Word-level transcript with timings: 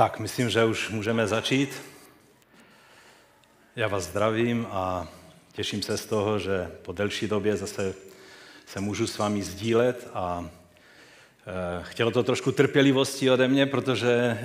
Tak, 0.00 0.18
myslím, 0.18 0.50
že 0.50 0.64
už 0.64 0.88
můžeme 0.88 1.26
začít. 1.26 1.82
Já 3.76 3.88
vás 3.88 4.04
zdravím 4.04 4.66
a 4.70 5.08
těším 5.52 5.82
se 5.82 5.98
z 5.98 6.06
toho, 6.06 6.38
že 6.38 6.70
po 6.82 6.92
delší 6.92 7.28
době 7.28 7.56
zase 7.56 7.94
se 8.66 8.80
můžu 8.80 9.06
s 9.06 9.18
vámi 9.18 9.42
sdílet 9.42 10.08
a 10.14 10.50
e, 11.46 11.84
chtělo 11.84 12.10
to 12.10 12.22
trošku 12.22 12.52
trpělivosti 12.52 13.30
ode 13.30 13.48
mě, 13.48 13.66
protože 13.66 14.12
e, 14.12 14.38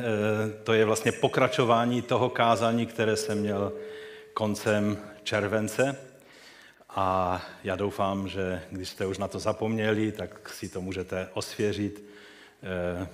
to 0.64 0.73
je 0.73 0.86
vlastně 0.86 1.12
pokračování 1.12 2.02
toho 2.02 2.30
kázání, 2.30 2.86
které 2.86 3.16
jsem 3.16 3.40
měl 3.40 3.74
koncem 4.34 4.98
července. 5.24 5.98
A 6.90 7.42
já 7.64 7.76
doufám, 7.76 8.28
že 8.28 8.62
když 8.72 8.90
jste 8.90 9.06
už 9.06 9.18
na 9.18 9.28
to 9.28 9.40
zapomněli, 9.40 10.12
tak 10.12 10.50
si 10.50 10.70
to 10.70 10.82
můžete 10.82 11.30
osvěžit 11.34 12.16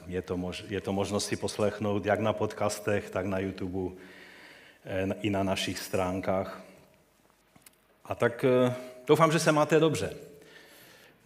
je 0.07 0.21
to, 0.21 0.37
mož, 0.37 0.65
je 0.69 0.81
to 0.81 0.93
možnost 0.93 1.25
si 1.25 1.35
poslechnout 1.35 2.05
jak 2.05 2.19
na 2.19 2.33
podcastech, 2.33 3.09
tak 3.09 3.25
na 3.25 3.39
YouTube 3.39 3.95
eh, 4.85 5.07
i 5.21 5.29
na 5.29 5.43
našich 5.43 5.79
stránkách. 5.79 6.61
A 8.05 8.15
tak 8.15 8.43
eh, 8.43 8.73
doufám, 9.07 9.31
že 9.31 9.39
se 9.39 9.51
máte 9.51 9.79
dobře, 9.79 10.13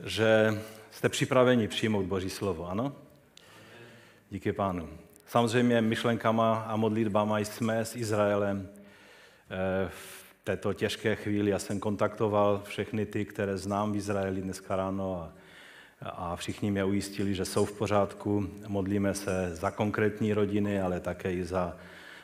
že 0.06 0.62
jste 0.92 1.10
připraveni 1.10 1.68
přijmout 1.68 2.06
Boží 2.06 2.30
slovo, 2.30 2.70
ano? 2.70 2.96
Díky 4.30 4.54
pánu. 4.54 4.90
Samozřejmě 5.28 5.82
myšlenkama 5.82 6.66
a 6.68 6.76
modlitbama 6.76 7.40
jsme 7.40 7.86
s 7.86 7.96
Izraelem 7.96 8.70
v 9.88 10.26
této 10.44 10.74
těžké 10.74 11.16
chvíli. 11.16 11.52
Já 11.52 11.60
jsem 11.60 11.80
kontaktoval 11.80 12.62
všechny 12.66 13.06
ty, 13.06 13.26
které 13.26 13.58
znám 13.58 13.92
v 13.92 13.96
Izraeli 13.96 14.42
dneska 14.42 14.76
ráno 14.76 15.22
a 15.22 15.34
a 16.06 16.36
všichni 16.36 16.72
mě 16.72 16.84
ujistili, 16.84 17.36
že 17.36 17.46
jsou 17.46 17.66
v 17.66 17.72
pořádku. 17.72 18.48
Modlíme 18.68 19.14
se 19.14 19.56
za 19.56 19.72
konkrétní 19.72 20.34
rodiny, 20.34 20.82
ale 20.82 21.00
také 21.00 21.34
i 21.34 21.46
za 21.46 21.78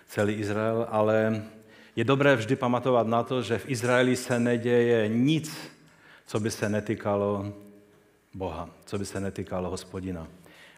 celý 0.08 0.34
Izrael. 0.34 0.88
Ale 0.90 1.44
je 1.96 2.04
dobré 2.04 2.36
vždy 2.36 2.56
pamatovat 2.56 3.08
na 3.08 3.24
to, 3.24 3.42
že 3.42 3.58
v 3.58 3.70
Izraeli 3.70 4.16
se 4.16 4.40
neděje 4.40 5.08
nic, 5.08 5.58
co 6.26 6.40
by 6.40 6.52
se 6.52 6.70
netýkalo 6.70 7.54
Boha, 8.34 8.70
co 8.86 8.98
by 8.98 9.06
se 9.06 9.20
netýkalo 9.20 9.70
hospodina. 9.70 10.28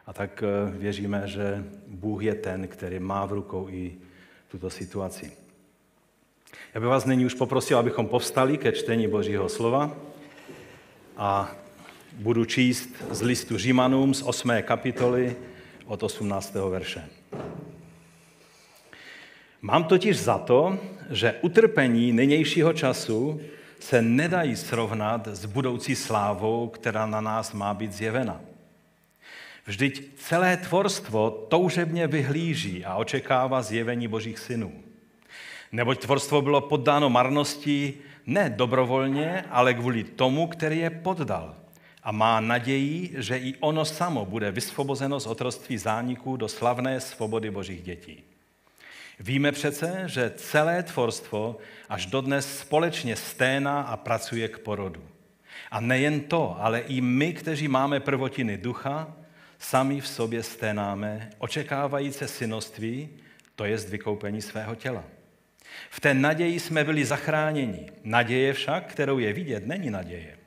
A 0.06 0.14
tak 0.14 0.44
eh, 0.44 0.72
věříme, 0.78 1.22
že 1.26 1.64
Bůh 1.88 2.24
je 2.24 2.36
ten, 2.36 2.68
který 2.68 3.00
má 3.00 3.26
v 3.26 3.34
rukou 3.34 3.70
i 3.70 3.94
tuto 4.52 4.70
situaci. 4.70 5.32
Já 6.74 6.80
bych 6.80 6.90
vás 6.90 7.06
nyní 7.06 7.26
už 7.26 7.34
poprosil, 7.34 7.78
abychom 7.78 8.08
povstali 8.08 8.58
ke 8.58 8.72
čtení 8.72 9.08
Božího 9.08 9.50
slova 9.50 9.98
a 11.18 11.52
budu 12.18 12.46
číst 12.46 12.90
z 13.12 13.22
listu 13.22 13.58
Římanům 13.58 14.14
z 14.14 14.22
8. 14.22 14.52
kapitoly 14.62 15.36
od 15.86 16.04
18. 16.04 16.56
verše. 16.70 17.10
Mám 19.62 19.84
totiž 19.84 20.18
za 20.18 20.38
to, 20.38 20.80
že 21.10 21.36
utrpení 21.42 22.12
nynějšího 22.12 22.74
času 22.74 23.42
se 23.80 24.02
nedají 24.02 24.56
srovnat 24.56 25.28
s 25.28 25.46
budoucí 25.46 25.96
slávou, 25.96 26.68
která 26.68 27.06
na 27.06 27.22
nás 27.22 27.54
má 27.54 27.74
být 27.74 27.94
zjevena. 27.94 28.42
Vždyť 29.66 30.16
celé 30.18 30.58
tvorstvo 30.58 31.32
toužebně 31.50 32.08
vyhlíží 32.08 32.86
a 32.86 32.96
očekává 32.96 33.62
zjevení 33.62 34.08
božích 34.08 34.40
synů. 34.40 34.72
Neboť 35.72 36.00
tvorstvo 36.00 36.42
bylo 36.42 36.62
poddáno 36.62 37.10
marnosti 37.10 37.94
ne 38.26 38.50
dobrovolně, 38.50 39.46
ale 39.50 39.74
kvůli 39.74 40.04
tomu, 40.04 40.48
který 40.48 40.78
je 40.80 40.90
poddal– 40.90 41.56
a 42.04 42.12
má 42.12 42.40
naději, 42.40 43.14
že 43.18 43.38
i 43.38 43.56
ono 43.60 43.86
samo 43.86 44.26
bude 44.26 44.52
vysvobozeno 44.52 45.20
z 45.20 45.28
otroství 45.28 45.78
zániků 45.78 46.38
do 46.38 46.48
slavné 46.48 47.00
svobody 47.00 47.52
božích 47.52 47.82
dětí. 47.82 48.24
Víme 49.20 49.52
přece, 49.52 50.04
že 50.06 50.34
celé 50.36 50.84
tvorstvo 50.84 51.58
až 51.90 52.06
dodnes 52.06 52.60
společně 52.60 53.16
sténá 53.16 53.82
a 53.82 53.98
pracuje 53.98 54.48
k 54.48 54.60
porodu. 54.60 55.04
A 55.72 55.80
nejen 55.80 56.20
to, 56.22 56.58
ale 56.60 56.80
i 56.80 57.02
my, 57.02 57.34
kteří 57.34 57.68
máme 57.68 58.00
prvotiny 58.00 58.58
ducha, 58.58 59.16
sami 59.60 60.02
v 60.02 60.08
sobě 60.08 60.44
sténáme, 60.44 61.30
očekávajíce 61.38 62.28
synoství, 62.28 63.10
to 63.56 63.66
jest 63.66 63.90
vykoupení 63.90 64.42
svého 64.42 64.76
těla. 64.76 65.04
V 65.90 66.00
té 66.00 66.14
naději 66.14 66.60
jsme 66.60 66.84
byli 66.84 67.06
zachráněni. 67.06 67.92
Naděje 68.04 68.54
však, 68.54 68.86
kterou 68.86 69.20
je 69.20 69.34
vidět, 69.34 69.68
není 69.68 69.90
naděje. 69.90 70.43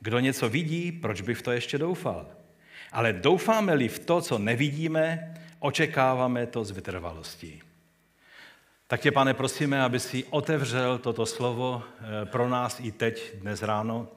Kdo 0.00 0.18
něco 0.18 0.48
vidí, 0.48 0.92
proč 0.92 1.20
by 1.20 1.34
v 1.34 1.42
to 1.42 1.52
ještě 1.52 1.78
doufal? 1.78 2.26
Ale 2.92 3.12
doufáme-li 3.12 3.88
v 3.88 3.98
to, 3.98 4.20
co 4.20 4.38
nevidíme, 4.38 5.34
očekáváme 5.58 6.46
to 6.46 6.64
z 6.64 6.70
vytrvalostí. 6.70 7.62
Tak 8.86 9.00
tě, 9.00 9.12
pane, 9.12 9.34
prosíme, 9.34 9.82
aby 9.82 10.00
si 10.00 10.24
otevřel 10.24 10.98
toto 10.98 11.26
slovo 11.26 11.82
eh, 11.82 12.26
pro 12.26 12.48
nás 12.48 12.80
i 12.80 12.92
teď, 12.92 13.36
dnes 13.36 13.62
ráno, 13.62 14.08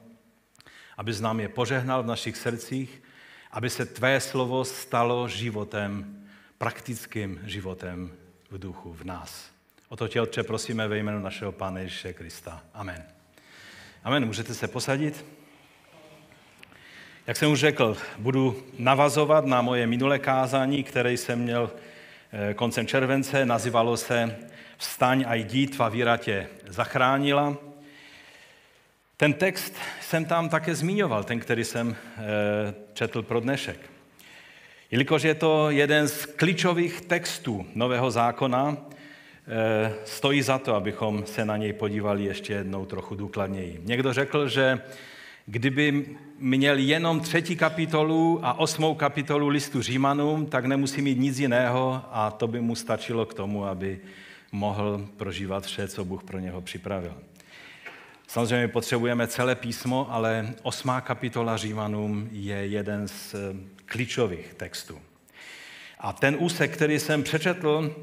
aby 0.96 1.12
nám 1.20 1.40
je 1.40 1.48
požehnal 1.48 2.02
v 2.02 2.06
našich 2.06 2.36
srdcích, 2.36 3.02
aby 3.50 3.70
se 3.70 3.86
tvé 3.86 4.20
slovo 4.20 4.64
stalo 4.64 5.28
životem, 5.28 6.24
praktickým 6.58 7.40
životem 7.44 8.12
v 8.50 8.58
duchu, 8.58 8.92
v 8.92 9.04
nás. 9.04 9.50
O 9.88 9.96
to 9.96 10.08
tě, 10.08 10.20
Otče, 10.20 10.42
prosíme 10.42 10.88
ve 10.88 10.98
jménu 10.98 11.20
našeho 11.20 11.52
Pána 11.52 11.80
Ježíše 11.80 12.12
Krista. 12.12 12.62
Amen. 12.74 13.04
Amen. 14.04 14.26
Můžete 14.26 14.54
se 14.54 14.68
posadit? 14.68 15.24
Jak 17.26 17.36
jsem 17.36 17.52
už 17.52 17.60
řekl, 17.60 17.96
budu 18.18 18.62
navazovat 18.78 19.46
na 19.46 19.62
moje 19.62 19.86
minulé 19.86 20.18
kázání, 20.18 20.82
které 20.82 21.12
jsem 21.12 21.38
měl 21.38 21.70
eh, 22.32 22.54
koncem 22.54 22.86
července, 22.86 23.46
nazývalo 23.46 23.96
se 23.96 24.36
Vstaň 24.76 25.24
a 25.28 25.34
jdi, 25.34 25.66
tvá 25.66 25.88
víra 25.88 26.16
tě 26.16 26.46
zachránila. 26.66 27.56
Ten 29.16 29.32
text 29.32 29.74
jsem 30.00 30.24
tam 30.24 30.48
také 30.48 30.74
zmiňoval, 30.74 31.24
ten, 31.24 31.40
který 31.40 31.64
jsem 31.64 31.96
eh, 31.96 32.22
četl 32.92 33.22
pro 33.22 33.40
dnešek. 33.40 33.78
Jelikož 34.90 35.22
je 35.22 35.34
to 35.34 35.70
jeden 35.70 36.08
z 36.08 36.26
klíčových 36.26 37.00
textů 37.00 37.66
Nového 37.74 38.10
zákona, 38.10 38.76
eh, 38.76 39.92
stojí 40.04 40.42
za 40.42 40.58
to, 40.58 40.74
abychom 40.74 41.26
se 41.26 41.44
na 41.44 41.56
něj 41.56 41.72
podívali 41.72 42.24
ještě 42.24 42.52
jednou 42.52 42.86
trochu 42.86 43.14
důkladněji. 43.14 43.80
Někdo 43.84 44.12
řekl, 44.12 44.48
že 44.48 44.80
Kdyby 45.46 46.16
měl 46.38 46.78
jenom 46.78 47.20
třetí 47.20 47.56
kapitolu 47.56 48.40
a 48.42 48.58
osmou 48.58 48.94
kapitolu 48.94 49.48
listu 49.48 49.82
Římanům, 49.82 50.46
tak 50.46 50.64
nemusí 50.64 51.02
mít 51.02 51.18
nic 51.18 51.38
jiného 51.38 52.02
a 52.10 52.30
to 52.30 52.46
by 52.46 52.60
mu 52.60 52.74
stačilo 52.74 53.26
k 53.26 53.34
tomu, 53.34 53.64
aby 53.64 54.00
mohl 54.52 55.08
prožívat 55.16 55.64
vše, 55.66 55.88
co 55.88 56.04
Bůh 56.04 56.24
pro 56.24 56.38
něho 56.38 56.60
připravil. 56.60 57.14
Samozřejmě 58.26 58.68
potřebujeme 58.68 59.26
celé 59.26 59.54
písmo, 59.54 60.06
ale 60.10 60.54
osmá 60.62 61.00
kapitola 61.00 61.56
Římanům 61.56 62.28
je 62.32 62.56
jeden 62.56 63.08
z 63.08 63.34
eh, 63.34 63.38
klíčových 63.84 64.54
textů. 64.54 64.98
A 65.98 66.12
ten 66.12 66.36
úsek, 66.38 66.72
který 66.72 66.98
jsem 66.98 67.22
přečetl, 67.22 67.96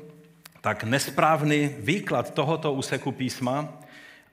tak 0.62 0.84
nesprávný 0.84 1.70
výklad 1.80 2.34
tohoto 2.34 2.74
úseku 2.74 3.12
písma 3.12 3.80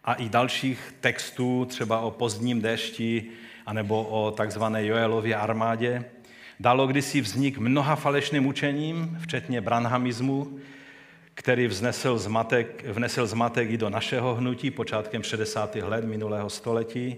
a 0.07 0.15
i 0.15 0.29
dalších 0.29 0.95
textů, 1.01 1.65
třeba 1.65 2.01
o 2.01 2.11
pozdním 2.11 2.61
dešti, 2.61 3.25
anebo 3.67 4.03
o 4.03 4.31
takzvané 4.31 4.87
Joelově 4.87 5.37
armádě, 5.37 6.05
dalo 6.61 6.87
kdysi 6.87 7.21
vznik 7.21 7.59
mnoha 7.59 7.97
falešným 7.97 8.47
učením, 8.47 9.19
včetně 9.21 9.61
branhamismu, 9.61 10.59
který 11.35 11.67
vznesl 11.67 12.19
zmatek, 12.19 12.85
vnesl 12.89 13.27
zmatek 13.27 13.71
i 13.71 13.77
do 13.77 13.91
našeho 13.91 14.35
hnutí 14.35 14.71
počátkem 14.71 15.23
60. 15.23 15.75
let 15.75 16.05
minulého 16.05 16.51
století 16.51 17.17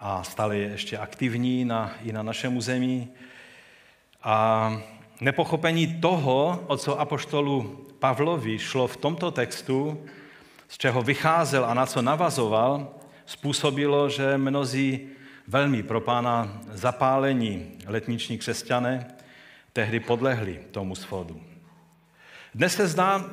a 0.00 0.22
stále 0.22 0.56
je 0.56 0.68
ještě 0.68 0.98
aktivní 0.98 1.64
na, 1.64 1.94
i 2.04 2.12
na 2.12 2.22
našem 2.22 2.56
území. 2.56 3.08
A 4.22 4.76
nepochopení 5.20 6.00
toho, 6.00 6.64
o 6.66 6.76
co 6.76 7.00
apoštolu 7.00 7.86
Pavlovi 7.98 8.58
šlo 8.58 8.86
v 8.86 8.96
tomto 8.96 9.30
textu, 9.30 10.04
z 10.70 10.78
čeho 10.78 11.02
vycházel 11.02 11.64
a 11.64 11.74
na 11.74 11.86
co 11.86 12.02
navazoval, 12.02 12.94
způsobilo, 13.26 14.08
že 14.08 14.38
mnozí 14.38 15.00
velmi 15.48 15.82
pro 15.82 16.00
pána 16.00 16.60
zapálení 16.72 17.66
letniční 17.86 18.38
křesťané 18.38 19.06
tehdy 19.72 20.00
podlehli 20.00 20.60
tomu 20.70 20.94
shodu. 20.94 21.40
Dnes 22.54 22.74
se 22.74 22.88
zdá, 22.88 23.24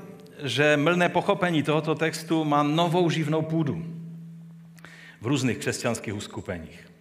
že 0.44 0.78
mylné 0.78 1.10
pochopení 1.10 1.64
tohoto 1.64 1.96
textu 1.96 2.44
má 2.44 2.64
novou 2.64 3.10
živnou 3.10 3.42
půdu 3.42 3.86
v 5.22 5.28
různých 5.28 5.58
křesťanských 5.58 6.16
uskupeních. 6.16 6.92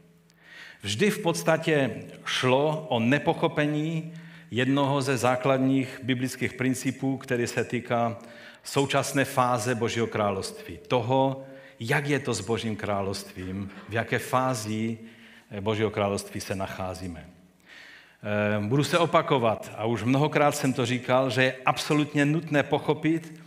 Vždy 0.83 1.11
v 1.11 1.19
podstatě 1.19 1.91
šlo 2.25 2.87
o 2.89 3.01
nepochopení 3.01 4.15
jednoho 4.51 5.03
ze 5.03 5.17
základních 5.17 6.01
biblických 6.03 6.53
principů, 6.53 7.17
který 7.17 7.47
se 7.47 7.65
týká 7.65 8.19
současné 8.67 9.25
fáze 9.25 9.75
Božího 9.75 10.07
království. 10.07 10.79
Toho, 10.89 11.45
jak 11.81 12.07
je 12.07 12.19
to 12.19 12.35
s 12.35 12.41
Božím 12.41 12.77
královstvím, 12.77 13.71
v 13.89 13.93
jaké 13.93 14.19
fázi 14.19 14.99
Božího 15.61 15.91
království 15.91 16.41
se 16.41 16.55
nacházíme. 16.55 17.27
budu 18.61 18.85
se 18.85 18.99
opakovat 18.99 19.71
a 19.77 19.85
už 19.85 20.03
mnohokrát 20.03 20.57
jsem 20.57 20.73
to 20.73 20.87
říkal, 20.87 21.31
že 21.31 21.43
je 21.43 21.57
absolutně 21.65 22.25
nutné 22.25 22.63
pochopit, 22.63 23.41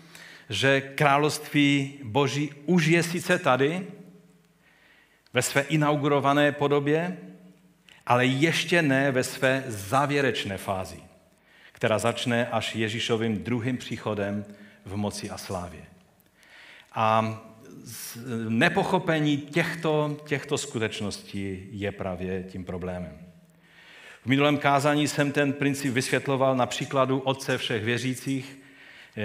že 0.50 0.82
království 0.82 2.00
Boží 2.04 2.52
už 2.66 2.86
je 2.86 3.04
sice 3.04 3.40
tady, 3.40 3.88
ve 5.34 5.42
své 5.42 5.62
inaugurované 5.62 6.52
podobě, 6.52 7.18
ale 8.06 8.26
ještě 8.26 8.82
ne 8.82 9.12
ve 9.12 9.24
své 9.24 9.64
závěrečné 9.68 10.58
fázi, 10.58 11.00
která 11.72 12.00
začne 12.00 12.48
až 12.48 12.76
Ježíšovým 12.76 13.44
druhým 13.44 13.78
příchodem 13.78 14.46
v 14.90 14.96
moci 14.96 15.30
a 15.30 15.38
slávě. 15.38 15.82
A 16.94 17.40
nepochopení 18.50 19.38
těchto, 19.38 20.18
těchto 20.26 20.58
skutečností 20.58 21.68
je 21.72 21.92
právě 21.92 22.44
tím 22.44 22.66
problémem. 22.66 23.18
V 24.24 24.26
minulém 24.26 24.58
kázání 24.58 25.08
jsem 25.08 25.32
ten 25.32 25.54
princip 25.54 25.94
vysvětloval 25.94 26.56
na 26.56 26.66
příkladu 26.66 27.20
Otce 27.20 27.58
všech 27.58 27.84
věřících, 27.84 28.60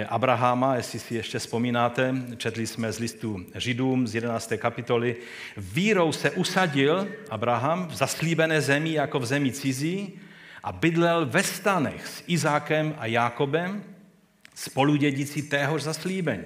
Abrahama, 0.09 0.75
jestli 0.75 0.99
si 0.99 1.15
ještě 1.15 1.39
vzpomínáte, 1.39 2.15
četli 2.37 2.67
jsme 2.67 2.91
z 2.91 2.99
listu 2.99 3.45
Židům 3.55 4.07
z 4.07 4.15
11. 4.15 4.53
kapitoly. 4.57 5.15
Vírou 5.57 6.11
se 6.11 6.31
usadil 6.31 7.07
Abraham 7.29 7.87
v 7.87 7.95
zaslíbené 7.95 8.61
zemi 8.61 8.93
jako 8.93 9.19
v 9.19 9.25
zemi 9.25 9.51
cizí 9.51 10.19
a 10.63 10.71
bydlel 10.71 11.25
ve 11.25 11.43
stanech 11.43 12.07
s 12.07 12.23
Izákem 12.27 12.95
a 12.97 13.05
Jákobem, 13.05 13.83
spoludědicí 14.55 15.41
téhož 15.41 15.83
zaslíbení. 15.83 16.43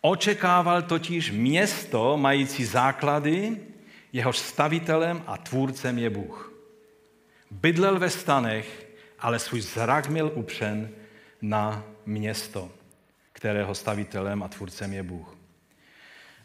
Očekával 0.00 0.82
totiž 0.82 1.30
město 1.30 2.16
mající 2.16 2.64
základy, 2.64 3.56
jehož 4.12 4.38
stavitelem 4.38 5.22
a 5.26 5.36
tvůrcem 5.36 5.98
je 5.98 6.10
Bůh. 6.10 6.52
Bydlel 7.50 7.98
ve 7.98 8.10
stanech, 8.10 8.86
ale 9.18 9.38
svůj 9.38 9.60
zrak 9.60 10.08
měl 10.08 10.30
upřen 10.34 10.90
na 11.42 11.84
město, 12.06 12.70
kterého 13.32 13.74
stavitelem 13.74 14.42
a 14.42 14.48
tvůrcem 14.48 14.92
je 14.92 15.02
Bůh. 15.02 15.36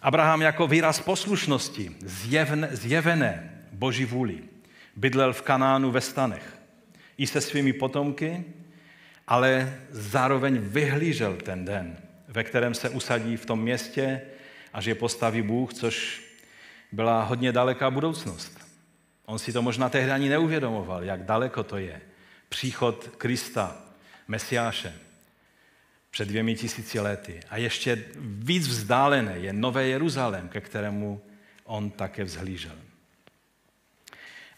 Abraham 0.02 0.42
jako 0.42 0.68
výraz 0.68 1.00
poslušnosti, 1.00 1.96
zjevne, 2.06 2.70
zjevené 2.72 3.64
Boží 3.72 4.06
vůli, 4.06 4.44
bydlel 4.96 5.34
v 5.34 5.42
Kanánu 5.42 5.92
ve 5.92 6.02
stanech 6.02 6.58
i 7.18 7.28
se 7.28 7.42
svými 7.42 7.74
potomky, 7.74 8.44
ale 9.28 9.80
zároveň 9.90 10.60
vyhlížel 10.60 11.36
ten 11.36 11.66
den, 11.66 11.98
ve 12.28 12.44
kterém 12.44 12.74
se 12.74 12.90
usadí 12.90 13.38
v 13.38 13.46
tom 13.46 13.62
městě 13.62 14.22
a 14.74 14.82
že 14.82 14.96
postaví 14.96 15.42
Bůh, 15.42 15.74
což 15.74 16.24
byla 16.92 17.24
hodně 17.24 17.52
daleká 17.52 17.92
budoucnost. 17.92 18.60
On 19.26 19.40
si 19.40 19.54
to 19.54 19.62
možná 19.62 19.90
tehdy 19.90 20.12
ani 20.12 20.30
neuvědomoval, 20.30 21.04
jak 21.04 21.24
daleko 21.24 21.64
to 21.64 21.78
je. 21.78 22.02
Příchod 22.50 23.10
Krista, 23.18 23.78
Mesiáše 24.28 24.94
před 26.10 26.28
dvěmi 26.28 26.56
tisíci 26.56 27.00
lety. 27.00 27.40
A 27.50 27.58
ještě 27.58 28.04
víc 28.20 28.68
vzdálené 28.68 29.38
je 29.38 29.54
Nové 29.54 29.88
Jeruzalém, 29.88 30.50
ke 30.50 30.62
kterému 30.62 31.22
on 31.64 31.90
také 31.92 32.24
vzhlížel. 32.24 32.76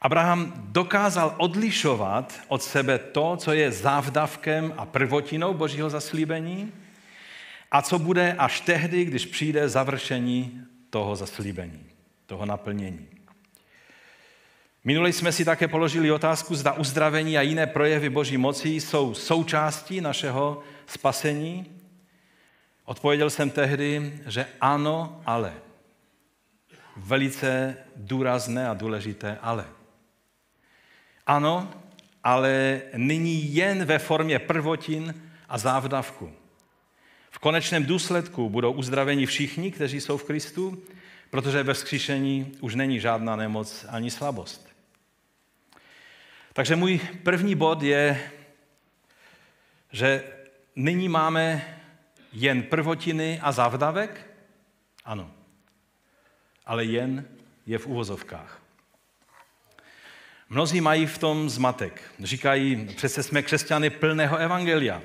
Abraham 0.01 0.53
dokázal 0.57 1.35
odlišovat 1.37 2.39
od 2.47 2.63
sebe 2.63 2.97
to, 2.97 3.37
co 3.37 3.53
je 3.53 3.71
závdavkem 3.71 4.73
a 4.77 4.85
prvotinou 4.85 5.53
božího 5.53 5.89
zaslíbení 5.89 6.73
a 7.71 7.81
co 7.81 7.99
bude 7.99 8.33
až 8.33 8.61
tehdy, 8.61 9.05
když 9.05 9.25
přijde 9.25 9.69
završení 9.69 10.61
toho 10.89 11.15
zaslíbení, 11.15 11.85
toho 12.25 12.45
naplnění. 12.45 13.07
Minule 14.83 15.09
jsme 15.09 15.31
si 15.31 15.45
také 15.45 15.67
položili 15.67 16.11
otázku, 16.11 16.55
zda 16.55 16.73
uzdravení 16.73 17.37
a 17.37 17.41
jiné 17.41 17.67
projevy 17.67 18.09
Boží 18.09 18.37
moci 18.37 18.69
jsou 18.69 19.13
součástí 19.13 20.01
našeho 20.01 20.63
spasení. 20.87 21.65
Odpověděl 22.85 23.29
jsem 23.29 23.49
tehdy, 23.49 24.19
že 24.27 24.45
ano, 24.61 25.21
ale. 25.25 25.53
Velice 26.97 27.77
důrazné 27.95 28.69
a 28.69 28.73
důležité 28.73 29.37
ale. 29.41 29.78
Ano, 31.29 31.73
ale 32.23 32.81
nyní 32.95 33.55
jen 33.55 33.85
ve 33.85 33.99
formě 33.99 34.39
prvotin 34.39 35.29
a 35.49 35.57
závdavku. 35.57 36.33
V 37.31 37.39
konečném 37.39 37.85
důsledku 37.85 38.49
budou 38.49 38.71
uzdraveni 38.71 39.25
všichni, 39.25 39.71
kteří 39.71 40.01
jsou 40.01 40.17
v 40.17 40.23
Kristu, 40.23 40.83
protože 41.29 41.63
ve 41.63 41.73
vzkříšení 41.73 42.51
už 42.59 42.75
není 42.75 42.99
žádná 42.99 43.35
nemoc 43.35 43.85
ani 43.89 44.11
slabost. 44.11 44.69
Takže 46.53 46.75
můj 46.75 46.99
první 47.23 47.55
bod 47.55 47.83
je, 47.83 48.31
že 49.91 50.23
nyní 50.75 51.09
máme 51.09 51.77
jen 52.33 52.63
prvotiny 52.63 53.39
a 53.43 53.51
závdavek? 53.51 54.27
Ano. 55.05 55.31
Ale 56.65 56.85
jen 56.85 57.25
je 57.65 57.77
v 57.77 57.87
uvozovkách. 57.87 58.58
Mnozí 60.49 60.81
mají 60.81 61.05
v 61.05 61.17
tom 61.17 61.49
zmatek. 61.49 62.01
Říkají, 62.19 62.87
přece 62.95 63.23
jsme 63.23 63.41
křesťany 63.41 63.89
plného 63.89 64.37
evangelia, 64.37 65.01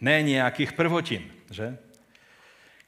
ne 0.00 0.22
nějakých 0.22 0.72
prvotin, 0.72 1.22
že? 1.50 1.78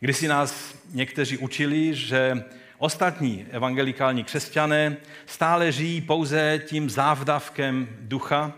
Když 0.00 0.16
si 0.16 0.28
nás 0.28 0.74
někteří 0.92 1.38
učili, 1.38 1.94
že 1.94 2.44
Ostatní 2.80 3.46
evangelikální 3.50 4.24
křesťané 4.24 4.96
stále 5.26 5.72
žijí 5.72 6.00
pouze 6.00 6.62
tím 6.66 6.90
závdavkem 6.90 7.88
ducha, 8.00 8.52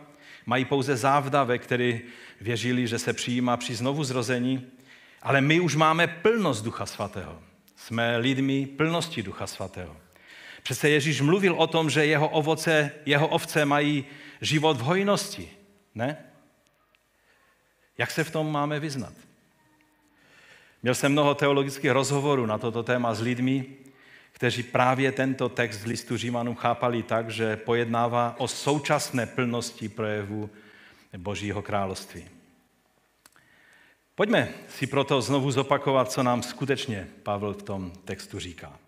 mají 0.47 0.65
pouze 0.65 0.97
závdavek, 0.97 1.63
který 1.63 2.01
věřili, 2.41 2.87
že 2.87 2.99
se 2.99 3.13
přijímá 3.13 3.57
při 3.57 3.75
znovu 3.75 4.05
zrození, 4.05 4.67
ale 5.23 5.41
my 5.41 5.61
už 5.61 5.77
máme 5.77 6.07
plnost 6.07 6.65
Ducha 6.65 6.87
Svatého. 6.87 7.43
Jsme 7.77 8.17
lidmi 8.17 8.67
plnosti 8.67 9.23
Ducha 9.23 9.47
Svatého. 9.47 9.97
Přece 10.63 10.89
Ježíš 10.89 11.21
mluvil 11.21 11.55
o 11.55 11.67
tom, 11.67 11.91
že 11.91 12.07
jeho 12.07 12.29
ovoce, 12.29 12.91
jeho 13.07 13.29
ovce 13.29 13.65
mají 13.65 14.05
život 14.41 14.77
v 14.77 14.81
hojnosti. 14.81 15.51
Ne? 15.95 16.17
Jak 17.99 18.11
se 18.11 18.25
v 18.25 18.31
tom 18.31 18.53
máme 18.53 18.81
vyznat? 18.81 19.13
Měl 20.83 20.95
jsem 20.95 21.13
mnoho 21.13 21.35
teologických 21.35 21.91
rozhovorů 21.91 22.47
na 22.47 22.59
toto 22.59 22.83
téma 22.83 23.15
s 23.15 23.21
lidmi, 23.21 23.67
kteří 24.33 24.63
právě 24.63 25.13
tento 25.13 25.49
text 25.49 25.79
z 25.79 25.87
listu 25.87 26.17
Římanům 26.17 26.55
chápali 26.55 27.03
tak, 27.03 27.31
že 27.31 27.57
pojednává 27.57 28.35
o 28.39 28.49
současné 28.49 29.27
plnosti 29.27 29.89
projevu 29.89 30.51
Božího 31.17 31.63
království. 31.63 32.25
Pojďme 34.15 34.49
si 34.69 34.87
proto 34.87 35.23
znovu 35.23 35.51
zopakovat, 35.51 36.13
co 36.13 36.23
nám 36.23 36.43
skutečně 36.43 37.09
Pavel 37.23 37.55
v 37.55 37.63
tom 37.63 37.93
textu 38.05 38.39
říká. 38.39 38.82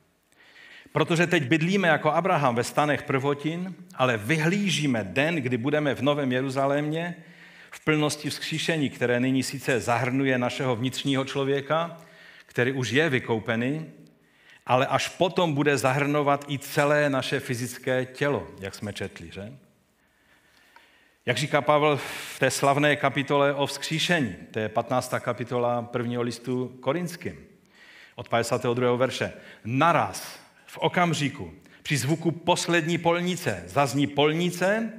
Protože 0.95 1.27
teď 1.27 1.43
bydlíme 1.43 1.89
jako 1.89 2.11
Abraham 2.11 2.55
ve 2.55 2.65
stanech 2.65 3.03
prvotin, 3.03 3.75
ale 3.95 4.17
vyhlížíme 4.17 5.05
den, 5.05 5.35
kdy 5.35 5.57
budeme 5.57 5.95
v 5.95 6.03
Novém 6.03 6.33
Jeruzalémě, 6.33 7.15
v 7.71 7.85
plnosti 7.85 8.31
vzkříšení, 8.31 8.91
které 8.91 9.21
nyní 9.21 9.43
sice 9.43 9.81
zahrnuje 9.81 10.39
našeho 10.39 10.77
vnitřního 10.77 11.25
člověka, 11.25 11.99
který 12.47 12.73
už 12.73 12.91
je 12.91 13.09
vykoupený, 13.09 13.91
ale 14.67 14.87
až 14.87 15.09
potom 15.09 15.55
bude 15.55 15.77
zahrnovat 15.77 16.45
i 16.49 16.59
celé 16.59 17.11
naše 17.11 17.41
fyzické 17.41 18.05
tělo, 18.05 18.49
jak 18.61 18.75
jsme 18.75 18.93
četli, 18.93 19.31
že? 19.33 19.53
Jak 21.27 21.37
říká 21.37 21.61
Pavel 21.61 21.97
v 21.97 22.39
té 22.39 22.51
slavné 22.51 22.97
kapitole 22.97 23.55
o 23.55 23.67
vzkříšení, 23.67 24.37
to 24.51 24.59
je 24.59 24.69
15. 24.69 25.15
kapitola 25.21 25.83
prvního 25.83 26.23
listu 26.23 26.77
korinským, 26.81 27.47
od 28.15 28.29
52. 28.29 28.97
verše. 28.97 29.33
Naraz, 29.65 30.44
v 30.75 30.79
okamžiku, 30.79 31.53
při 31.83 31.97
zvuku 31.97 32.31
poslední 32.31 32.99
polnice, 32.99 33.65
zazní 33.67 34.07
polnice 34.07 34.93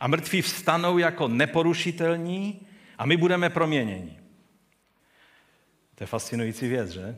a 0.00 0.08
mrtví 0.08 0.42
vstanou 0.42 0.98
jako 0.98 1.28
neporušitelní 1.28 2.66
a 2.98 3.06
my 3.06 3.16
budeme 3.16 3.50
proměněni. 3.50 4.18
To 5.94 6.02
je 6.02 6.06
fascinující 6.06 6.68
věc, 6.68 6.90
že? 6.90 7.16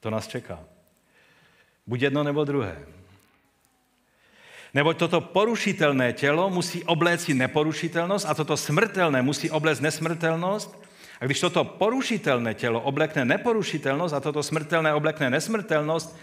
To 0.00 0.10
nás 0.10 0.28
čeká. 0.28 0.64
Buď 1.86 2.00
jedno 2.00 2.24
nebo 2.24 2.44
druhé. 2.44 2.86
Neboť 4.74 4.96
toto 4.96 5.20
porušitelné 5.20 6.12
tělo 6.12 6.50
musí 6.50 6.84
obléci 6.84 7.34
neporušitelnost 7.34 8.26
a 8.26 8.34
toto 8.34 8.56
smrtelné 8.56 9.22
musí 9.22 9.50
obléct 9.50 9.80
nesmrtelnost. 9.80 10.84
A 11.20 11.26
když 11.26 11.40
toto 11.40 11.64
porušitelné 11.64 12.54
tělo 12.54 12.80
oblekne 12.80 13.24
neporušitelnost 13.24 14.14
a 14.14 14.20
toto 14.20 14.42
smrtelné 14.42 14.94
oblekne 14.94 15.30
nesmrtelnost, 15.30 16.16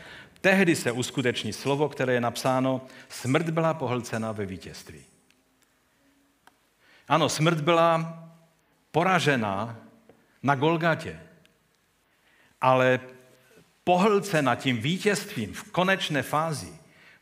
tehdy 0.47 0.75
se 0.75 0.91
uskuteční 0.91 1.53
slovo, 1.53 1.89
které 1.89 2.13
je 2.13 2.21
napsáno, 2.21 2.81
smrt 3.09 3.49
byla 3.49 3.73
pohlcena 3.73 4.31
ve 4.31 4.45
vítězství. 4.45 5.03
Ano, 7.07 7.29
smrt 7.29 7.61
byla 7.61 8.23
poražena 8.91 9.75
na 10.43 10.55
Golgatě, 10.55 11.19
ale 12.61 12.99
pohlcena 13.83 14.55
tím 14.55 14.77
vítězstvím 14.77 15.53
v 15.53 15.63
konečné 15.63 16.23
fázi 16.23 16.71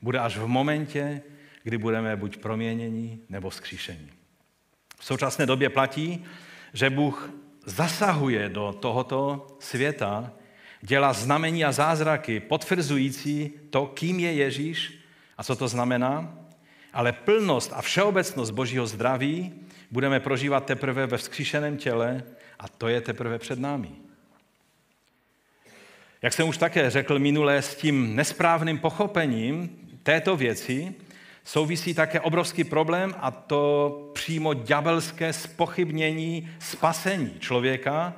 bude 0.02 0.20
až 0.20 0.38
v 0.38 0.48
momentě, 0.48 1.22
kdy 1.64 1.78
budeme 1.78 2.16
buď 2.16 2.38
proměněni 2.38 3.20
nebo 3.30 3.50
vzkříšení. 3.50 4.10
V 5.00 5.06
současné 5.06 5.46
době 5.46 5.70
platí, 5.70 6.26
že 6.74 6.90
Bůh 6.90 7.30
zasahuje 7.66 8.50
do 8.50 8.78
tohoto 8.80 9.48
světa, 9.60 10.32
dělá 10.86 11.14
znamení 11.14 11.66
a 11.66 11.72
zázraky 11.72 12.40
potvrzující 12.40 13.52
to, 13.70 13.86
kým 13.86 14.20
je 14.20 14.34
Ježíš 14.34 15.00
a 15.38 15.44
co 15.44 15.56
to 15.56 15.68
znamená, 15.68 16.38
ale 16.94 17.12
plnost 17.12 17.72
a 17.74 17.82
všeobecnost 17.82 18.52
Božího 18.52 18.88
zdraví 18.88 19.54
budeme 19.92 20.20
prožívat 20.20 20.66
teprve 20.66 21.08
ve 21.08 21.18
vzkříšeném 21.18 21.78
těle 21.78 22.24
a 22.60 22.68
to 22.68 22.88
je 22.88 23.02
teprve 23.02 23.40
před 23.40 23.60
námi. 23.60 23.90
Jak 26.22 26.34
jsem 26.34 26.48
už 26.48 26.58
také 26.58 26.90
řekl 26.90 27.20
minule, 27.20 27.62
s 27.62 27.76
tím 27.76 28.16
nesprávným 28.16 28.80
pochopením 28.80 29.70
této 30.04 30.38
věci 30.38 30.94
souvisí 31.44 31.94
také 31.94 32.20
obrovský 32.20 32.64
problém 32.64 33.16
a 33.20 33.32
to 33.32 34.12
přímo 34.14 34.54
ďabelské 34.54 35.34
spochybnění 35.34 36.50
spasení 36.60 37.34
člověka, 37.40 38.14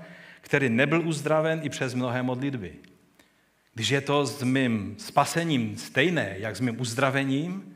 který 0.47 0.69
nebyl 0.69 1.07
uzdraven 1.07 1.59
i 1.63 1.69
přes 1.69 1.93
mnohé 1.93 2.23
modlitby. 2.23 2.73
Když 3.73 3.89
je 3.89 4.01
to 4.01 4.25
s 4.25 4.43
mým 4.43 4.95
spasením 4.99 5.77
stejné, 5.77 6.35
jak 6.39 6.55
s 6.55 6.59
mým 6.59 6.81
uzdravením, 6.81 7.75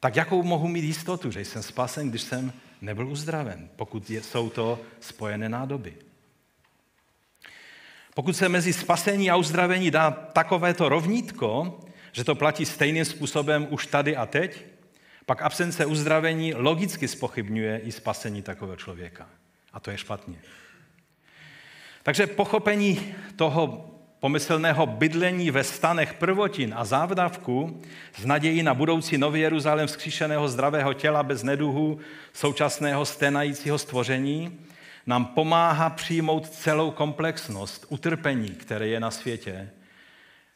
tak 0.00 0.16
jakou 0.16 0.42
mohu 0.42 0.68
mít 0.68 0.84
jistotu, 0.84 1.30
že 1.30 1.40
jsem 1.40 1.62
spasen, 1.62 2.10
když 2.10 2.22
jsem 2.22 2.52
nebyl 2.80 3.08
uzdraven, 3.08 3.68
pokud 3.76 4.10
jsou 4.10 4.50
to 4.50 4.80
spojené 5.00 5.48
nádoby. 5.48 5.94
Pokud 8.14 8.36
se 8.36 8.48
mezi 8.48 8.72
spasení 8.72 9.30
a 9.30 9.36
uzdravení 9.36 9.90
dá 9.90 10.10
takovéto 10.10 10.88
rovnítko, 10.88 11.80
že 12.12 12.24
to 12.24 12.34
platí 12.34 12.66
stejným 12.66 13.04
způsobem 13.04 13.66
už 13.70 13.86
tady 13.86 14.16
a 14.16 14.26
teď, 14.26 14.66
pak 15.26 15.42
absence 15.42 15.86
uzdravení 15.86 16.54
logicky 16.54 17.08
spochybňuje 17.08 17.78
i 17.78 17.92
spasení 17.92 18.42
takového 18.42 18.76
člověka. 18.76 19.28
A 19.72 19.80
to 19.80 19.90
je 19.90 19.98
špatně. 19.98 20.38
Takže 22.02 22.26
pochopení 22.26 23.14
toho 23.36 23.86
pomyslného 24.20 24.86
bydlení 24.86 25.50
ve 25.50 25.64
stanech 25.64 26.14
prvotin 26.14 26.74
a 26.76 26.84
závdavku 26.84 27.80
z 28.18 28.24
naději 28.24 28.62
na 28.62 28.74
budoucí 28.74 29.18
Nový 29.18 29.40
Jeruzalém 29.40 29.86
vzkříšeného 29.86 30.48
zdravého 30.48 30.94
těla 30.94 31.22
bez 31.22 31.42
neduhu 31.42 31.98
současného 32.32 33.04
sténajícího 33.04 33.78
stvoření 33.78 34.60
nám 35.06 35.24
pomáhá 35.24 35.90
přijmout 35.90 36.48
celou 36.48 36.90
komplexnost 36.90 37.86
utrpení, 37.88 38.48
které 38.48 38.88
je 38.88 39.00
na 39.00 39.10
světě 39.10 39.70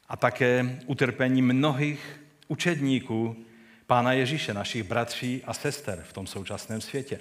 a 0.08 0.16
také 0.16 0.78
utrpení 0.86 1.42
mnohých 1.42 2.20
učedníků 2.48 3.36
Pána 3.86 4.12
Ježíše, 4.12 4.54
našich 4.54 4.82
bratří 4.82 5.42
a 5.46 5.54
sester 5.54 6.04
v 6.08 6.12
tom 6.12 6.26
současném 6.26 6.80
světě. 6.80 7.20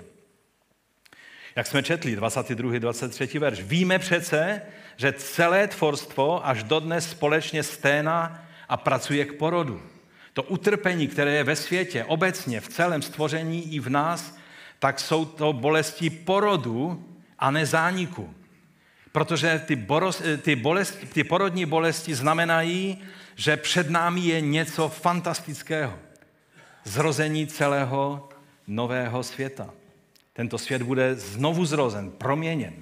Jak 1.55 1.67
jsme 1.67 1.83
četli, 1.83 2.15
22. 2.15 2.79
23. 2.79 3.39
verš. 3.39 3.61
Víme 3.61 3.99
přece, 3.99 4.61
že 4.97 5.13
celé 5.13 5.67
tvorstvo 5.67 6.47
až 6.47 6.63
dodnes 6.63 7.09
společně 7.09 7.63
sténa 7.63 8.45
a 8.69 8.77
pracuje 8.77 9.25
k 9.25 9.33
porodu. 9.33 9.81
To 10.33 10.43
utrpení, 10.43 11.07
které 11.07 11.31
je 11.31 11.43
ve 11.43 11.55
světě, 11.55 12.03
obecně, 12.03 12.61
v 12.61 12.67
celém 12.67 13.01
stvoření 13.01 13.75
i 13.75 13.79
v 13.79 13.89
nás, 13.89 14.37
tak 14.79 14.99
jsou 14.99 15.25
to 15.25 15.53
bolesti 15.53 16.09
porodu 16.09 17.09
a 17.39 17.51
ne 17.51 17.65
zániku. 17.65 18.33
Protože 19.11 19.61
ty, 19.65 19.75
boros, 19.75 20.21
ty, 20.41 20.55
bolesti, 20.55 21.05
ty 21.05 21.23
porodní 21.23 21.65
bolesti 21.65 22.15
znamenají, 22.15 23.03
že 23.35 23.57
před 23.57 23.89
námi 23.89 24.21
je 24.21 24.41
něco 24.41 24.89
fantastického. 24.89 25.99
Zrození 26.83 27.47
celého 27.47 28.29
nového 28.67 29.23
světa. 29.23 29.69
Tento 30.33 30.57
svět 30.57 30.81
bude 30.81 31.15
znovu 31.15 31.65
zrozen, 31.65 32.11
proměněn. 32.11 32.73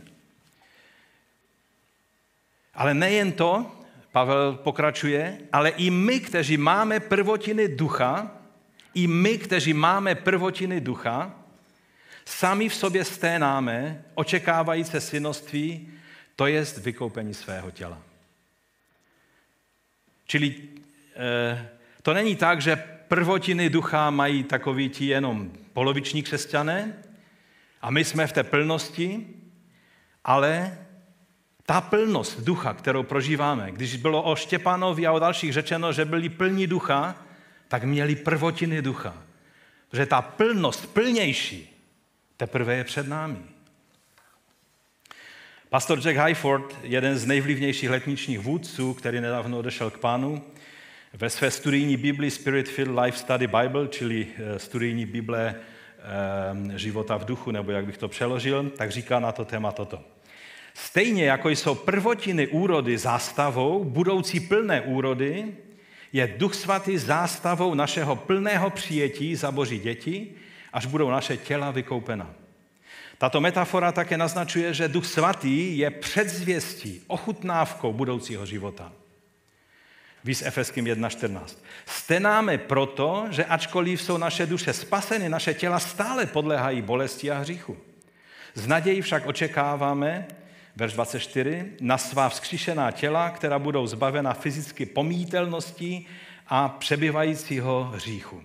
Ale 2.74 2.94
nejen 2.94 3.32
to, 3.32 3.72
Pavel 4.12 4.54
pokračuje, 4.54 5.38
ale 5.52 5.70
i 5.70 5.90
my, 5.90 6.20
kteří 6.20 6.58
máme 6.58 7.00
prvotiny 7.00 7.68
ducha, 7.68 8.32
i 8.94 9.08
my, 9.08 9.38
kteří 9.38 9.74
máme 9.74 10.16
prvotiny 10.16 10.82
ducha, 10.82 11.36
sami 12.26 12.70
v 12.70 12.76
sobě 12.76 13.06
sténáme, 13.06 14.06
očekávající 14.16 15.02
synoství, 15.02 15.92
to 16.36 16.48
je 16.48 16.66
vykoupení 16.78 17.34
svého 17.34 17.72
těla. 17.72 18.02
Čili 20.26 20.56
e, 21.16 21.70
to 22.02 22.14
není 22.14 22.36
tak, 22.36 22.62
že 22.62 22.76
prvotiny 23.08 23.70
ducha 23.70 24.10
mají 24.10 24.44
takový 24.44 24.90
ti 24.90 25.06
jenom 25.06 25.52
poloviční 25.74 26.24
křesťané 26.24 27.04
a 27.82 27.92
my 27.92 28.04
jsme 28.06 28.28
v 28.28 28.34
té 28.34 28.44
plnosti, 28.44 29.28
ale 30.24 30.78
ta 31.66 31.82
plnost 31.82 32.40
ducha, 32.40 32.74
kterou 32.74 33.04
prožíváme, 33.04 33.72
když 33.72 33.96
bylo 33.96 34.24
o 34.24 34.36
Štěpanovi 34.36 35.08
a 35.08 35.12
o 35.12 35.20
dalších 35.20 35.54
řečeno, 35.54 35.94
že 35.94 36.06
byli 36.06 36.30
plní 36.30 36.68
ducha, 36.68 37.16
tak 37.68 37.84
měli 37.84 38.16
prvotiny 38.16 38.82
ducha. 38.82 39.24
Že 39.94 40.06
ta 40.06 40.22
plnost 40.22 40.94
plnější 40.94 41.88
teprve 42.38 42.76
je 42.76 42.84
před 42.84 43.08
námi. 43.08 43.38
Pastor 45.70 46.00
Jack 46.00 46.28
Highford, 46.28 46.78
jeden 46.84 47.18
z 47.18 47.26
nejvlivnějších 47.26 47.90
letničních 47.90 48.40
vůdců, 48.40 48.94
který 48.94 49.22
nedávno 49.22 49.60
odešel 49.60 49.90
k 49.90 49.98
pánu, 49.98 50.44
ve 51.14 51.30
své 51.30 51.52
studijní 51.52 51.98
Bibli 51.98 52.32
Spirit 52.32 52.70
Filled 52.70 53.00
Life 53.00 53.18
Study 53.18 53.48
Bible, 53.48 53.88
čili 53.88 54.28
eh, 54.38 54.60
studijní 54.60 55.06
Bible 55.06 55.56
života 56.76 57.18
v 57.18 57.26
duchu, 57.26 57.52
nebo 57.52 57.72
jak 57.72 57.86
bych 57.86 57.98
to 57.98 58.08
přeložil, 58.08 58.70
tak 58.70 58.92
říká 58.92 59.20
na 59.20 59.32
to 59.32 59.46
téma 59.46 59.72
toto. 59.72 60.02
Stejně 60.74 61.26
jako 61.26 61.50
jsou 61.50 61.76
prvotiny 61.76 62.48
úrody 62.48 62.98
zástavou, 62.98 63.84
budoucí 63.84 64.40
plné 64.40 64.82
úrody, 64.82 65.46
je 66.14 66.34
Duch 66.38 66.56
Svatý 66.56 66.98
zástavou 66.98 67.74
našeho 67.74 68.16
plného 68.16 68.70
přijetí 68.70 69.36
za 69.36 69.52
Boží 69.52 69.80
děti, 69.80 70.32
až 70.74 70.86
budou 70.86 71.10
naše 71.10 71.38
těla 71.38 71.72
vykoupena. 71.72 72.34
Tato 73.18 73.42
metafora 73.42 73.92
také 73.92 74.18
naznačuje, 74.18 74.74
že 74.74 74.88
Duch 74.88 75.06
Svatý 75.06 75.78
je 75.78 75.92
předzvěstí, 75.92 77.02
ochutnávkou 77.08 77.94
budoucího 77.94 78.46
života. 78.46 78.92
Víz 80.24 80.42
Efeským 80.42 80.86
1.14. 80.86 81.58
Stenáme 81.86 82.58
proto, 82.58 83.28
že 83.30 83.46
ačkoliv 83.46 84.02
jsou 84.02 84.18
naše 84.18 84.46
duše 84.46 84.74
spaseny, 84.74 85.30
naše 85.30 85.54
těla 85.54 85.80
stále 85.80 86.26
podléhají 86.26 86.82
bolesti 86.82 87.32
a 87.32 87.38
hříchu. 87.38 87.78
Z 88.54 88.68
naději 88.68 89.02
však 89.02 89.26
očekáváme, 89.26 90.28
verš 90.76 90.94
24, 90.94 91.66
na 91.82 91.98
svá 91.98 92.30
vzkříšená 92.30 92.92
těla, 92.92 93.30
která 93.30 93.60
budou 93.60 93.88
zbavena 93.88 94.34
fyzicky 94.34 94.86
pomítelností 94.86 96.08
a 96.48 96.70
přebyvajícího 96.70 97.84
hříchu. 97.84 98.44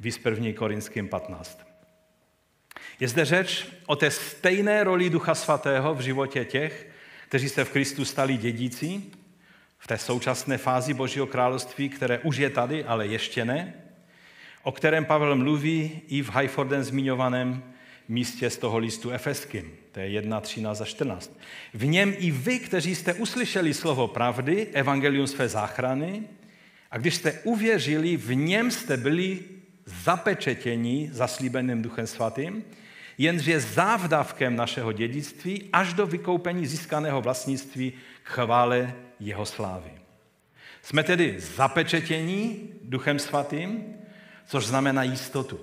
Víz 0.00 0.20
1. 0.24 0.46
Korinským 0.56 1.08
15. 1.08 1.60
Je 3.00 3.08
zde 3.08 3.24
řeč 3.24 3.66
o 3.86 3.96
té 3.96 4.10
stejné 4.10 4.84
roli 4.84 5.10
Ducha 5.10 5.34
Svatého 5.34 5.94
v 5.94 6.00
životě 6.00 6.44
těch, 6.44 6.88
kteří 7.28 7.48
se 7.48 7.64
v 7.64 7.70
Kristu 7.70 8.04
stali 8.04 8.36
dědící, 8.36 9.12
v 9.82 9.86
té 9.86 9.98
současné 9.98 10.58
fázi 10.58 10.94
Božího 10.94 11.26
království, 11.26 11.88
které 11.88 12.18
už 12.18 12.36
je 12.36 12.50
tady, 12.50 12.84
ale 12.84 13.06
ještě 13.06 13.44
ne, 13.44 13.74
o 14.62 14.72
kterém 14.72 15.04
Pavel 15.04 15.36
mluví 15.36 16.00
i 16.08 16.22
v 16.22 16.36
Highforden 16.36 16.84
zmiňovaném 16.84 17.62
místě 18.08 18.50
z 18.50 18.58
toho 18.58 18.78
listu 18.78 19.10
Efeským. 19.10 19.72
To 19.92 20.00
je 20.00 20.08
1, 20.08 20.40
13 20.40 20.80
a 20.80 20.84
14. 20.84 21.38
V 21.74 21.86
něm 21.86 22.14
i 22.18 22.30
vy, 22.30 22.58
kteří 22.58 22.94
jste 22.94 23.14
uslyšeli 23.14 23.74
slovo 23.74 24.08
pravdy, 24.08 24.66
evangelium 24.72 25.26
své 25.26 25.48
záchrany, 25.48 26.22
a 26.90 26.98
když 26.98 27.14
jste 27.14 27.32
uvěřili, 27.32 28.16
v 28.16 28.34
něm 28.34 28.70
jste 28.70 28.96
byli 28.96 29.38
zapečetění 29.84 31.10
zaslíbeným 31.12 31.82
Duchem 31.82 32.06
Svatým, 32.06 32.64
jenže 33.18 33.60
závdavkem 33.60 34.56
našeho 34.56 34.92
dědictví 34.92 35.68
až 35.72 35.94
do 35.94 36.06
vykoupení 36.06 36.66
získaného 36.66 37.22
vlastnictví 37.22 37.92
k 38.22 38.28
chvále 38.28 38.94
jeho 39.26 39.46
slávy. 39.46 39.90
Jsme 40.82 41.02
tedy 41.02 41.40
zapečetění 41.40 42.70
Duchem 42.82 43.18
Svatým, 43.18 43.94
což 44.46 44.66
znamená 44.66 45.02
jistotu. 45.02 45.60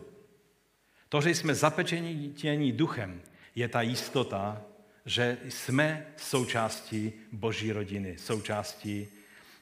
To, 1.10 1.22
že 1.22 1.30
jsme 1.30 1.56
zapečetění 1.56 2.72
duchem, 2.72 3.22
je 3.56 3.68
ta 3.68 3.82
jistota, 3.82 4.62
že 5.06 5.38
jsme 5.50 6.06
součástí 6.18 7.14
Boží 7.32 7.72
rodiny, 7.72 8.18
součástí 8.18 9.08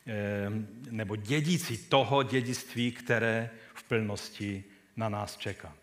eh, 0.08 0.50
nebo 0.92 1.16
dědící 1.16 1.78
toho 1.78 2.24
dědictví, 2.24 2.92
které 2.92 3.50
v 3.74 3.84
plnosti 3.84 4.64
na 4.96 5.10
nás 5.10 5.38
čeká. 5.38 5.74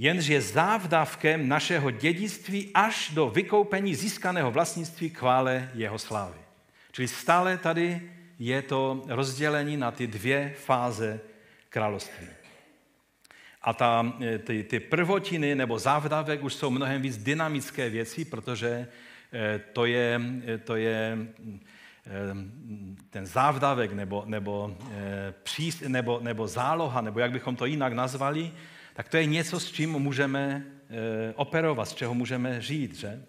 Jenže 0.00 0.32
je 0.32 0.40
závdavkem 0.40 1.48
našeho 1.48 1.90
dědictví 1.90 2.70
až 2.74 3.10
do 3.14 3.28
vykoupení 3.28 3.94
získaného 3.94 4.50
vlastnictví 4.50 5.08
chvále 5.08 5.70
jeho 5.74 5.98
slávy. 5.98 6.38
Čili 6.92 7.08
stále 7.08 7.58
tady 7.58 8.10
je 8.38 8.62
to 8.62 9.04
rozdělení 9.08 9.76
na 9.76 9.90
ty 9.90 10.06
dvě 10.06 10.54
fáze 10.56 11.20
království. 11.68 12.26
A 13.62 13.72
ta, 13.72 14.12
ty, 14.44 14.64
ty 14.64 14.80
prvotiny 14.80 15.54
nebo 15.54 15.78
závdavek 15.78 16.42
už 16.44 16.54
jsou 16.54 16.70
mnohem 16.70 17.02
víc 17.02 17.16
dynamické 17.16 17.90
věci, 17.90 18.24
protože 18.24 18.88
to 19.72 19.84
je, 19.84 20.20
to 20.64 20.76
je 20.76 21.18
ten 23.10 23.26
závdavek 23.26 23.92
nebo, 23.92 24.22
nebo, 24.26 24.76
přís, 25.42 25.80
nebo, 25.80 26.20
nebo 26.22 26.48
záloha, 26.48 27.00
nebo 27.00 27.20
jak 27.20 27.32
bychom 27.32 27.56
to 27.56 27.66
jinak 27.66 27.92
nazvali, 27.92 28.52
tak 29.00 29.08
to 29.08 29.16
je 29.16 29.26
něco, 29.26 29.60
s 29.60 29.72
čím 29.72 29.90
můžeme 29.90 30.66
operovat, 31.34 31.88
z 31.88 31.94
čeho 31.94 32.14
můžeme 32.14 32.60
žít. 32.60 32.94
Že? 32.94 33.22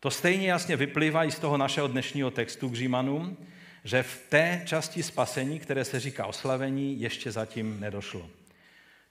To 0.00 0.10
stejně 0.10 0.50
jasně 0.50 0.76
vyplývá 0.76 1.24
i 1.24 1.30
z 1.30 1.38
toho 1.38 1.56
našeho 1.56 1.88
dnešního 1.88 2.30
textu 2.30 2.68
k 2.68 2.74
Římanům, 2.74 3.36
že 3.84 4.02
v 4.02 4.26
té 4.28 4.62
části 4.66 5.02
spasení, 5.02 5.58
které 5.58 5.84
se 5.84 6.00
říká 6.00 6.26
oslavení, 6.26 7.00
ještě 7.00 7.32
zatím 7.32 7.80
nedošlo. 7.80 8.28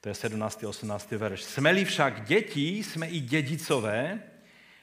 To 0.00 0.08
je 0.08 0.14
17. 0.14 0.64
18. 0.64 1.10
verš. 1.10 1.42
Jsme-li 1.42 1.84
však 1.84 2.24
dětí, 2.24 2.82
jsme 2.82 3.08
i 3.08 3.20
dědicové, 3.20 4.20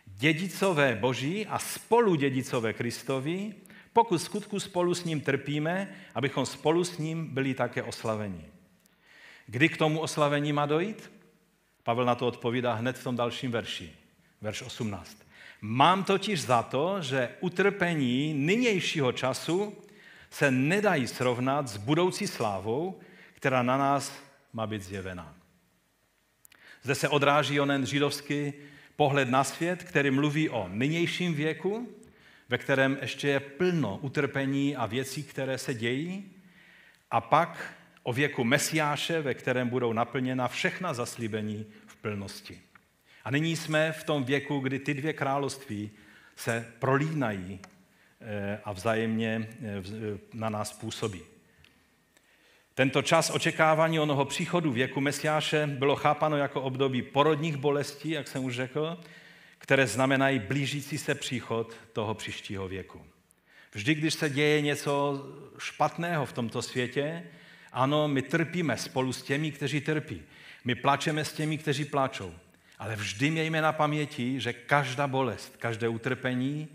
dědicové 0.06 0.96
Boží 0.96 1.46
a 1.46 1.60
spolu 1.60 2.16
dědicové 2.16 2.74
Kristovi, 2.74 3.54
pokud 3.94 4.18
skutku 4.18 4.60
spolu 4.60 4.94
s 4.94 5.04
ním 5.04 5.22
trpíme, 5.22 5.96
abychom 6.16 6.46
spolu 6.46 6.84
s 6.84 6.98
ním 6.98 7.34
byli 7.34 7.54
také 7.54 7.84
oslaveni. 7.84 8.51
Kdy 9.52 9.70
k 9.70 9.78
tomu 9.78 10.00
oslavení 10.00 10.54
má 10.54 10.66
dojít? 10.66 11.12
Pavel 11.84 12.06
na 12.06 12.16
to 12.16 12.28
odpovídá 12.28 12.74
hned 12.74 12.98
v 12.98 13.04
tom 13.04 13.16
dalším 13.16 13.52
verši, 13.52 13.94
verš 14.42 14.62
18. 14.62 15.18
Mám 15.62 16.04
totiž 16.04 16.42
za 16.42 16.64
to, 16.64 17.02
že 17.02 17.30
utrpení 17.40 18.34
nynějšího 18.34 19.12
času 19.12 19.78
se 20.30 20.52
nedají 20.52 21.08
srovnat 21.08 21.68
s 21.68 21.78
budoucí 21.78 22.28
slávou, 22.28 23.00
která 23.34 23.64
na 23.64 23.78
nás 23.78 24.14
má 24.54 24.68
být 24.68 24.82
zjevená. 24.82 25.36
Zde 26.84 26.96
se 26.96 27.10
odráží 27.10 27.60
onen 27.60 27.86
židovský 27.86 28.54
pohled 28.96 29.30
na 29.30 29.44
svět, 29.44 29.84
který 29.84 30.12
mluví 30.12 30.50
o 30.50 30.68
nynějším 30.68 31.34
věku, 31.34 31.90
ve 32.50 32.58
kterém 32.58 32.98
ještě 33.02 33.28
je 33.28 33.40
plno 33.40 34.00
utrpení 34.02 34.76
a 34.76 34.86
věcí, 34.86 35.24
které 35.24 35.58
se 35.58 35.74
dějí, 35.74 36.32
a 37.12 37.22
pak 37.22 37.81
o 38.04 38.14
věku 38.14 38.44
Mesiáše, 38.44 39.22
ve 39.22 39.34
kterém 39.34 39.70
budou 39.70 39.94
naplněna 39.94 40.48
všechna 40.48 40.94
zaslíbení 40.94 41.66
v 41.88 41.96
plnosti. 41.96 42.62
A 43.24 43.32
nyní 43.32 43.56
jsme 43.56 43.92
v 43.92 44.04
tom 44.04 44.24
věku, 44.24 44.60
kdy 44.60 44.80
ty 44.80 44.94
dvě 44.94 45.14
království 45.14 45.92
se 46.36 46.74
prolínají 46.80 47.60
eh, 48.22 48.60
a 48.64 48.72
vzájemně 48.72 49.50
eh, 49.50 49.68
eh, 49.68 50.20
na 50.34 50.50
nás 50.50 50.74
působí. 50.74 51.22
Tento 52.74 53.02
čas 53.02 53.30
očekávání 53.30 54.00
onoho 54.00 54.26
příchodu 54.26 54.72
věku 54.72 55.02
Mesiáše 55.02 55.68
bylo 55.68 55.96
chápano 55.96 56.38
jako 56.38 56.62
období 56.62 57.02
porodních 57.02 57.58
bolestí, 57.58 58.10
jak 58.10 58.28
jsem 58.28 58.44
už 58.44 58.56
řekl, 58.56 58.98
které 59.58 59.88
znamenají 59.88 60.40
blížící 60.40 60.98
se 60.98 61.16
příchod 61.16 61.76
toho 61.94 62.14
příštího 62.14 62.68
věku. 62.68 63.06
Vždy, 63.74 63.96
když 63.96 64.14
se 64.14 64.30
děje 64.30 64.62
něco 64.62 65.26
špatného 65.58 66.26
v 66.26 66.34
tomto 66.34 66.62
světě, 66.62 67.24
ano, 67.72 68.08
my 68.08 68.22
trpíme 68.22 68.78
spolu 68.78 69.14
s 69.14 69.22
těmi, 69.22 69.52
kteří 69.52 69.82
trpí. 69.82 70.22
My 70.66 70.76
plačeme 70.76 71.26
s 71.26 71.34
těmi, 71.34 71.58
kteří 71.58 71.86
plačou. 71.86 72.34
Ale 72.80 72.96
vždy 72.96 73.32
mějme 73.32 73.62
na 73.62 73.72
paměti, 73.72 74.40
že 74.40 74.54
každá 74.54 75.08
bolest, 75.08 75.58
každé 75.58 75.88
utrpení 75.88 76.68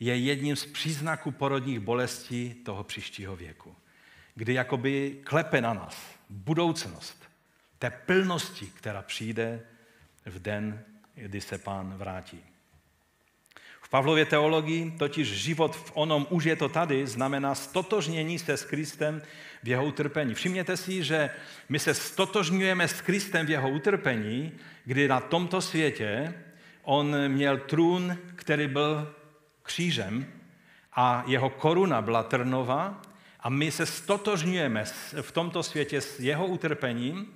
je 0.00 0.16
jedním 0.16 0.56
z 0.56 0.66
příznaků 0.66 1.30
porodních 1.30 1.80
bolestí 1.80 2.54
toho 2.54 2.84
příštího 2.84 3.36
věku. 3.36 3.74
Kdy 4.34 4.54
jakoby 4.54 5.16
klepe 5.24 5.60
na 5.60 5.74
nás 5.74 5.96
budoucnost 6.30 7.24
té 7.78 7.90
plnosti, 7.90 8.66
která 8.66 9.02
přijde 9.02 9.62
v 10.26 10.38
den, 10.38 10.84
kdy 11.14 11.40
se 11.40 11.58
pán 11.58 11.94
vrátí. 11.96 12.40
V 13.80 13.88
Pavlově 13.88 14.24
teologii 14.24 14.90
totiž 14.98 15.28
život 15.28 15.76
v 15.76 15.92
onom 15.94 16.26
už 16.30 16.44
je 16.44 16.56
to 16.56 16.68
tady 16.68 17.06
znamená 17.06 17.54
stotožnění 17.54 18.38
se 18.38 18.56
s 18.56 18.64
Kristem 18.64 19.22
v 19.66 19.68
jeho 19.68 19.84
utrpení. 19.84 20.34
Všimněte 20.34 20.76
si, 20.76 21.02
že 21.02 21.30
my 21.68 21.78
se 21.78 21.94
stotožňujeme 21.94 22.88
s 22.88 23.00
Kristem 23.00 23.46
v 23.46 23.50
jeho 23.50 23.68
utrpení, 23.68 24.52
kdy 24.84 25.08
na 25.08 25.20
tomto 25.20 25.60
světě 25.60 26.34
on 26.82 27.16
měl 27.28 27.58
trůn, 27.58 28.18
který 28.34 28.68
byl 28.68 29.14
křížem 29.62 30.26
a 30.92 31.24
jeho 31.26 31.50
koruna 31.50 32.02
byla 32.02 32.22
trnová 32.22 33.02
a 33.40 33.48
my 33.48 33.70
se 33.70 33.86
stotožňujeme 33.86 34.84
v 35.20 35.32
tomto 35.32 35.62
světě 35.62 36.00
s 36.00 36.20
jeho 36.20 36.46
utrpením, 36.46 37.34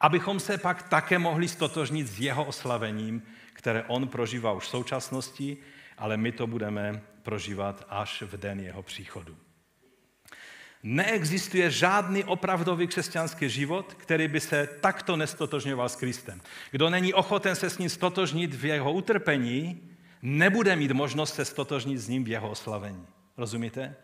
abychom 0.00 0.40
se 0.40 0.58
pak 0.58 0.88
také 0.88 1.18
mohli 1.18 1.48
stotožnit 1.48 2.06
s 2.06 2.20
jeho 2.20 2.44
oslavením, 2.44 3.22
které 3.52 3.82
on 3.82 4.08
prožívá 4.08 4.52
už 4.52 4.64
v 4.64 4.68
současnosti 4.68 5.56
ale 6.02 6.16
my 6.16 6.32
to 6.32 6.46
budeme 6.46 7.02
prožívat 7.22 7.86
až 7.88 8.22
v 8.22 8.36
den 8.36 8.60
jeho 8.60 8.82
příchodu. 8.82 9.36
Neexistuje 10.82 11.70
žádný 11.70 12.24
opravdový 12.24 12.86
křesťanský 12.86 13.48
život, 13.48 13.94
který 13.94 14.28
by 14.28 14.40
se 14.40 14.68
takto 14.80 15.16
nestotožňoval 15.16 15.88
s 15.88 15.96
Kristem. 15.96 16.40
Kdo 16.70 16.90
není 16.90 17.14
ochoten 17.14 17.56
se 17.56 17.70
s 17.70 17.78
ním 17.78 17.88
stotožnit 17.88 18.54
v 18.54 18.64
jeho 18.64 18.92
utrpení, 18.92 19.80
nebude 20.22 20.76
mít 20.76 20.92
možnost 20.92 21.34
se 21.34 21.44
stotožnit 21.44 21.98
s 21.98 22.08
ním 22.08 22.24
v 22.24 22.28
jeho 22.28 22.50
oslavení. 22.50 23.06
Rozumíte? 23.36 23.94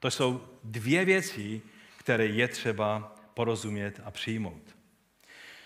To 0.00 0.10
jsou 0.10 0.40
dvě 0.64 1.04
věci, 1.04 1.62
které 1.98 2.26
je 2.26 2.48
třeba 2.48 3.14
porozumět 3.34 4.00
a 4.04 4.10
přijmout. 4.10 4.76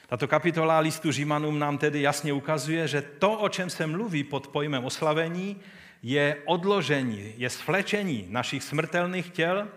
Tato 0.07 0.29
kapitola 0.29 0.79
listu 0.79 1.13
Římanům 1.13 1.59
nám 1.59 1.79
tedy 1.79 2.03
jasně 2.03 2.33
ukazuje, 2.33 2.89
že 2.89 3.03
to, 3.03 3.33
o 3.33 3.49
čem 3.49 3.71
se 3.71 3.87
mluví 3.87 4.25
pod 4.25 4.49
pojmem 4.49 4.85
oslavení, 4.85 5.57
je 6.03 6.37
odložení, 6.45 7.35
je 7.37 7.51
svlečení 7.51 8.27
našich 8.29 8.63
smrtelných 8.63 9.31
těl, 9.31 9.69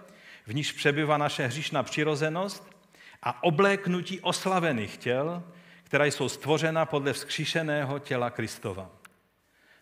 v 0.45 0.53
níž 0.53 0.71
přebyvá 0.71 1.17
naše 1.17 1.47
hříšná 1.47 1.84
přirozenost 1.84 2.77
a 3.23 3.43
obléknutí 3.43 4.19
oslavených 4.19 4.97
těl, 4.97 5.43
která 5.84 6.06
jsou 6.06 6.29
stvořena 6.29 6.86
podle 6.86 7.13
vzkříšeného 7.13 7.99
těla 7.99 8.29
Kristova. 8.29 8.89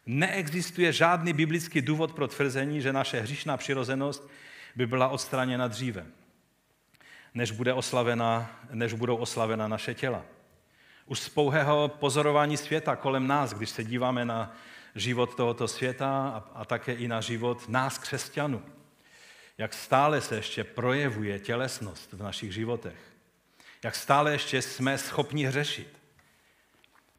Neexistuje 0.05 0.93
žádný 0.93 1.33
biblický 1.33 1.81
důvod 1.81 2.13
pro 2.13 2.27
tvrzení, 2.27 2.81
že 2.81 2.93
naše 2.93 3.21
hříšná 3.21 3.57
přirozenost 3.57 4.29
by 4.75 4.87
byla 4.87 5.07
odstraněna 5.07 5.67
dříve, 5.67 6.05
než, 7.33 7.51
bude 7.51 7.73
oslavena, 7.73 8.59
než 8.71 8.93
budou 8.93 9.15
oslavena 9.15 9.67
naše 9.67 9.93
těla. 9.93 10.25
Už 11.05 11.19
z 11.19 11.29
pouhého 11.29 11.87
pozorování 11.87 12.57
světa 12.57 12.95
kolem 12.95 13.27
nás, 13.27 13.53
když 13.53 13.69
se 13.69 13.83
díváme 13.83 14.25
na 14.25 14.55
život 14.95 15.35
tohoto 15.35 15.67
světa 15.67 16.07
a, 16.29 16.59
a 16.61 16.65
také 16.65 16.93
i 16.93 17.07
na 17.07 17.21
život 17.21 17.69
nás, 17.69 17.97
křesťanů, 17.97 18.61
jak 19.61 19.73
stále 19.73 20.21
se 20.21 20.35
ještě 20.35 20.63
projevuje 20.63 21.39
tělesnost 21.39 22.13
v 22.13 22.23
našich 22.23 22.53
životech, 22.53 22.97
jak 23.83 23.95
stále 23.95 24.31
ještě 24.31 24.61
jsme 24.61 24.97
schopni 24.97 25.45
hřešit, 25.45 25.87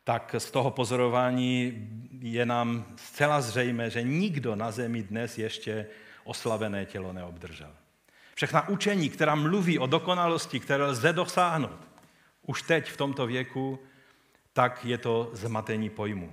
tak 0.04 0.34
z 0.38 0.50
toho 0.50 0.70
pozorování 0.70 1.88
je 2.18 2.46
nám 2.46 2.94
zcela 2.96 3.40
zřejmé, 3.40 3.90
že 3.90 4.02
nikdo 4.02 4.56
na 4.56 4.70
zemi 4.70 5.02
dnes 5.02 5.38
ještě 5.38 5.86
oslavené 6.24 6.86
tělo 6.86 7.12
neobdržel. 7.12 7.70
Všechna 8.34 8.68
učení, 8.68 9.10
která 9.10 9.34
mluví 9.34 9.78
o 9.78 9.86
dokonalosti, 9.86 10.60
které 10.60 10.84
lze 10.84 11.12
dosáhnout, 11.12 11.88
už 12.46 12.62
teď 12.62 12.90
v 12.90 12.96
tomto 12.96 13.26
věku, 13.26 13.78
tak 14.52 14.84
je 14.84 14.98
to 14.98 15.30
zmatení 15.32 15.90
pojmu. 15.90 16.32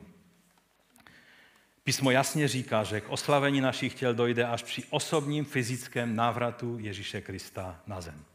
Písmo 1.90 2.12
jasně 2.12 2.48
říká, 2.48 2.84
že 2.84 3.02
k 3.02 3.10
oslavení 3.10 3.62
našich 3.62 3.94
těl 3.94 4.14
dojde 4.14 4.46
až 4.46 4.64
při 4.64 4.84
osobním 4.90 5.46
fyzickém 5.46 6.16
návratu 6.16 6.78
Ježíše 6.80 7.22
Krista 7.22 7.80
na 7.88 8.02
zem. 8.02 8.26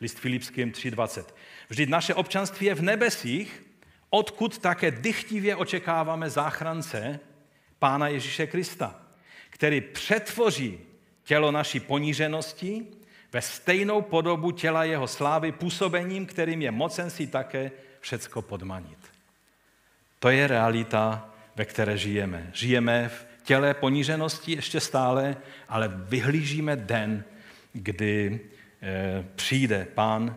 List 0.00 0.18
Filipským 0.18 0.72
3.20. 0.72 1.24
Vždyť 1.68 1.88
naše 1.88 2.14
občanství 2.14 2.66
je 2.66 2.74
v 2.74 2.82
nebesích, 2.82 3.62
odkud 4.10 4.58
také 4.58 4.90
dychtivě 4.90 5.56
očekáváme 5.56 6.30
záchrance 6.30 7.20
Pána 7.78 8.08
Ježíše 8.08 8.46
Krista, 8.46 9.02
který 9.50 9.80
přetvoří 9.80 10.78
tělo 11.24 11.52
naší 11.52 11.80
poníženosti 11.80 12.86
ve 13.32 13.42
stejnou 13.42 14.02
podobu 14.02 14.50
těla 14.50 14.84
jeho 14.84 15.08
slávy 15.08 15.52
působením, 15.52 16.26
kterým 16.26 16.62
je 16.62 16.70
mocen 16.70 17.10
si 17.10 17.26
také 17.26 17.70
všecko 18.00 18.42
podmanit. 18.42 18.98
To 20.18 20.28
je 20.28 20.46
realita, 20.46 21.30
ve 21.56 21.64
které 21.64 21.98
žijeme. 21.98 22.50
Žijeme 22.52 23.08
v 23.08 23.26
těle 23.42 23.74
poníženosti 23.74 24.52
ještě 24.52 24.80
stále, 24.80 25.36
ale 25.68 25.88
vyhlížíme 25.88 26.76
den, 26.76 27.24
kdy 27.72 28.40
e, 28.82 29.24
přijde 29.34 29.88
pán 29.94 30.36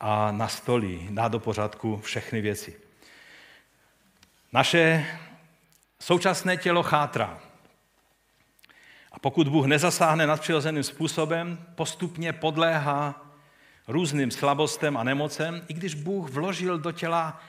a 0.00 0.32
nastolí, 0.32 1.08
dá 1.10 1.28
do 1.28 1.40
pořádku 1.40 1.96
všechny 1.96 2.40
věci. 2.40 2.76
Naše 4.52 5.06
současné 6.00 6.56
tělo 6.56 6.82
chátrá. 6.82 7.40
A 9.12 9.18
pokud 9.18 9.48
Bůh 9.48 9.66
nezasáhne 9.66 10.26
nadpřirozeným 10.26 10.82
způsobem, 10.82 11.58
postupně 11.74 12.32
podléhá 12.32 13.24
různým 13.88 14.30
slabostem 14.30 14.96
a 14.96 15.04
nemocem, 15.04 15.64
i 15.68 15.74
když 15.74 15.94
Bůh 15.94 16.30
vložil 16.30 16.78
do 16.78 16.92
těla 16.92 17.40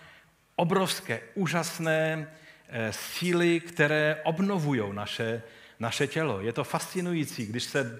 obrovské, 0.56 1.22
úžasné 1.36 2.28
eh, 2.32 2.45
síly, 2.92 3.60
které 3.60 4.18
obnovují 4.24 4.82
naše, 4.92 5.42
naše 5.80 6.08
tělo. 6.08 6.42
Je 6.42 6.54
to 6.54 6.64
fascinující, 6.64 7.46
když 7.46 7.64
se 7.64 8.00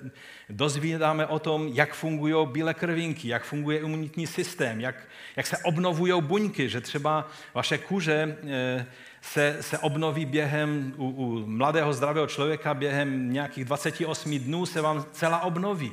dozvídáme 0.50 1.28
o 1.28 1.40
tom, 1.40 1.68
jak 1.68 1.94
fungují 1.94 2.48
bílé 2.48 2.74
krvinky, 2.74 3.28
jak 3.28 3.44
funguje 3.44 3.80
imunitní 3.80 4.28
systém, 4.28 4.82
jak, 4.82 4.96
jak 5.36 5.48
se 5.48 5.58
obnovují 5.58 6.22
buňky, 6.22 6.70
že 6.70 6.82
třeba 6.82 7.28
vaše 7.54 7.78
kůže 7.78 8.38
eh, 8.48 8.86
se, 9.22 9.58
se 9.62 9.78
obnoví 9.78 10.26
během, 10.26 10.94
u, 10.98 11.10
u 11.10 11.48
mladého 11.48 11.94
zdravého 11.94 12.28
člověka 12.28 12.74
během 12.74 13.34
nějakých 13.34 13.66
28 13.66 14.40
dnů 14.40 14.66
se 14.66 14.82
vám 14.82 15.06
celá 15.12 15.42
obnoví. 15.42 15.92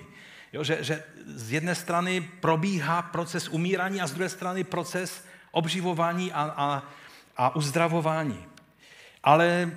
Jo, 0.53 0.65
že, 0.65 0.79
že 0.81 1.03
z 1.27 1.53
jedné 1.53 1.75
strany 1.75 2.21
probíhá 2.41 3.03
proces 3.03 3.49
umírání 3.49 4.01
a 4.01 4.07
z 4.07 4.13
druhé 4.13 4.29
strany 4.29 4.65
proces 4.65 5.25
obživování 5.51 6.33
a, 6.33 6.55
a, 6.57 6.83
a 7.37 7.57
uzdravování. 7.57 8.52
Ale 9.23 9.71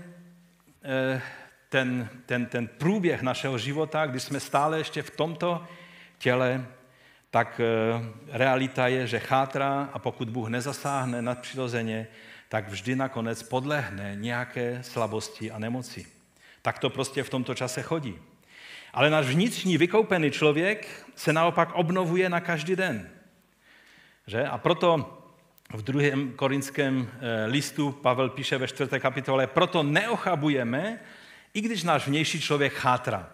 eh, 0.83 1.21
ten, 1.69 2.09
ten, 2.25 2.45
ten 2.45 2.67
průběh 2.67 3.21
našeho 3.21 3.57
života, 3.57 4.05
kdy 4.05 4.19
jsme 4.19 4.39
stále 4.39 4.77
ještě 4.77 5.01
v 5.01 5.09
tomto 5.09 5.63
těle, 6.17 6.65
tak 7.29 7.61
eh, 7.63 7.67
realita 8.31 8.87
je, 8.87 9.07
že 9.07 9.19
chátra 9.19 9.89
a 9.93 9.99
pokud 9.99 10.29
Bůh 10.29 10.47
nezasáhne 10.47 11.21
nadpřirozeně, 11.21 12.07
tak 12.49 12.69
vždy 12.69 12.95
nakonec 12.95 13.43
podlehne 13.43 14.15
nějaké 14.15 14.83
slabosti 14.83 15.51
a 15.51 15.59
nemoci. 15.59 16.05
Tak 16.61 16.79
to 16.79 16.89
prostě 16.89 17.23
v 17.23 17.29
tomto 17.29 17.55
čase 17.55 17.81
chodí. 17.81 18.15
Ale 18.93 19.09
náš 19.09 19.25
vnitřní 19.25 19.77
vykoupený 19.77 20.31
člověk 20.31 21.05
se 21.15 21.33
naopak 21.33 21.73
obnovuje 21.73 22.29
na 22.29 22.39
každý 22.39 22.75
den. 22.75 23.09
Že? 24.27 24.47
A 24.47 24.57
proto 24.57 25.21
v 25.73 25.81
druhém 25.81 26.33
korinském 26.33 27.09
eh, 27.11 27.45
listu 27.45 27.91
Pavel 27.91 28.29
píše 28.29 28.57
ve 28.57 28.67
čtvrté 28.67 28.99
kapitole, 28.99 29.47
proto 29.47 29.83
neochabujeme, 29.83 30.99
i 31.53 31.61
když 31.61 31.83
náš 31.83 32.07
vnější 32.07 32.41
člověk 32.41 32.73
chátra. 32.73 33.29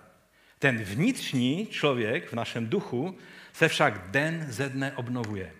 Ten 0.60 0.78
vnitřní 0.78 1.68
člověk 1.68 2.30
v 2.30 2.34
našem 2.34 2.68
duchu 2.68 3.18
se 3.54 3.68
však 3.68 4.12
den 4.12 4.46
ze 4.50 4.70
dne 4.70 4.94
obnovuje. 4.96 5.54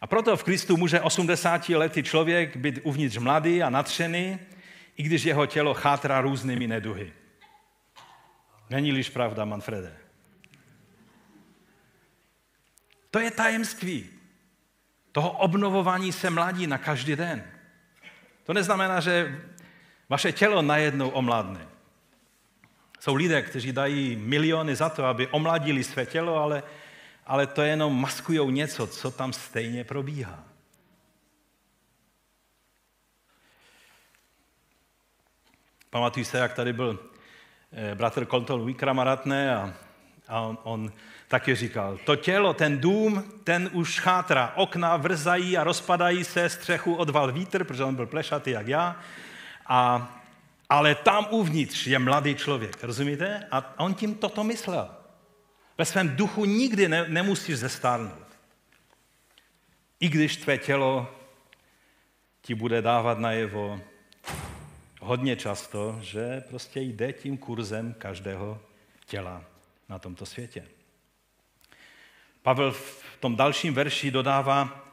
A 0.00 0.06
proto 0.06 0.36
v 0.36 0.44
Kristu 0.44 0.76
může 0.76 1.00
80 1.00 1.68
letý 1.68 2.02
člověk 2.02 2.56
být 2.56 2.78
uvnitř 2.82 3.16
mladý 3.16 3.62
a 3.62 3.70
natřený, 3.70 4.38
i 4.96 5.02
když 5.02 5.24
jeho 5.24 5.46
tělo 5.46 5.74
chátra 5.74 6.20
různými 6.20 6.66
neduhy. 6.66 7.12
Není-liž 8.70 9.10
pravda, 9.10 9.44
Manfrede? 9.44 9.96
To 13.10 13.18
je 13.18 13.30
tajemství 13.30 14.13
toho 15.14 15.30
obnovování 15.30 16.12
se 16.12 16.30
mladí 16.30 16.66
na 16.66 16.78
každý 16.78 17.16
den. 17.16 17.44
To 18.44 18.52
neznamená, 18.52 19.00
že 19.00 19.40
vaše 20.08 20.32
tělo 20.32 20.62
najednou 20.62 21.08
omladne. 21.08 21.68
Jsou 23.00 23.14
lidé, 23.14 23.42
kteří 23.42 23.72
dají 23.72 24.16
miliony 24.16 24.76
za 24.76 24.88
to, 24.88 25.04
aby 25.04 25.28
omladili 25.28 25.84
své 25.84 26.06
tělo, 26.06 26.36
ale, 26.36 26.62
ale 27.26 27.46
to 27.46 27.62
jenom 27.62 28.00
maskují 28.00 28.52
něco, 28.52 28.86
co 28.86 29.10
tam 29.10 29.32
stejně 29.32 29.84
probíhá. 29.84 30.44
Pamatuju 35.90 36.24
se, 36.24 36.38
jak 36.38 36.54
tady 36.54 36.72
byl 36.72 36.98
Eh, 37.76 37.94
bratr 37.94 38.24
Koltol 38.24 38.64
Vikramaratne 38.64 39.56
a, 39.56 39.74
a 40.28 40.40
on, 40.40 40.58
on 40.62 40.92
taky 41.28 41.54
říkal, 41.54 41.98
to 42.04 42.16
tělo, 42.16 42.54
ten 42.54 42.78
dům, 42.78 43.24
ten 43.44 43.70
už 43.72 44.00
chátra, 44.00 44.52
okna 44.56 44.96
vrzají 44.96 45.58
a 45.58 45.64
rozpadají 45.64 46.24
se, 46.24 46.48
střechu 46.48 46.94
odval 46.94 47.32
vítr, 47.32 47.64
protože 47.64 47.84
on 47.84 47.94
byl 47.94 48.06
plešatý 48.06 48.50
jak 48.50 48.68
já, 48.68 48.96
a, 49.66 50.10
ale 50.68 50.94
tam 50.94 51.26
uvnitř 51.30 51.86
je 51.86 51.98
mladý 51.98 52.34
člověk, 52.34 52.84
rozumíte? 52.84 53.46
A 53.50 53.74
on 53.78 53.94
tím 53.94 54.14
toto 54.14 54.44
myslel. 54.44 54.90
Ve 55.78 55.84
svém 55.84 56.16
duchu 56.16 56.44
nikdy 56.44 56.88
ne, 56.88 57.04
nemusíš 57.08 57.58
zestárnout. 57.58 58.24
I 60.00 60.08
když 60.08 60.36
tvé 60.36 60.58
tělo 60.58 61.14
ti 62.42 62.54
bude 62.54 62.82
dávat 62.82 63.18
najevo, 63.18 63.80
hodně 65.00 65.36
často, 65.36 65.98
že 66.02 66.44
prostě 66.48 66.80
jde 66.80 67.12
tím 67.12 67.36
kurzem 67.36 67.94
každého 67.98 68.60
těla 69.06 69.44
na 69.88 69.98
tomto 69.98 70.26
světě. 70.26 70.64
Pavel 72.44 72.72
v 72.72 73.16
tom 73.20 73.36
dalším 73.36 73.74
verši 73.74 74.10
dodává, 74.10 74.90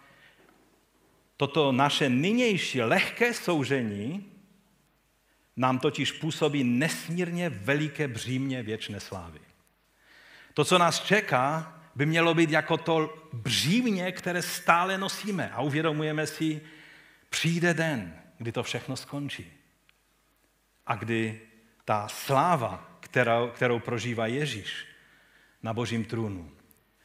toto 1.38 1.72
naše 1.72 2.10
nynější 2.10 2.82
lehké 2.82 3.34
soužení 3.34 4.32
nám 5.56 5.80
totiž 5.80 6.12
působí 6.12 6.64
nesmírně 6.64 7.50
veliké 7.50 8.08
břímě 8.08 8.64
věčné 8.64 9.00
slávy. 9.00 9.40
To, 10.54 10.66
co 10.66 10.78
nás 10.78 11.04
čeká, 11.04 11.76
by 11.96 12.06
mělo 12.06 12.34
být 12.34 12.50
jako 12.50 12.78
to 12.78 13.28
břímě, 13.34 14.12
které 14.12 14.42
stále 14.42 14.98
nosíme 14.98 15.52
a 15.52 15.62
uvědomujeme 15.62 16.28
si, 16.28 16.62
přijde 17.30 17.74
den, 17.74 18.16
kdy 18.38 18.52
to 18.52 18.64
všechno 18.64 18.96
skončí 18.96 19.52
a 20.88 20.96
kdy 20.96 21.42
ta 21.86 22.08
sláva, 22.08 22.98
kterou, 23.00 23.48
kterou 23.48 23.80
prožívá 23.80 24.28
Ježíš 24.28 24.88
na 25.64 25.74
božím 25.74 26.06
trůnu, 26.06 26.52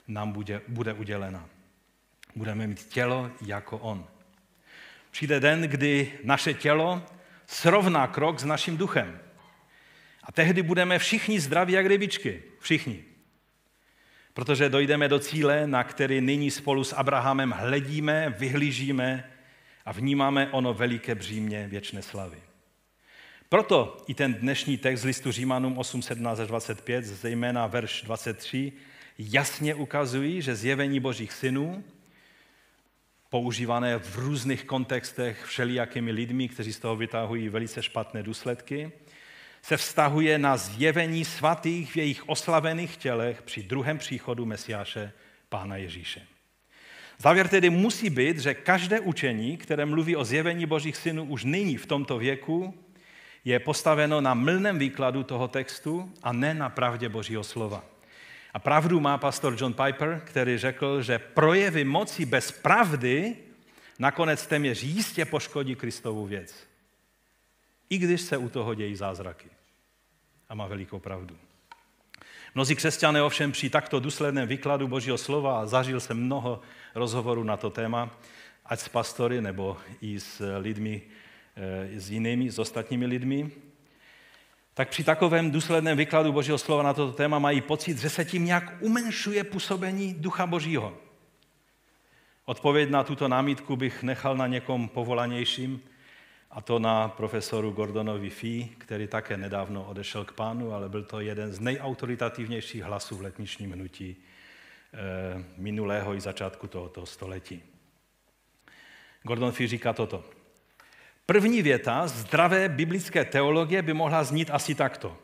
nám 0.09 0.33
bude, 0.33 0.61
bude 0.69 0.93
udělena. 0.93 1.49
Budeme 2.37 2.67
mít 2.67 2.85
tělo 2.85 3.31
jako 3.47 3.79
On. 3.79 4.07
Přijde 5.11 5.41
den, 5.41 5.63
kdy 5.63 6.13
naše 6.25 6.55
tělo 6.55 7.03
srovná 7.47 8.07
krok 8.07 8.39
s 8.39 8.45
naším 8.45 8.77
duchem. 8.77 9.21
A 10.23 10.33
tehdy 10.33 10.63
budeme 10.63 10.99
všichni 10.99 11.41
zdraví 11.41 11.73
jak 11.73 11.87
rybičky. 11.87 12.43
Všichni. 12.61 13.05
Protože 14.35 14.69
dojdeme 14.69 15.09
do 15.09 15.19
cíle, 15.19 15.67
na 15.67 15.85
který 15.85 16.21
nyní 16.21 16.51
spolu 16.51 16.85
s 16.85 16.93
Abrahamem 16.93 17.51
hledíme, 17.51 18.35
vyhlížíme 18.39 19.31
a 19.85 19.93
vnímáme 19.93 20.49
ono 20.51 20.75
veliké 20.75 21.15
břímě 21.15 21.69
věčné 21.69 22.03
slavy. 22.03 22.39
Proto 23.49 24.05
i 24.07 24.15
ten 24.15 24.35
dnešní 24.35 24.79
text 24.79 25.01
z 25.01 25.05
listu 25.05 25.33
Římanům 25.33 25.79
8, 25.79 26.03
17 26.03 26.39
až 26.39 26.49
25, 26.49 27.05
zejména 27.05 27.67
verš 27.67 28.03
23, 28.03 28.73
jasně 29.19 29.75
ukazují, 29.75 30.43
že 30.43 30.57
zjevení 30.57 31.01
božích 31.01 31.33
synů, 31.33 31.85
používané 33.31 33.99
v 33.99 34.17
různých 34.19 34.65
kontextech 34.65 35.45
všelijakými 35.45 36.13
lidmi, 36.13 36.49
kteří 36.49 36.73
z 36.73 36.79
toho 36.79 36.97
vytahují 36.97 37.49
velice 37.49 37.83
špatné 37.83 38.23
důsledky, 38.23 38.93
se 39.63 39.77
vztahuje 39.77 40.39
na 40.39 40.57
zjevení 40.57 41.25
svatých 41.25 41.93
v 41.93 41.97
jejich 41.97 42.29
oslavených 42.29 42.97
tělech 42.97 43.43
při 43.43 43.63
druhém 43.63 43.99
příchodu 43.99 44.47
Mesiáše 44.47 45.13
Pána 45.49 45.77
Ježíše. 45.77 46.23
Závěr 47.19 47.49
tedy 47.49 47.71
musí 47.71 48.11
být, 48.11 48.39
že 48.39 48.55
každé 48.55 49.01
učení, 49.01 49.57
které 49.57 49.87
mluví 49.87 50.17
o 50.17 50.25
zjevení 50.25 50.67
božích 50.67 50.97
synů 50.97 51.25
už 51.25 51.45
nyní 51.45 51.77
v 51.77 51.87
tomto 51.87 52.19
věku, 52.19 52.75
je 53.45 53.59
postaveno 53.59 54.21
na 54.21 54.35
mlném 54.35 54.79
výkladu 54.79 55.23
toho 55.23 55.49
textu 55.49 56.13
a 56.23 56.33
ne 56.33 56.55
na 56.55 56.69
pravdě 56.69 57.09
Božího 57.09 57.45
slova. 57.45 57.96
A 58.57 58.59
pravdu 58.59 59.01
má 59.01 59.19
pastor 59.19 59.57
John 59.59 59.73
Piper, 59.73 60.23
který 60.25 60.59
řekl, 60.59 61.03
že 61.03 61.19
projevy 61.19 61.85
moci 61.85 62.27
bez 62.27 62.53
pravdy 62.53 63.37
nakonec 63.99 64.47
téměř 64.47 64.83
jistě 64.83 65.25
poškodí 65.25 65.75
Kristovu 65.75 66.27
věc. 66.27 66.67
I 67.91 67.99
když 67.99 68.21
se 68.21 68.37
u 68.37 68.49
toho 68.49 68.75
dějí 68.75 68.97
zázraky. 68.97 69.49
A 70.49 70.55
má 70.55 70.67
velikou 70.67 70.99
pravdu. 70.99 71.37
Mnozí 72.55 72.77
křesťané 72.77 73.23
ovšem 73.23 73.53
při 73.53 73.71
takto 73.71 74.01
důsledném 74.01 74.49
výkladu 74.49 74.89
Božího 74.89 75.19
slova, 75.19 75.61
a 75.61 75.67
zažil 75.67 76.01
jsem 76.01 76.17
mnoho 76.17 76.61
rozhovorů 76.95 77.45
na 77.45 77.57
to 77.57 77.71
téma, 77.71 78.11
ať 78.65 78.81
s 78.81 78.89
pastory 78.89 79.41
nebo 79.41 79.77
i 80.01 80.21
s 80.21 80.59
lidmi, 80.59 81.03
Eh, 81.59 82.01
s 82.01 82.11
jinými, 82.11 82.51
s 82.51 82.59
ostatními 82.59 83.07
lidmi, 83.07 83.51
tak 84.77 84.89
při 84.89 85.05
takovém 85.05 85.51
důsledném 85.51 85.99
výkladu 85.99 86.33
Božího 86.33 86.59
slova 86.59 86.83
na 86.83 86.95
toto 86.95 87.13
téma 87.13 87.39
mají 87.39 87.61
pocit, 87.61 87.99
že 87.99 88.11
se 88.11 88.25
tím 88.25 88.45
nějak 88.45 88.73
umenšuje 88.81 89.45
působení 89.45 90.15
Ducha 90.15 90.47
Božího. 90.47 90.95
Odpověď 92.45 92.91
na 92.91 93.05
tuto 93.05 93.29
námitku 93.29 93.77
bych 93.77 94.03
nechal 94.03 94.37
na 94.37 94.47
někom 94.47 94.89
povolanějším, 94.89 95.81
a 96.51 96.61
to 96.61 96.79
na 96.79 97.09
profesoru 97.09 97.71
Gordonovi 97.71 98.31
Fee, 98.31 98.69
který 98.79 99.07
také 99.07 99.37
nedávno 99.37 99.85
odešel 99.85 100.25
k 100.25 100.33
pánu, 100.33 100.73
ale 100.73 100.89
byl 100.89 101.05
to 101.05 101.21
jeden 101.21 101.53
z 101.53 101.61
nejautoritativnějších 101.61 102.83
hlasů 102.83 103.17
v 103.17 103.23
letničním 103.23 103.73
hnutí 103.73 104.17
eh, 104.17 105.45
minulého 105.57 106.15
i 106.15 106.21
začátku 106.21 106.67
tohoto 106.67 107.07
století. 107.07 107.63
Gordon 109.23 109.53
Fee 109.53 109.69
říká 109.69 109.93
toto. 109.93 110.36
První 111.27 111.63
věta 111.63 112.07
zdravé 112.07 112.69
biblické 112.69 113.25
teologie 113.25 113.83
by 113.83 113.93
mohla 113.93 114.25
znít 114.25 114.51
asi 114.51 114.75
takto. 114.75 115.19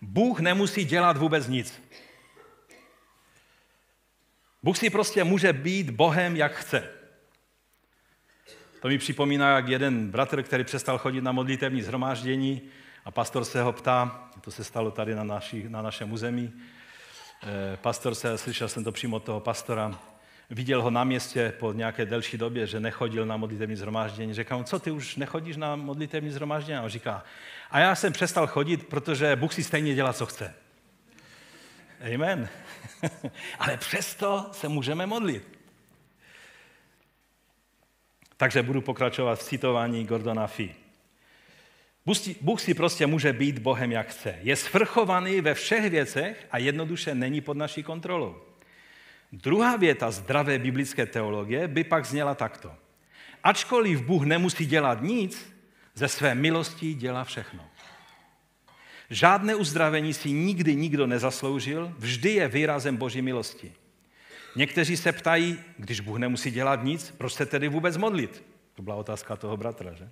Bůh 0.00 0.40
nemusí 0.40 0.84
dělat 0.84 1.16
vůbec 1.16 1.48
nic. 1.48 1.82
Bůh 4.62 4.78
si 4.78 4.90
prostě 4.90 5.24
může 5.24 5.52
být 5.52 5.90
Bohem, 5.90 6.36
jak 6.36 6.52
chce. 6.52 6.88
To 8.80 8.88
mi 8.88 8.98
připomíná, 8.98 9.56
jak 9.56 9.68
jeden 9.68 10.10
bratr, 10.10 10.42
který 10.42 10.64
přestal 10.64 10.98
chodit 10.98 11.20
na 11.20 11.32
modlitevní 11.32 11.82
zhromáždění 11.82 12.62
a 13.04 13.10
pastor 13.10 13.44
se 13.44 13.62
ho 13.62 13.72
ptá, 13.72 14.30
to 14.40 14.50
se 14.50 14.64
stalo 14.64 14.90
tady 14.90 15.14
na, 15.14 15.24
naši, 15.24 15.68
na 15.68 15.82
našem 15.82 16.12
území, 16.12 16.52
eh, 17.42 17.76
pastor 17.76 18.14
se, 18.14 18.38
slyšel 18.38 18.68
jsem 18.68 18.84
to 18.84 18.92
přímo 18.92 19.16
od 19.16 19.24
toho 19.24 19.40
pastora, 19.40 19.98
viděl 20.50 20.82
ho 20.82 20.90
na 20.90 21.04
městě 21.04 21.52
po 21.58 21.72
nějaké 21.72 22.06
delší 22.06 22.38
době, 22.38 22.66
že 22.66 22.80
nechodil 22.80 23.26
na 23.26 23.36
modlitevní 23.36 23.76
zhromáždění. 23.76 24.34
Řekl 24.34 24.58
mu, 24.58 24.64
co 24.64 24.78
ty 24.78 24.90
už 24.90 25.16
nechodíš 25.16 25.56
na 25.56 25.76
modlitevní 25.76 26.30
zhromáždění? 26.30 26.78
A 26.78 26.82
on 26.82 26.88
říká, 26.88 27.24
a 27.70 27.78
já 27.80 27.94
jsem 27.94 28.12
přestal 28.12 28.46
chodit, 28.46 28.86
protože 28.86 29.36
Bůh 29.36 29.54
si 29.54 29.64
stejně 29.64 29.94
dělá, 29.94 30.12
co 30.12 30.26
chce. 30.26 30.54
Amen. 32.14 32.48
Ale 33.58 33.76
přesto 33.76 34.50
se 34.52 34.68
můžeme 34.68 35.06
modlit. 35.06 35.58
Takže 38.36 38.62
budu 38.62 38.80
pokračovat 38.80 39.38
v 39.38 39.42
citování 39.42 40.04
Gordona 40.04 40.46
Fee. 40.46 40.74
Bůh 42.40 42.60
si 42.60 42.74
prostě 42.74 43.06
může 43.06 43.32
být 43.32 43.58
Bohem, 43.58 43.92
jak 43.92 44.08
chce. 44.08 44.38
Je 44.42 44.56
svrchovaný 44.56 45.40
ve 45.40 45.54
všech 45.54 45.90
věcech 45.90 46.46
a 46.50 46.58
jednoduše 46.58 47.14
není 47.14 47.40
pod 47.40 47.56
naší 47.56 47.82
kontrolou. 47.82 48.36
Druhá 49.32 49.76
věta 49.76 50.10
zdravé 50.10 50.58
biblické 50.58 51.06
teologie 51.06 51.68
by 51.68 51.84
pak 51.84 52.04
zněla 52.04 52.34
takto. 52.34 52.74
Ačkoliv 53.44 54.02
Bůh 54.02 54.24
nemusí 54.24 54.66
dělat 54.66 55.02
nic, 55.02 55.56
ze 55.94 56.08
své 56.08 56.34
milosti 56.34 56.94
dělá 56.94 57.24
všechno. 57.24 57.64
Žádné 59.10 59.54
uzdravení 59.54 60.14
si 60.14 60.30
nikdy 60.30 60.76
nikdo 60.76 61.06
nezasloužil, 61.06 61.94
vždy 61.98 62.30
je 62.30 62.48
výrazem 62.48 62.96
Boží 62.96 63.22
milosti. 63.22 63.72
Někteří 64.56 64.96
se 64.96 65.12
ptají, 65.12 65.58
když 65.78 66.00
Bůh 66.00 66.18
nemusí 66.18 66.50
dělat 66.50 66.84
nic, 66.84 67.14
proč 67.18 67.32
se 67.32 67.46
tedy 67.46 67.68
vůbec 67.68 67.96
modlit? 67.96 68.42
To 68.74 68.82
byla 68.82 68.96
otázka 68.96 69.36
toho 69.36 69.56
bratra, 69.56 69.92
že? 69.92 70.10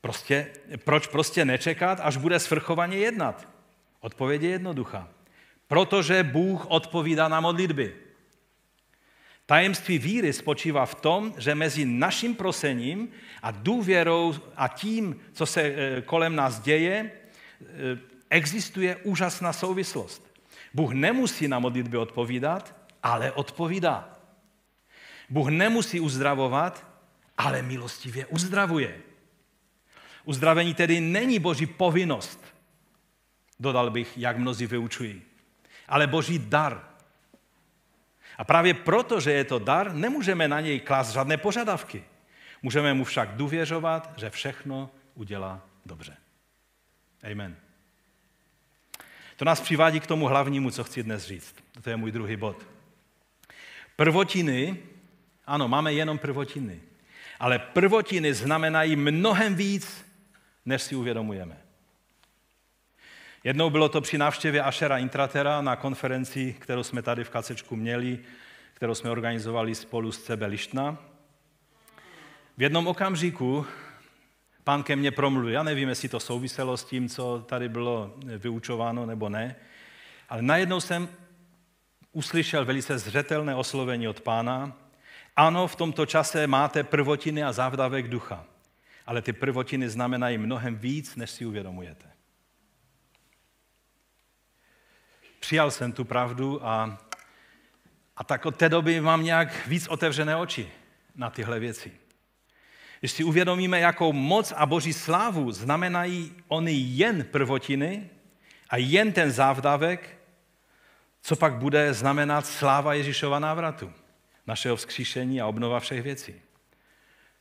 Prostě, 0.00 0.46
proč 0.84 1.06
prostě 1.06 1.44
nečekat, 1.44 2.00
až 2.02 2.16
bude 2.16 2.38
svrchovaně 2.38 2.96
jednat? 2.96 3.48
Odpověď 4.00 4.42
je 4.42 4.50
jednoduchá. 4.50 5.08
Protože 5.70 6.22
Bůh 6.22 6.66
odpovídá 6.66 7.28
na 7.28 7.40
modlitby. 7.40 7.94
Tajemství 9.46 9.98
víry 9.98 10.32
spočívá 10.32 10.86
v 10.86 10.94
tom, 10.94 11.34
že 11.38 11.54
mezi 11.54 11.84
naším 11.84 12.34
prosením 12.34 13.08
a 13.42 13.50
důvěrou 13.50 14.34
a 14.56 14.68
tím, 14.68 15.20
co 15.32 15.46
se 15.46 15.62
eh, 15.62 16.02
kolem 16.02 16.36
nás 16.36 16.60
děje, 16.60 17.10
eh, 17.60 17.66
existuje 18.30 18.96
úžasná 18.96 19.52
souvislost. 19.52 20.40
Bůh 20.74 20.92
nemusí 20.92 21.48
na 21.48 21.58
modlitby 21.58 21.96
odpovídat, 21.96 22.74
ale 23.02 23.32
odpovídá. 23.32 24.18
Bůh 25.28 25.48
nemusí 25.48 26.00
uzdravovat, 26.00 26.86
ale 27.38 27.62
milostivě 27.62 28.26
uzdravuje. 28.26 29.00
Uzdravení 30.24 30.74
tedy 30.74 31.00
není 31.00 31.38
boží 31.38 31.66
povinnost, 31.66 32.44
dodal 33.60 33.90
bych, 33.90 34.18
jak 34.18 34.38
mnozí 34.38 34.66
vyučují, 34.66 35.29
ale 35.90 36.06
boží 36.06 36.38
dar. 36.38 36.84
A 38.38 38.44
právě 38.44 38.74
proto, 38.74 39.20
že 39.20 39.32
je 39.32 39.44
to 39.44 39.58
dar, 39.58 39.94
nemůžeme 39.94 40.48
na 40.48 40.60
něj 40.60 40.80
klást 40.80 41.12
žádné 41.12 41.36
požadavky. 41.36 42.04
Můžeme 42.62 42.94
mu 42.94 43.04
však 43.04 43.36
důvěřovat, 43.36 44.12
že 44.16 44.30
všechno 44.30 44.90
udělá 45.14 45.60
dobře. 45.86 46.16
Amen. 47.32 47.56
To 49.36 49.44
nás 49.44 49.60
přivádí 49.60 50.00
k 50.00 50.06
tomu 50.06 50.26
hlavnímu, 50.26 50.70
co 50.70 50.84
chci 50.84 51.02
dnes 51.02 51.24
říct. 51.24 51.54
To 51.82 51.90
je 51.90 51.96
můj 51.96 52.12
druhý 52.12 52.36
bod. 52.36 52.66
Prvotiny, 53.96 54.78
ano, 55.46 55.68
máme 55.68 55.92
jenom 55.92 56.18
prvotiny, 56.18 56.80
ale 57.40 57.58
prvotiny 57.58 58.34
znamenají 58.34 58.96
mnohem 58.96 59.54
víc, 59.54 60.06
než 60.66 60.82
si 60.82 60.96
uvědomujeme. 60.96 61.69
Jednou 63.44 63.70
bylo 63.70 63.88
to 63.88 64.00
při 64.00 64.18
návštěvě 64.18 64.62
Ashera 64.62 64.98
Intratera 64.98 65.60
na 65.60 65.76
konferenci, 65.76 66.56
kterou 66.58 66.82
jsme 66.82 67.02
tady 67.02 67.24
v 67.24 67.30
Kacečku 67.30 67.76
měli, 67.76 68.18
kterou 68.74 68.94
jsme 68.94 69.10
organizovali 69.10 69.74
spolu 69.74 70.12
s 70.12 70.22
CB 70.22 70.40
Lištna. 70.46 70.98
V 72.58 72.62
jednom 72.62 72.86
okamžiku 72.86 73.66
pán 74.64 74.82
ke 74.82 74.96
mně 74.96 75.10
promluvil. 75.10 75.50
Já 75.50 75.62
nevím, 75.62 75.88
jestli 75.88 76.08
to 76.08 76.20
souviselo 76.20 76.76
s 76.76 76.84
tím, 76.84 77.08
co 77.08 77.44
tady 77.48 77.68
bylo 77.68 78.14
vyučováno 78.38 79.06
nebo 79.06 79.28
ne, 79.28 79.56
ale 80.28 80.42
najednou 80.42 80.80
jsem 80.80 81.08
uslyšel 82.12 82.64
velice 82.64 82.98
zřetelné 82.98 83.54
oslovení 83.54 84.08
od 84.08 84.20
pána. 84.20 84.72
Ano, 85.36 85.66
v 85.66 85.76
tomto 85.76 86.06
čase 86.06 86.46
máte 86.46 86.82
prvotiny 86.84 87.42
a 87.42 87.52
závdavek 87.52 88.08
ducha, 88.08 88.44
ale 89.06 89.22
ty 89.22 89.32
prvotiny 89.32 89.88
znamenají 89.88 90.38
mnohem 90.38 90.76
víc, 90.76 91.16
než 91.16 91.30
si 91.30 91.46
uvědomujete. 91.46 92.19
Přijal 95.50 95.70
jsem 95.70 95.92
tu 95.92 96.04
pravdu 96.04 96.66
a, 96.66 96.98
a 98.16 98.24
tak 98.24 98.46
od 98.46 98.56
té 98.56 98.68
doby 98.68 99.00
mám 99.00 99.24
nějak 99.24 99.66
víc 99.66 99.88
otevřené 99.88 100.36
oči 100.36 100.70
na 101.16 101.30
tyhle 101.30 101.60
věci. 101.60 101.92
Když 103.00 103.12
si 103.12 103.24
uvědomíme, 103.24 103.80
jakou 103.80 104.12
moc 104.12 104.52
a 104.56 104.66
boží 104.66 104.92
slávu 104.92 105.52
znamenají 105.52 106.34
oni 106.48 106.72
jen 106.72 107.24
prvotiny 107.24 108.10
a 108.68 108.76
jen 108.76 109.12
ten 109.12 109.30
závdavek, 109.30 110.18
co 111.22 111.36
pak 111.36 111.54
bude 111.54 111.94
znamenat 111.94 112.46
sláva 112.46 112.94
Ježíšova 112.94 113.38
návratu, 113.38 113.92
našeho 114.46 114.76
vzkříšení 114.76 115.40
a 115.40 115.46
obnova 115.46 115.80
všech 115.80 116.02
věcí. 116.02 116.34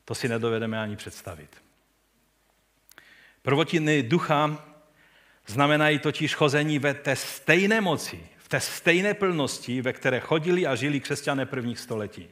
To 0.05 0.15
si 0.15 0.29
nedovedeme 0.29 0.81
ani 0.81 0.95
představit. 0.95 1.63
Prvotiny 3.41 4.03
ducha 4.03 4.68
znamenají 5.49 5.99
totiž 5.99 6.35
chození 6.35 6.79
ve 6.79 6.93
té 6.93 7.15
stejné 7.15 7.81
moci, 7.81 8.19
v 8.37 8.47
té 8.49 8.59
stejné 8.59 9.13
plnosti, 9.13 9.81
ve 9.81 9.93
které 9.93 10.19
chodili 10.19 10.67
a 10.67 10.75
žili 10.75 10.99
křesťané 10.99 11.45
prvních 11.45 11.79
století. 11.79 12.27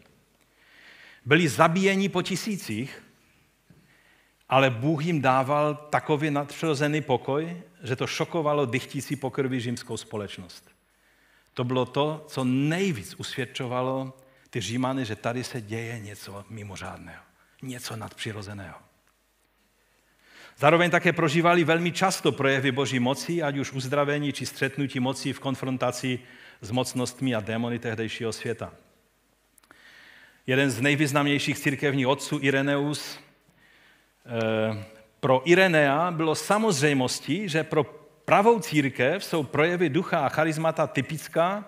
Byli 1.26 1.50
zabíjeni 1.50 2.10
po 2.10 2.22
tisících, 2.22 3.04
ale 4.50 4.70
Bůh 4.70 5.06
jim 5.06 5.22
dával 5.22 5.76
takový 5.76 6.32
nadpřirozený 6.32 7.02
pokoj, 7.02 7.62
že 7.84 7.96
to 7.96 8.08
šokovalo 8.08 8.66
dychtící 8.66 9.16
pokrví 9.16 9.60
římskou 9.60 9.98
společnost. 9.98 10.70
To 11.54 11.64
bylo 11.64 11.86
to, 11.86 12.26
co 12.28 12.44
nejvíc 12.44 13.16
usvědčovalo 13.18 14.14
ty 14.50 14.62
Římany, 14.62 15.06
že 15.06 15.16
tady 15.16 15.44
se 15.44 15.62
děje 15.62 16.00
něco 16.00 16.46
mimořádného, 16.50 17.24
něco 17.62 17.96
nadpřirozeného. 17.96 18.87
Zároveň 20.60 20.92
také 20.92 21.14
prožívali 21.14 21.64
velmi 21.64 21.92
často 21.92 22.32
projevy 22.32 22.72
boží 22.72 23.00
moci, 23.00 23.44
ať 23.44 23.58
už 23.58 23.74
uzdravení 23.74 24.34
či 24.34 24.46
střetnutí 24.46 25.00
moci 25.00 25.34
v 25.34 25.40
konfrontaci 25.40 26.20
s 26.62 26.72
mocnostmi 26.72 27.36
a 27.36 27.40
démony 27.40 27.80
tehdejšího 27.80 28.34
světa. 28.34 28.74
Jeden 30.48 30.72
z 30.72 30.82
nejvýznamnějších 30.82 31.60
církevních 31.60 32.08
otců, 32.08 32.40
Ireneus, 32.42 33.20
eh, 34.26 34.86
pro 35.20 35.42
Irenea 35.46 36.12
bylo 36.12 36.36
samozřejmostí, 36.36 37.50
že 37.50 37.64
pro 37.64 37.84
pravou 38.26 38.60
církev 38.60 39.24
jsou 39.24 39.44
projevy 39.44 39.90
ducha 39.90 40.20
a 40.20 40.30
charismata 40.30 40.88
typická 40.88 41.66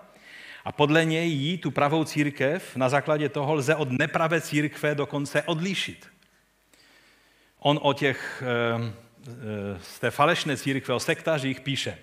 a 0.64 0.72
podle 0.72 1.04
něj 1.04 1.30
jí, 1.30 1.58
tu 1.58 1.70
pravou 1.70 2.04
církev, 2.04 2.76
na 2.76 2.88
základě 2.88 3.28
toho 3.28 3.54
lze 3.54 3.74
od 3.74 3.90
nepravé 3.90 4.40
církve 4.40 4.94
dokonce 4.94 5.42
odlíšit. 5.42 6.06
On 7.60 7.78
o 7.82 7.92
těch, 7.92 8.42
eh, 8.42 8.92
eh, 9.28 9.32
z 9.82 9.98
té 9.98 10.10
falešné 10.10 10.56
církve, 10.56 10.94
o 10.94 11.00
sektařích 11.00 11.60
píše, 11.60 11.98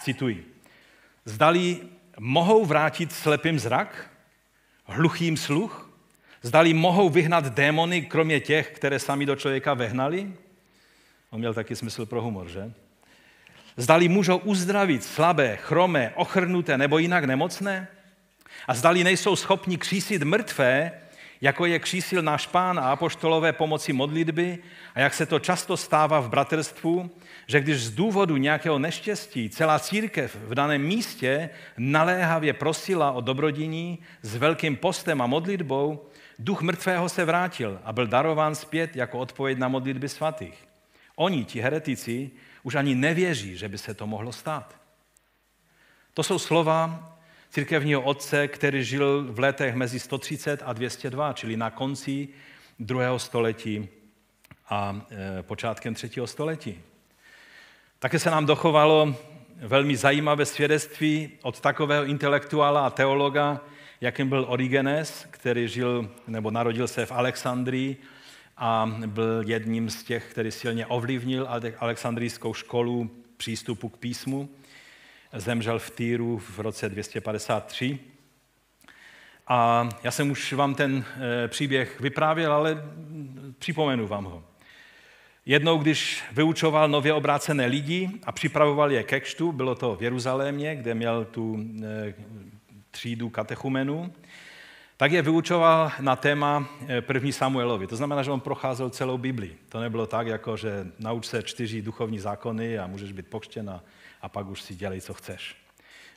cituji, 0.00 0.54
zdali 1.24 1.80
mohou 2.18 2.64
vrátit 2.64 3.12
slepým 3.12 3.58
zrak, 3.58 4.10
hluchým 4.86 5.36
sluch, 5.36 5.90
zdali 6.42 6.74
mohou 6.74 7.08
vyhnat 7.08 7.44
démony, 7.44 8.02
kromě 8.02 8.40
těch, 8.40 8.70
které 8.70 8.98
sami 8.98 9.26
do 9.26 9.36
člověka 9.36 9.74
vehnali. 9.74 10.32
On 11.30 11.38
měl 11.38 11.54
taky 11.54 11.76
smysl 11.76 12.06
pro 12.06 12.22
humor, 12.22 12.48
že? 12.48 12.72
Zdali 13.76 14.08
můžou 14.08 14.38
uzdravit 14.38 15.04
slabé, 15.04 15.56
chromé, 15.56 16.12
ochrnuté 16.14 16.78
nebo 16.78 16.98
jinak 16.98 17.24
nemocné? 17.24 17.88
A 18.68 18.74
zdali 18.74 19.04
nejsou 19.04 19.36
schopni 19.36 19.78
křísit 19.78 20.22
mrtvé, 20.22 20.92
jako 21.42 21.66
je 21.66 21.78
křísil 21.78 22.22
náš 22.22 22.46
pán 22.46 22.78
a 22.78 22.92
apoštolové 22.92 23.52
pomocí 23.52 23.92
modlitby 23.92 24.58
a 24.94 25.00
jak 25.00 25.14
se 25.14 25.26
to 25.26 25.38
často 25.38 25.76
stává 25.76 26.20
v 26.20 26.28
bratrstvu, 26.28 27.10
že 27.46 27.60
když 27.60 27.82
z 27.82 27.90
důvodu 27.90 28.36
nějakého 28.36 28.78
neštěstí 28.78 29.50
celá 29.50 29.78
církev 29.78 30.36
v 30.36 30.54
daném 30.54 30.82
místě 30.82 31.50
naléhavě 31.78 32.52
prosila 32.52 33.12
o 33.12 33.20
dobrodiní 33.20 33.98
s 34.22 34.36
velkým 34.36 34.76
postem 34.76 35.22
a 35.22 35.26
modlitbou, 35.26 36.06
duch 36.38 36.62
mrtvého 36.62 37.08
se 37.08 37.24
vrátil 37.24 37.80
a 37.84 37.92
byl 37.92 38.06
darován 38.06 38.54
zpět 38.54 38.96
jako 38.96 39.18
odpověď 39.18 39.58
na 39.58 39.68
modlitby 39.68 40.08
svatých. 40.08 40.68
Oni, 41.16 41.44
ti 41.44 41.60
heretici, 41.60 42.30
už 42.62 42.74
ani 42.74 42.94
nevěří, 42.94 43.56
že 43.56 43.68
by 43.68 43.78
se 43.78 43.94
to 43.94 44.06
mohlo 44.06 44.32
stát. 44.32 44.76
To 46.14 46.22
jsou 46.22 46.38
slova 46.38 47.11
církevního 47.52 48.02
otce, 48.02 48.48
který 48.48 48.84
žil 48.84 49.26
v 49.32 49.38
letech 49.38 49.74
mezi 49.74 50.00
130 50.00 50.62
a 50.64 50.72
202, 50.72 51.32
čili 51.32 51.56
na 51.56 51.70
konci 51.70 52.28
druhého 52.78 53.18
století 53.18 53.88
a 54.68 55.06
e, 55.38 55.42
počátkem 55.42 55.94
třetího 55.94 56.26
století. 56.26 56.80
Také 57.98 58.18
se 58.18 58.30
nám 58.30 58.46
dochovalo 58.46 59.16
velmi 59.56 59.96
zajímavé 59.96 60.46
svědectví 60.46 61.30
od 61.42 61.60
takového 61.60 62.04
intelektuála 62.04 62.86
a 62.86 62.90
teologa, 62.90 63.60
jakým 64.00 64.28
byl 64.28 64.44
Origenes, 64.48 65.26
který 65.30 65.68
žil 65.68 66.10
nebo 66.26 66.50
narodil 66.50 66.88
se 66.88 67.06
v 67.06 67.12
Alexandrii 67.12 67.96
a 68.56 68.92
byl 69.06 69.42
jedním 69.46 69.90
z 69.90 70.02
těch, 70.02 70.30
který 70.30 70.50
silně 70.50 70.86
ovlivnil 70.86 71.48
alexandrijskou 71.78 72.54
školu 72.54 73.10
přístupu 73.36 73.88
k 73.88 73.96
písmu. 73.96 74.48
Zemřel 75.32 75.78
v 75.78 75.90
Týru 75.90 76.38
v 76.38 76.58
roce 76.58 76.88
253. 76.88 77.98
A 79.46 79.88
já 80.02 80.10
jsem 80.10 80.30
už 80.30 80.52
vám 80.52 80.74
ten 80.74 81.04
eh, 81.44 81.48
příběh 81.48 82.00
vyprávěl, 82.00 82.52
ale 82.52 82.84
připomenu 83.58 84.06
vám 84.06 84.24
ho. 84.24 84.44
Jednou, 85.46 85.78
když 85.78 86.22
vyučoval 86.32 86.88
nově 86.88 87.12
obrácené 87.12 87.66
lidi 87.66 88.10
a 88.24 88.32
připravoval 88.32 88.92
je 88.92 89.02
ke 89.02 89.20
kštu, 89.20 89.52
bylo 89.52 89.74
to 89.74 89.96
v 89.96 90.02
Jeruzalémě, 90.02 90.76
kde 90.76 90.94
měl 90.94 91.24
tu 91.24 91.64
eh, 91.84 92.14
třídu 92.90 93.30
katechumenů, 93.30 94.12
tak 94.96 95.12
je 95.12 95.22
vyučoval 95.22 95.92
na 96.00 96.16
téma 96.16 96.68
eh, 96.88 97.00
první 97.00 97.32
Samuelovi. 97.32 97.86
To 97.86 97.96
znamená, 97.96 98.22
že 98.22 98.30
on 98.30 98.40
procházel 98.40 98.90
celou 98.90 99.18
Bibli. 99.18 99.56
To 99.68 99.80
nebylo 99.80 100.06
tak, 100.06 100.26
jako 100.26 100.56
že 100.56 100.86
nauč 100.98 101.26
se 101.26 101.42
čtyři 101.42 101.82
duchovní 101.82 102.18
zákony 102.18 102.78
a 102.78 102.86
můžeš 102.86 103.12
být 103.12 103.26
pokštěn 103.26 103.70
a, 103.70 103.82
a 104.22 104.28
pak 104.28 104.46
už 104.46 104.62
si 104.62 104.74
dělej, 104.74 105.00
co 105.00 105.14
chceš. 105.14 105.56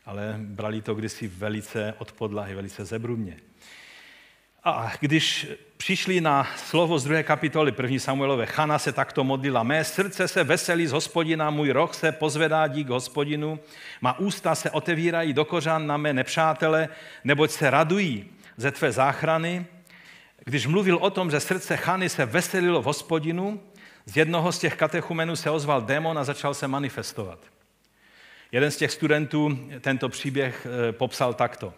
Ale 0.06 0.36
brali 0.38 0.82
to 0.82 0.96
kdysi 0.96 1.28
velice 1.28 1.94
od 1.98 2.12
podlahy, 2.12 2.56
velice 2.56 2.86
zebrubně. 2.86 3.38
A 4.64 4.92
když 5.00 5.48
přišli 5.78 6.22
na 6.22 6.48
slovo 6.58 7.00
z 7.00 7.04
druhé 7.04 7.24
kapitoly 7.24 7.72
první 7.72 8.00
Samuelové, 8.00 8.46
Chana 8.46 8.80
se 8.80 8.92
takto 8.92 9.24
modlila, 9.24 9.64
mé 9.64 9.84
srdce 9.84 10.28
se 10.28 10.44
veselí 10.44 10.88
z 10.88 10.92
hospodina, 10.92 11.50
můj 11.50 11.70
roh 11.70 11.94
se 11.94 12.12
pozvedá 12.12 12.68
dík 12.68 12.90
hospodinu, 12.90 13.60
má 14.02 14.20
ústa 14.20 14.56
se 14.56 14.72
otevírají 14.72 15.34
do 15.34 15.46
kořán 15.46 15.88
na 15.88 15.98
mé 15.98 16.14
nepřátele, 16.14 16.90
neboť 17.24 17.52
se 17.52 17.70
radují 17.70 18.26
ze 18.58 18.72
tvé 18.72 18.92
záchrany. 18.92 19.66
Když 20.46 20.68
mluvil 20.68 20.98
o 20.98 21.10
tom, 21.10 21.32
že 21.32 21.40
srdce 21.40 21.78
Chany 21.78 22.10
se 22.10 22.26
veselilo 22.26 22.82
v 22.82 22.86
hospodinu, 22.86 23.62
z 24.06 24.18
jednoho 24.18 24.52
z 24.52 24.60
těch 24.60 24.76
katechumenů 24.76 25.36
se 25.36 25.50
ozval 25.50 25.82
démon 25.82 26.18
a 26.18 26.24
začal 26.24 26.54
se 26.54 26.68
manifestovat. 26.68 27.55
Jeden 28.56 28.72
z 28.72 28.78
těch 28.78 28.92
studentů 28.92 29.60
tento 29.82 30.10
příběh 30.10 30.68
eh, 30.70 30.92
popsal 30.92 31.34
takto. 31.34 31.74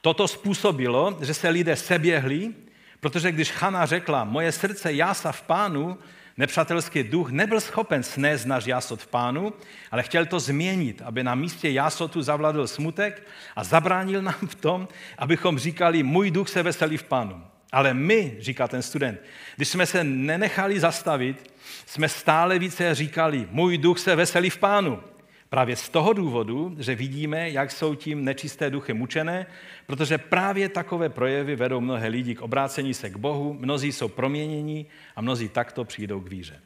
Toto 0.00 0.28
způsobilo, 0.28 1.18
že 1.22 1.34
se 1.34 1.48
lidé 1.48 1.76
seběhli, 1.76 2.54
protože 3.00 3.32
když 3.32 3.50
Chana 3.50 3.86
řekla, 3.86 4.24
moje 4.24 4.52
srdce 4.52 4.92
jása 4.92 5.32
v 5.32 5.42
pánu, 5.42 5.98
nepřátelský 6.36 7.02
duch 7.02 7.30
nebyl 7.30 7.60
schopen 7.60 8.02
snést 8.02 8.46
náš 8.46 8.66
jásot 8.66 9.02
v 9.02 9.06
pánu, 9.06 9.52
ale 9.90 10.02
chtěl 10.02 10.26
to 10.26 10.40
změnit, 10.40 11.02
aby 11.04 11.24
na 11.24 11.34
místě 11.34 11.70
jásotu 11.70 12.22
zavladl 12.22 12.66
smutek 12.66 13.22
a 13.56 13.64
zabránil 13.64 14.22
nám 14.22 14.46
v 14.46 14.54
tom, 14.54 14.88
abychom 15.18 15.58
říkali, 15.58 16.02
můj 16.02 16.30
duch 16.30 16.48
se 16.48 16.62
veselí 16.62 16.96
v 16.96 17.04
pánu. 17.04 17.44
Ale 17.72 17.94
my, 17.94 18.36
říká 18.40 18.68
ten 18.68 18.82
student, 18.82 19.20
když 19.56 19.68
jsme 19.68 19.86
se 19.86 20.04
nenechali 20.04 20.80
zastavit, 20.80 21.52
jsme 21.86 22.08
stále 22.08 22.58
více 22.58 22.94
říkali, 22.94 23.48
můj 23.50 23.78
duch 23.78 23.98
se 23.98 24.16
veselí 24.16 24.50
v 24.50 24.58
pánu. 24.58 25.02
Právě 25.48 25.76
z 25.76 25.88
toho 25.88 26.12
důvodu, 26.12 26.76
že 26.78 26.94
vidíme, 26.94 27.50
jak 27.50 27.70
jsou 27.70 27.94
tím 27.94 28.24
nečisté 28.24 28.70
duchy 28.70 28.92
mučené, 28.92 29.46
protože 29.86 30.18
právě 30.18 30.68
takové 30.68 31.08
projevy 31.08 31.56
vedou 31.56 31.80
mnohé 31.80 32.08
lidi 32.08 32.34
k 32.34 32.42
obrácení 32.42 32.94
se 32.94 33.10
k 33.10 33.16
Bohu, 33.16 33.52
mnozí 33.52 33.92
jsou 33.92 34.08
proměnění 34.08 34.86
a 35.16 35.20
mnozí 35.20 35.48
takto 35.48 35.84
přijdou 35.84 36.20
k 36.20 36.30
víře. 36.30 36.60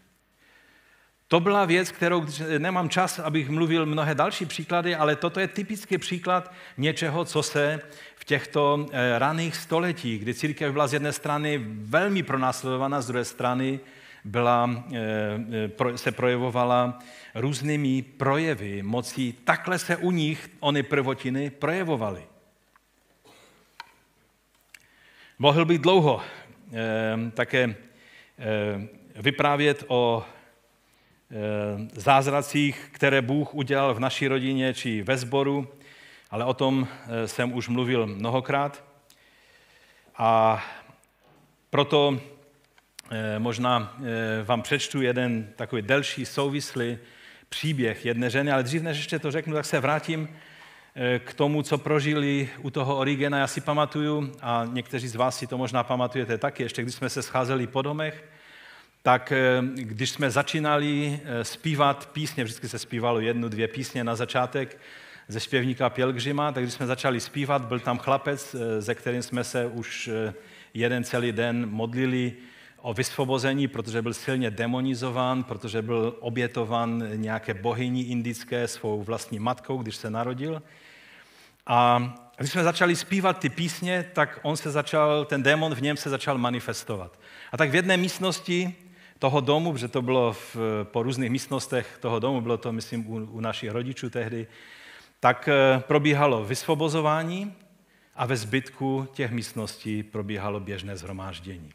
To 1.28 1.40
byla 1.40 1.64
věc, 1.64 1.90
kterou 1.90 2.26
nemám 2.58 2.88
čas, 2.88 3.18
abych 3.18 3.50
mluvil 3.50 3.86
mnohé 3.86 4.14
další 4.14 4.46
příklady, 4.46 4.94
ale 4.94 5.16
toto 5.16 5.40
je 5.40 5.48
typický 5.48 5.98
příklad 5.98 6.52
něčeho, 6.76 7.24
co 7.24 7.42
se 7.42 7.80
v 8.16 8.24
těchto 8.24 8.86
eh, 8.92 9.18
raných 9.18 9.56
stoletích, 9.56 10.22
kdy 10.22 10.34
církev 10.34 10.72
byla 10.72 10.86
z 10.86 10.92
jedné 10.92 11.12
strany 11.12 11.60
velmi 11.66 12.22
pronásledovaná, 12.22 13.00
z 13.00 13.06
druhé 13.06 13.24
strany 13.24 13.80
byla, 14.24 14.84
eh, 14.92 14.98
eh, 15.92 15.98
se 15.98 16.12
projevovala 16.12 16.98
různými 17.34 18.02
projevy 18.02 18.82
mocí. 18.82 19.32
Takhle 19.32 19.78
se 19.78 19.96
u 19.96 20.10
nich 20.10 20.50
ony 20.60 20.82
prvotiny 20.82 21.50
projevovaly. 21.50 22.24
Mohl 25.38 25.64
bych 25.64 25.78
dlouho 25.78 26.22
eh, 26.72 27.30
také 27.34 27.74
vyprávět 29.14 29.84
o 29.88 30.24
zázracích, 31.92 32.88
které 32.92 33.22
Bůh 33.22 33.54
udělal 33.54 33.94
v 33.94 34.00
naší 34.00 34.28
rodině 34.28 34.74
či 34.74 35.02
ve 35.02 35.16
sboru, 35.16 35.68
ale 36.30 36.44
o 36.44 36.54
tom 36.54 36.88
jsem 37.26 37.52
už 37.52 37.68
mluvil 37.68 38.06
mnohokrát. 38.06 38.84
A 40.16 40.62
proto 41.70 42.18
Eh, 42.18 42.39
možná 43.38 43.96
eh, 43.98 44.42
vám 44.44 44.62
přečtu 44.62 45.02
jeden 45.02 45.48
takový 45.56 45.82
delší 45.82 46.26
souvislý 46.26 46.98
příběh 47.48 48.06
jedné 48.06 48.30
ženy, 48.30 48.52
ale 48.52 48.62
dřív 48.62 48.82
než 48.82 48.96
ještě 48.96 49.18
to 49.18 49.30
řeknu, 49.30 49.54
tak 49.54 49.64
se 49.64 49.80
vrátím 49.80 50.28
eh, 50.94 51.18
k 51.18 51.34
tomu, 51.34 51.62
co 51.62 51.78
prožili 51.78 52.48
u 52.58 52.70
toho 52.70 52.96
Origena. 52.96 53.38
Já 53.38 53.46
si 53.46 53.60
pamatuju, 53.60 54.32
a 54.42 54.64
někteří 54.72 55.08
z 55.08 55.14
vás 55.14 55.38
si 55.38 55.46
to 55.46 55.58
možná 55.58 55.82
pamatujete 55.82 56.38
taky, 56.38 56.62
ještě 56.62 56.82
když 56.82 56.94
jsme 56.94 57.10
se 57.10 57.22
scházeli 57.22 57.66
po 57.66 57.82
domech, 57.82 58.24
tak 59.02 59.32
když 59.74 60.10
jsme 60.10 60.30
začínali 60.30 61.20
zpívat 61.42 62.10
písně, 62.12 62.44
vždycky 62.44 62.68
se 62.68 62.78
zpívalo 62.78 63.20
jednu, 63.20 63.48
dvě 63.48 63.68
písně 63.68 64.04
na 64.04 64.16
začátek 64.16 64.78
ze 65.28 65.40
zpěvníka 65.40 65.90
Pělgřima, 65.90 66.52
tak 66.52 66.62
když 66.62 66.74
jsme 66.74 66.86
začali 66.86 67.20
zpívat, 67.20 67.64
byl 67.64 67.80
tam 67.80 67.98
chlapec, 67.98 68.56
ze 68.78 68.94
kterým 68.94 69.22
jsme 69.22 69.44
se 69.44 69.66
už 69.66 70.10
jeden 70.74 71.04
celý 71.04 71.32
den 71.32 71.66
modlili 71.70 72.32
o 72.82 72.94
vysvobození, 72.94 73.68
protože 73.68 74.02
byl 74.02 74.14
silně 74.14 74.50
demonizován, 74.50 75.44
protože 75.44 75.82
byl 75.82 76.16
obětovan 76.20 77.02
nějaké 77.14 77.54
bohyni 77.54 78.02
indické 78.02 78.68
svou 78.68 79.02
vlastní 79.02 79.38
matkou, 79.38 79.78
když 79.78 79.96
se 79.96 80.10
narodil. 80.10 80.62
A 81.66 82.12
když 82.36 82.52
jsme 82.52 82.64
začali 82.64 82.96
zpívat 82.96 83.38
ty 83.38 83.48
písně, 83.48 84.10
tak 84.12 84.40
on 84.42 84.56
se 84.56 84.70
začal, 84.70 85.24
ten 85.24 85.42
démon 85.42 85.74
v 85.74 85.82
něm 85.82 85.96
se 85.96 86.10
začal 86.10 86.38
manifestovat. 86.38 87.20
A 87.52 87.56
tak 87.56 87.70
v 87.70 87.74
jedné 87.74 87.96
místnosti 87.96 88.74
toho 89.18 89.40
domu, 89.40 89.72
protože 89.72 89.88
to 89.88 90.02
bylo 90.02 90.32
v, 90.32 90.56
po 90.82 91.02
různých 91.02 91.30
místnostech 91.30 91.98
toho 92.00 92.18
domu, 92.18 92.40
bylo 92.40 92.56
to, 92.56 92.72
myslím, 92.72 93.10
u, 93.10 93.14
u 93.14 93.40
našich 93.40 93.70
rodičů 93.70 94.10
tehdy, 94.10 94.46
tak 95.20 95.48
eh, 95.48 95.80
probíhalo 95.80 96.44
vysvobozování 96.44 97.54
a 98.16 98.26
ve 98.26 98.36
zbytku 98.36 99.08
těch 99.12 99.30
místností 99.30 100.02
probíhalo 100.02 100.60
běžné 100.60 100.96
zhromáždění. 100.96 101.72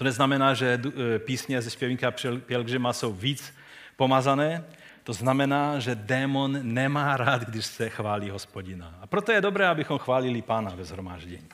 To 0.00 0.04
neznamená, 0.04 0.54
že 0.54 0.80
e, 1.14 1.18
písně 1.18 1.62
ze 1.62 1.70
zpěvníka 1.70 2.12
Pělgřima 2.46 2.92
jsou 2.92 3.12
víc 3.12 3.54
pomazané, 3.96 4.64
to 5.04 5.12
znamená, 5.12 5.78
že 5.78 5.94
démon 5.94 6.58
nemá 6.62 7.16
rád, 7.16 7.44
když 7.44 7.66
se 7.66 7.88
chválí 7.88 8.30
hospodina. 8.30 8.98
A 9.00 9.06
proto 9.06 9.32
je 9.32 9.40
dobré, 9.40 9.68
abychom 9.68 9.98
chválili 9.98 10.42
pána 10.42 10.72
ve 10.74 10.84
zhromáždění. 10.84 11.48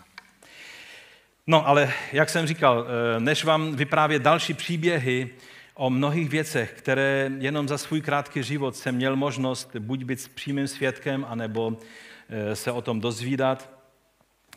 No, 1.46 1.68
ale 1.68 1.92
jak 2.12 2.30
jsem 2.30 2.46
říkal, 2.46 2.86
e, 2.86 3.20
než 3.20 3.44
vám 3.44 3.76
vyprávět 3.76 4.22
další 4.22 4.54
příběhy 4.54 5.30
o 5.74 5.90
mnohých 5.90 6.28
věcech, 6.28 6.72
které 6.72 7.30
jenom 7.38 7.68
za 7.68 7.78
svůj 7.78 8.00
krátký 8.00 8.42
život 8.42 8.76
jsem 8.76 8.94
měl 8.94 9.16
možnost 9.16 9.76
buď 9.78 10.04
být 10.04 10.30
přímým 10.34 10.68
svědkem, 10.68 11.26
anebo 11.28 11.78
e, 12.28 12.56
se 12.56 12.72
o 12.72 12.82
tom 12.82 13.00
dozvídat, 13.00 13.70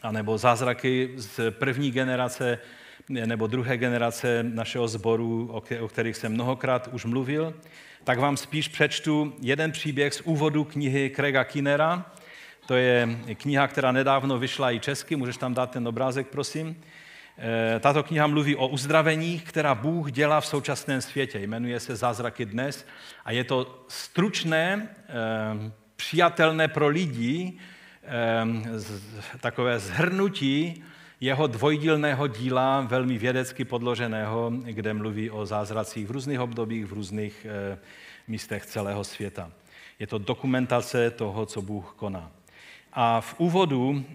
anebo 0.04 0.38
zázraky 0.38 1.14
z 1.16 1.52
první 1.52 1.92
generace 1.92 2.60
nebo 3.10 3.48
druhé 3.48 3.78
generace 3.78 4.44
našeho 4.44 4.88
sboru, 4.88 5.50
o 5.80 5.88
kterých 5.88 6.16
jsem 6.16 6.34
mnohokrát 6.34 6.90
už 6.92 7.06
mluvil, 7.06 7.54
tak 8.04 8.20
vám 8.20 8.38
spíš 8.38 8.68
přečtu 8.68 9.34
jeden 9.42 9.72
příběh 9.72 10.14
z 10.14 10.22
úvodu 10.22 10.64
knihy 10.64 11.10
Krega 11.10 11.44
Kinera. 11.44 12.06
To 12.68 12.76
je 12.76 13.20
kniha, 13.34 13.68
která 13.68 13.92
nedávno 13.92 14.40
vyšla 14.40 14.72
i 14.72 14.80
česky, 14.80 15.16
můžeš 15.16 15.38
tam 15.38 15.54
dát 15.54 15.72
ten 15.72 15.88
obrázek, 15.88 16.28
prosím. 16.28 16.76
Eh, 17.42 17.80
tato 17.80 18.04
kniha 18.04 18.28
mluví 18.28 18.56
o 18.56 18.68
uzdraveních, 18.68 19.44
která 19.44 19.76
Bůh 19.76 20.12
dělá 20.12 20.42
v 20.42 20.46
současném 20.46 21.02
světě. 21.02 21.40
Jmenuje 21.40 21.80
se 21.80 21.96
Zázraky 21.96 22.46
dnes 22.46 22.86
a 23.26 23.32
je 23.32 23.44
to 23.44 23.86
stručné, 23.88 24.90
eh, 25.00 25.72
přijatelné 25.96 26.68
pro 26.68 26.88
lidi, 26.88 27.54
eh, 28.04 28.46
takové 29.40 29.80
zhrnutí 29.80 30.84
jeho 31.22 31.48
dvojdílného 31.48 32.28
díla, 32.28 32.82
velmi 32.82 33.18
vědecky 33.18 33.66
podloženého, 33.66 34.52
kde 34.64 34.94
mluví 34.94 35.30
o 35.30 35.46
zázracích 35.46 36.08
v 36.08 36.12
různých 36.12 36.40
obdobích, 36.40 36.86
v 36.86 36.94
různých 36.94 37.48
eh, 37.50 37.78
místech 38.28 38.66
celého 38.66 39.04
světa. 39.04 39.52
Je 40.00 40.08
to 40.08 40.18
dokumentace 40.18 41.12
toho, 41.12 41.46
co 41.46 41.62
Bůh 41.62 41.94
koná. 41.96 42.32
A 42.94 43.22
v 43.22 43.36
úvodu 43.40 44.06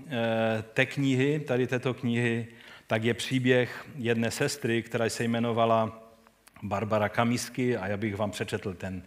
té 0.72 0.86
knihy, 0.86 1.40
tady 1.40 1.66
této 1.66 1.94
knihy, 1.94 2.46
tak 2.86 3.04
je 3.04 3.14
příběh 3.14 3.86
jedné 3.96 4.30
sestry, 4.30 4.82
která 4.82 5.08
se 5.08 5.24
jmenovala 5.24 6.02
Barbara 6.62 7.08
Kamisky 7.08 7.76
a 7.76 7.86
já 7.86 7.96
bych 7.96 8.16
vám 8.16 8.30
přečetl 8.30 8.74
ten 8.74 9.02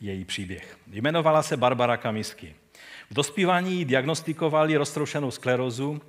její 0.00 0.24
příběh. 0.24 0.78
Jmenovala 0.92 1.42
se 1.42 1.56
Barbara 1.56 1.96
Kamisky. 1.96 2.54
V 3.10 3.14
dospívání 3.14 3.84
diagnostikovali 3.84 4.76
roztroušenou 4.76 5.30
sklerózu, 5.30 6.00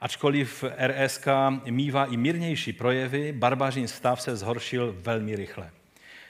ačkoliv 0.00 0.64
RSK 0.86 1.26
mývá 1.70 2.04
i 2.04 2.16
mírnější 2.16 2.72
projevy, 2.72 3.32
barbařin 3.32 3.88
stav 3.88 4.22
se 4.22 4.36
zhoršil 4.36 4.96
velmi 4.98 5.36
rychle. 5.36 5.70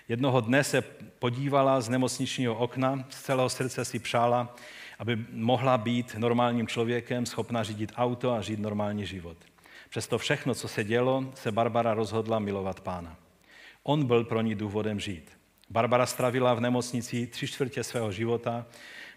Jednoho 0.08 0.40
dne 0.40 0.64
se 0.64 0.82
podívala 1.18 1.80
z 1.80 1.88
nemocničního 1.88 2.54
okna, 2.54 3.04
z 3.08 3.22
celého 3.22 3.48
srdce 3.48 3.84
si 3.84 3.98
přála, 3.98 4.56
aby 4.98 5.18
mohla 5.32 5.78
být 5.78 6.14
normálním 6.18 6.66
člověkem, 6.66 7.26
schopna 7.26 7.62
řídit 7.62 7.92
auto 7.96 8.32
a 8.32 8.40
žít 8.40 8.60
normální 8.60 9.06
život. 9.06 9.36
Přesto 9.90 10.18
všechno, 10.18 10.54
co 10.54 10.68
se 10.68 10.84
dělo, 10.84 11.32
se 11.34 11.52
Barbara 11.52 11.94
rozhodla 11.94 12.38
milovat 12.38 12.80
pána. 12.80 13.16
On 13.82 14.06
byl 14.06 14.24
pro 14.24 14.40
ní 14.40 14.54
důvodem 14.54 15.00
žít. 15.00 15.30
Barbara 15.70 16.06
stravila 16.06 16.54
v 16.54 16.60
nemocnici 16.60 17.26
tři 17.26 17.46
čtvrtě 17.46 17.84
svého 17.84 18.12
života 18.12 18.66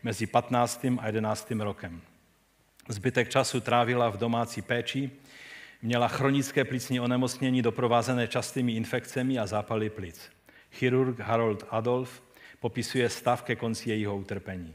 mezi 0.03 0.27
15. 0.27 0.85
a 0.97 1.07
11. 1.07 1.51
rokem. 1.51 2.01
Zbytek 2.89 3.29
času 3.29 3.61
trávila 3.61 4.09
v 4.09 4.17
domácí 4.17 4.61
péči, 4.61 5.11
měla 5.81 6.07
chronické 6.07 6.65
plicní 6.65 6.99
onemocnění 6.99 7.61
doprovázené 7.61 8.27
častými 8.27 8.71
infekcemi 8.71 9.39
a 9.39 9.47
zápaly 9.47 9.89
plic. 9.89 10.29
Chirurg 10.71 11.19
Harold 11.19 11.63
Adolf 11.69 12.23
popisuje 12.59 13.09
stav 13.09 13.43
ke 13.43 13.55
konci 13.55 13.89
jejího 13.89 14.17
utrpení. 14.17 14.73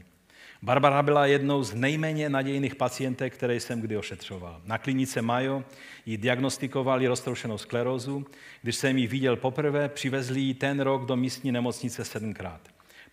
Barbara 0.61 1.03
byla 1.03 1.25
jednou 1.25 1.63
z 1.63 1.73
nejméně 1.73 2.29
nadějných 2.29 2.75
pacientek, 2.75 3.33
které 3.33 3.55
jsem 3.55 3.81
kdy 3.81 3.97
ošetřoval. 3.97 4.61
Na 4.65 4.77
klinice 4.77 5.21
Mayo 5.21 5.63
jí 6.05 6.17
diagnostikovali 6.17 7.07
roztroušenou 7.07 7.57
sklerózu. 7.57 8.25
Když 8.61 8.75
jsem 8.75 8.97
ji 8.97 9.07
viděl 9.07 9.35
poprvé, 9.35 9.89
přivezli 9.89 10.41
ji 10.41 10.53
ten 10.53 10.79
rok 10.79 11.05
do 11.05 11.15
místní 11.15 11.51
nemocnice 11.51 12.05
sedmkrát. 12.05 12.61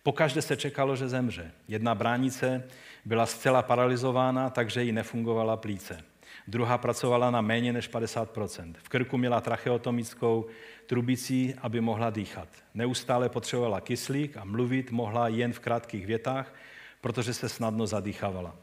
Pokaždé 0.03 0.41
se 0.41 0.55
čekalo, 0.55 0.95
že 0.95 1.09
zemře. 1.09 1.51
Jedna 1.67 1.95
bránice 1.95 2.63
byla 3.05 3.25
zcela 3.25 3.61
paralizována, 3.61 4.49
takže 4.49 4.83
jí 4.83 4.91
nefungovala 4.91 5.57
plíce. 5.57 6.03
Druhá 6.47 6.77
pracovala 6.77 7.31
na 7.31 7.41
méně 7.41 7.73
než 7.73 7.89
50% 7.89 8.73
V 8.83 8.89
krku 8.89 9.17
měla 9.17 9.41
tracheotomickou 9.41 10.45
trubici, 10.85 11.55
aby 11.61 11.81
mohla 11.81 12.09
dýchat. 12.09 12.47
Neustále 12.73 13.29
potřebovala 13.29 13.81
kyslík 13.81 14.37
a 14.37 14.43
mluvit 14.43 14.91
mohla 14.91 15.27
jen 15.27 15.53
v 15.53 15.59
krátkých 15.59 16.05
větách, 16.05 16.53
protože 17.01 17.33
se 17.33 17.49
snadno 17.49 17.87
zadýchávala. 17.87 18.55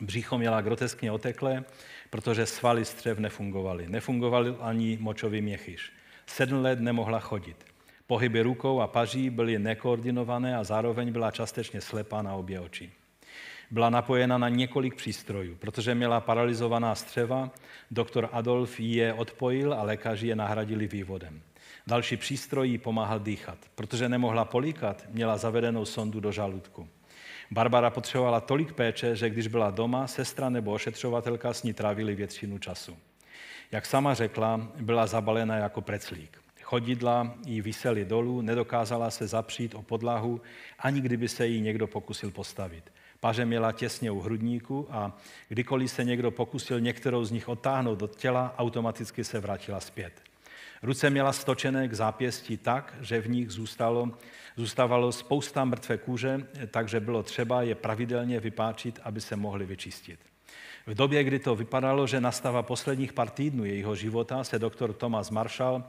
Břicho 0.00 0.38
měla 0.38 0.60
groteskně 0.60 1.12
oteklé, 1.12 1.64
protože 2.10 2.46
svaly 2.46 2.84
střev 2.84 3.18
nefungovaly. 3.18 3.88
Nefungoval 3.88 4.56
ani 4.60 4.98
močový 5.00 5.42
měchyš. 5.42 5.92
Sedm 6.26 6.62
let 6.62 6.80
nemohla 6.80 7.20
chodit. 7.20 7.75
Pohyby 8.06 8.42
rukou 8.42 8.80
a 8.80 8.86
paží 8.86 9.30
byly 9.30 9.58
nekoordinované 9.58 10.56
a 10.56 10.64
zároveň 10.64 11.12
byla 11.12 11.30
částečně 11.30 11.80
slepá 11.80 12.22
na 12.22 12.34
obě 12.34 12.60
oči. 12.60 12.90
Byla 13.70 13.90
napojena 13.90 14.38
na 14.38 14.48
několik 14.48 14.94
přístrojů, 14.94 15.56
protože 15.56 15.94
měla 15.94 16.20
paralizovaná 16.20 16.94
střeva, 16.94 17.50
doktor 17.90 18.28
Adolf 18.32 18.80
ji 18.80 18.96
je 18.96 19.12
odpojil 19.12 19.74
a 19.74 19.82
lékaři 19.82 20.26
je 20.26 20.36
nahradili 20.36 20.86
vývodem. 20.86 21.42
Další 21.86 22.16
přístroj 22.16 22.68
jí 22.68 22.78
pomáhal 22.78 23.20
dýchat. 23.20 23.58
Protože 23.74 24.08
nemohla 24.08 24.44
políkat, 24.44 25.04
měla 25.10 25.36
zavedenou 25.36 25.84
sondu 25.84 26.20
do 26.20 26.32
žaludku. 26.32 26.88
Barbara 27.50 27.90
potřebovala 27.90 28.40
tolik 28.40 28.72
péče, 28.72 29.16
že 29.16 29.30
když 29.30 29.46
byla 29.46 29.70
doma, 29.70 30.06
sestra 30.06 30.48
nebo 30.48 30.72
ošetřovatelka 30.72 31.52
s 31.52 31.62
ní 31.62 31.72
trávili 31.72 32.14
většinu 32.14 32.58
času. 32.58 32.96
Jak 33.72 33.86
sama 33.86 34.14
řekla, 34.14 34.68
byla 34.80 35.06
zabalena 35.06 35.56
jako 35.56 35.80
preclík. 35.80 36.45
Chodidla 36.66 37.34
jí 37.46 37.60
vysely 37.60 38.04
dolů, 38.04 38.40
nedokázala 38.40 39.10
se 39.10 39.26
zapřít 39.26 39.74
o 39.74 39.82
podlahu, 39.82 40.40
ani 40.78 41.00
kdyby 41.00 41.28
se 41.28 41.46
jí 41.46 41.60
někdo 41.60 41.86
pokusil 41.86 42.30
postavit. 42.30 42.92
Paže 43.20 43.44
měla 43.44 43.72
těsně 43.72 44.10
u 44.10 44.20
hrudníku 44.20 44.86
a 44.90 45.18
kdykoliv 45.48 45.90
se 45.90 46.04
někdo 46.04 46.30
pokusil 46.30 46.80
některou 46.80 47.24
z 47.24 47.30
nich 47.30 47.48
odtáhnout 47.48 47.98
do 47.98 48.06
těla, 48.06 48.54
automaticky 48.58 49.24
se 49.24 49.40
vrátila 49.40 49.80
zpět. 49.80 50.12
Ruce 50.82 51.10
měla 51.10 51.32
stočené 51.32 51.88
k 51.88 51.94
zápěstí 51.94 52.56
tak, 52.56 52.94
že 53.00 53.20
v 53.20 53.28
nich 53.28 53.50
zůstalo, 53.50 54.10
zůstávalo 54.56 55.12
spousta 55.12 55.64
mrtvé 55.64 55.98
kůže, 55.98 56.46
takže 56.70 57.00
bylo 57.00 57.22
třeba 57.22 57.62
je 57.62 57.74
pravidelně 57.74 58.40
vypáčit, 58.40 59.00
aby 59.02 59.20
se 59.20 59.36
mohly 59.36 59.66
vyčistit. 59.66 60.20
V 60.86 60.94
době, 60.94 61.24
kdy 61.24 61.38
to 61.38 61.56
vypadalo, 61.56 62.06
že 62.06 62.20
nastává 62.20 62.62
posledních 62.62 63.12
pár 63.12 63.30
týdnů 63.30 63.64
jejího 63.64 63.96
života, 63.96 64.44
se 64.44 64.58
doktor 64.58 64.92
Thomas 64.92 65.30
Marshall 65.30 65.84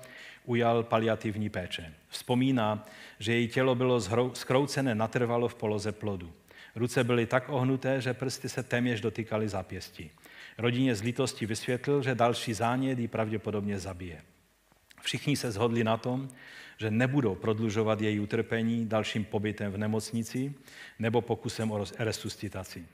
ujal 0.48 0.84
paliativní 0.84 1.50
péče. 1.50 1.94
Vzpomíná, 2.08 2.86
že 3.20 3.34
její 3.34 3.48
tělo 3.48 3.76
bylo 3.76 4.02
skroucené 4.34 4.96
natrvalo 4.96 5.48
v 5.48 5.56
poloze 5.56 5.92
plodu. 5.92 6.34
Ruce 6.76 7.04
byly 7.04 7.26
tak 7.26 7.50
ohnuté, 7.50 8.02
že 8.02 8.14
prsty 8.14 8.50
se 8.50 8.64
téměř 8.64 9.02
dotýkaly 9.02 9.50
zápěstí. 9.50 10.12
Rodině 10.58 10.96
z 10.96 11.02
lítosti 11.02 11.46
vysvětlil, 11.46 12.02
že 12.02 12.16
další 12.16 12.54
zánět 12.54 13.00
ji 13.00 13.08
pravděpodobně 13.08 13.80
zabije. 13.80 14.22
Všichni 15.02 15.38
se 15.38 15.52
shodli 15.52 15.84
na 15.84 15.98
tom, 15.98 16.30
že 16.78 16.92
nebudou 16.92 17.36
prodlužovat 17.36 18.02
její 18.02 18.20
utrpení 18.20 18.86
dalším 18.86 19.26
pobytem 19.26 19.72
v 19.72 19.78
nemocnici 19.78 20.54
nebo 21.00 21.22
pokusem 21.22 21.72
o 21.72 21.86
resuscitaci. 22.00 22.86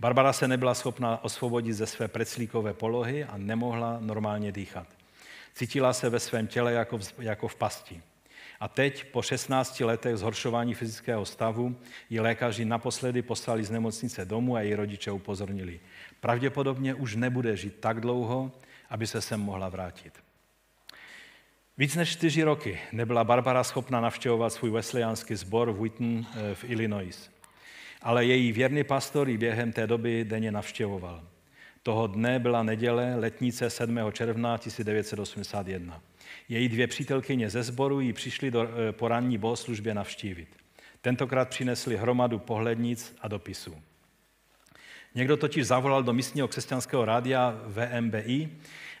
Barbara 0.00 0.32
se 0.32 0.48
nebyla 0.48 0.74
schopna 0.74 1.24
osvobodit 1.24 1.74
ze 1.74 1.86
své 1.86 2.08
preclíkové 2.08 2.74
polohy 2.74 3.24
a 3.24 3.36
nemohla 3.36 3.98
normálně 4.00 4.52
dýchat. 4.52 4.99
Cítila 5.54 5.92
se 5.92 6.10
ve 6.10 6.20
svém 6.20 6.46
těle 6.46 6.72
jako 6.72 6.98
v, 6.98 7.14
jako 7.18 7.48
v 7.48 7.56
pasti. 7.56 8.02
A 8.60 8.68
teď, 8.68 9.04
po 9.04 9.22
16 9.22 9.80
letech 9.80 10.16
zhoršování 10.16 10.74
fyzického 10.74 11.24
stavu, 11.24 11.76
ji 12.10 12.20
lékaři 12.20 12.64
naposledy 12.64 13.22
poslali 13.22 13.64
z 13.64 13.70
nemocnice 13.70 14.24
domů 14.24 14.56
a 14.56 14.60
její 14.60 14.74
rodiče 14.74 15.10
upozornili. 15.10 15.80
Pravděpodobně 16.20 16.94
už 16.94 17.16
nebude 17.16 17.56
žít 17.56 17.76
tak 17.80 18.00
dlouho, 18.00 18.52
aby 18.90 19.06
se 19.06 19.20
sem 19.20 19.40
mohla 19.40 19.68
vrátit. 19.68 20.12
Víc 21.78 21.96
než 21.96 22.10
čtyři 22.10 22.42
roky 22.42 22.80
nebyla 22.92 23.24
Barbara 23.24 23.64
schopna 23.64 24.00
navštěvovat 24.00 24.52
svůj 24.52 24.70
wesleyánský 24.70 25.34
sbor 25.34 25.70
v 25.70 25.80
Wheaton 25.80 26.26
eh, 26.36 26.54
v 26.54 26.64
Illinois. 26.64 27.30
Ale 28.02 28.24
její 28.24 28.52
věrný 28.52 28.84
pastor 28.84 29.28
ji 29.28 29.38
během 29.38 29.72
té 29.72 29.86
doby 29.86 30.24
denně 30.24 30.52
navštěvoval. 30.52 31.22
Toho 31.82 32.06
dne 32.06 32.38
byla 32.38 32.62
neděle, 32.62 33.14
letnice 33.16 33.70
7. 33.70 33.98
června 34.12 34.58
1981. 34.58 36.02
Její 36.48 36.68
dvě 36.68 36.86
přítelkyně 36.86 37.50
ze 37.50 37.62
sboru 37.62 38.00
ji 38.00 38.12
přišly 38.12 38.50
do 38.50 38.62
eh, 38.62 38.92
poranní 38.92 39.38
bohoslužbě 39.38 39.94
navštívit. 39.94 40.48
Tentokrát 41.00 41.48
přinesli 41.48 41.96
hromadu 41.96 42.38
pohlednic 42.38 43.16
a 43.20 43.28
dopisů. 43.28 43.82
Někdo 45.14 45.36
totiž 45.36 45.66
zavolal 45.66 46.02
do 46.02 46.12
místního 46.12 46.48
křesťanského 46.48 47.04
rádia 47.04 47.60
VMBI 47.66 48.48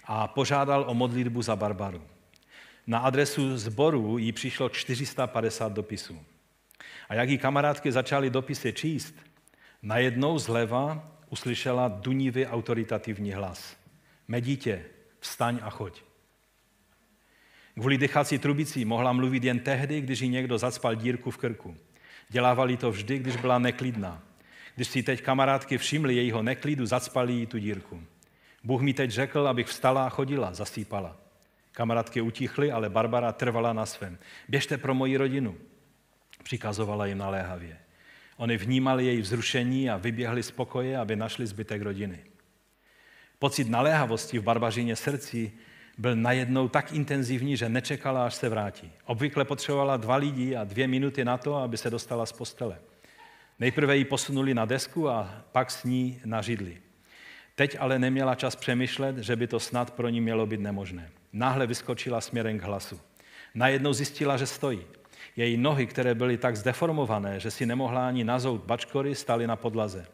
a 0.04 0.28
požádal 0.28 0.84
o 0.88 0.94
modlitbu 0.94 1.42
za 1.42 1.56
Barbaru. 1.56 2.02
Na 2.86 2.98
adresu 2.98 3.58
sboru 3.58 4.18
jí 4.18 4.32
přišlo 4.32 4.68
450 4.68 5.72
dopisů. 5.72 6.22
A 7.08 7.14
jak 7.14 7.28
jí 7.28 7.38
kamarádky 7.38 7.92
začaly 7.92 8.30
dopisy 8.30 8.72
číst, 8.72 9.14
najednou 9.82 10.38
zleva 10.38 11.10
uslyšela 11.30 11.88
dunivý 11.88 12.46
autoritativní 12.46 13.32
hlas. 13.32 13.76
Mé 14.28 14.40
vstaň 15.20 15.58
a 15.62 15.70
choď. 15.70 16.02
Kvůli 17.74 17.98
dechací 17.98 18.38
trubicí 18.38 18.84
mohla 18.84 19.12
mluvit 19.12 19.44
jen 19.44 19.58
tehdy, 19.58 20.00
když 20.00 20.20
jí 20.20 20.28
někdo 20.28 20.58
zacpal 20.58 20.94
dírku 20.94 21.30
v 21.30 21.36
krku. 21.36 21.76
Dělávali 22.28 22.76
to 22.76 22.90
vždy, 22.90 23.18
když 23.18 23.36
byla 23.36 23.58
neklidná. 23.58 24.22
Když 24.74 24.88
si 24.88 25.02
teď 25.02 25.22
kamarádky 25.22 25.78
všimly 25.78 26.14
jejího 26.14 26.42
neklidu, 26.42 26.86
zacpali 26.86 27.32
jí 27.32 27.46
tu 27.46 27.58
dírku. 27.58 28.02
Bůh 28.64 28.82
mi 28.82 28.94
teď 28.94 29.10
řekl, 29.10 29.48
abych 29.48 29.66
vstala 29.66 30.06
a 30.06 30.08
chodila, 30.08 30.54
zasýpala. 30.54 31.16
Kamarádky 31.72 32.20
utichly, 32.20 32.72
ale 32.72 32.88
Barbara 32.88 33.32
trvala 33.32 33.72
na 33.72 33.86
svém. 33.86 34.18
Běžte 34.48 34.78
pro 34.78 34.94
moji 34.94 35.16
rodinu, 35.16 35.56
přikazovala 36.42 37.06
jim 37.06 37.18
naléhavě. 37.18 37.78
Oni 38.40 38.56
vnímali 38.56 39.06
její 39.06 39.20
vzrušení 39.20 39.90
a 39.90 39.96
vyběhli 39.96 40.42
z 40.42 40.50
pokoje, 40.50 40.98
aby 40.98 41.16
našli 41.16 41.46
zbytek 41.46 41.82
rodiny. 41.82 42.18
Pocit 43.38 43.68
naléhavosti 43.68 44.38
v 44.38 44.42
barbařině 44.42 44.96
srdci 44.96 45.52
byl 45.98 46.16
najednou 46.16 46.68
tak 46.68 46.92
intenzivní, 46.92 47.56
že 47.56 47.68
nečekala, 47.68 48.26
až 48.26 48.34
se 48.34 48.48
vrátí. 48.48 48.92
Obvykle 49.04 49.44
potřebovala 49.44 49.96
dva 49.96 50.16
lidi 50.16 50.56
a 50.56 50.64
dvě 50.64 50.88
minuty 50.88 51.24
na 51.24 51.38
to, 51.38 51.56
aby 51.56 51.76
se 51.76 51.90
dostala 51.90 52.26
z 52.26 52.32
postele. 52.32 52.78
Nejprve 53.58 53.96
ji 53.96 54.04
posunuli 54.04 54.54
na 54.54 54.64
desku 54.64 55.08
a 55.08 55.44
pak 55.52 55.70
s 55.70 55.84
ní 55.84 56.20
na 56.24 56.42
židli. 56.42 56.78
Teď 57.54 57.76
ale 57.80 57.98
neměla 57.98 58.34
čas 58.34 58.56
přemýšlet, 58.56 59.16
že 59.18 59.36
by 59.36 59.46
to 59.46 59.60
snad 59.60 59.90
pro 59.90 60.08
ní 60.08 60.20
mělo 60.20 60.46
být 60.46 60.60
nemožné. 60.60 61.10
Náhle 61.32 61.66
vyskočila 61.66 62.20
směrem 62.20 62.58
k 62.58 62.62
hlasu. 62.62 63.00
Najednou 63.54 63.92
zjistila, 63.92 64.36
že 64.36 64.46
stojí. 64.46 64.80
Její 65.36 65.56
nohy, 65.56 65.86
které 65.86 66.14
byly 66.14 66.36
tak 66.36 66.56
zdeformované, 66.56 67.40
že 67.40 67.50
si 67.50 67.66
nemohla 67.66 68.08
ani 68.08 68.24
nazout 68.24 68.64
bačkory, 68.64 69.14
staly 69.14 69.46
na 69.46 69.56
podlaze. 69.56 70.06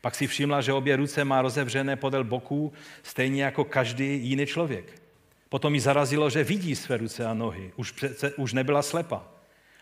Pak 0.00 0.14
si 0.14 0.26
všimla, 0.26 0.60
že 0.60 0.72
obě 0.72 0.96
ruce 0.96 1.24
má 1.24 1.42
rozevřené 1.42 1.96
podél 1.96 2.24
boků, 2.24 2.72
stejně 3.02 3.44
jako 3.44 3.64
každý 3.64 4.28
jiný 4.28 4.46
člověk. 4.46 5.02
Potom 5.48 5.72
mi 5.72 5.80
zarazilo, 5.80 6.30
že 6.30 6.44
vidí 6.44 6.76
své 6.76 6.96
ruce 6.96 7.26
a 7.26 7.34
nohy. 7.34 7.72
Už, 7.76 7.90
přece, 7.90 8.34
už 8.34 8.52
nebyla 8.52 8.82
slepa. 8.82 9.24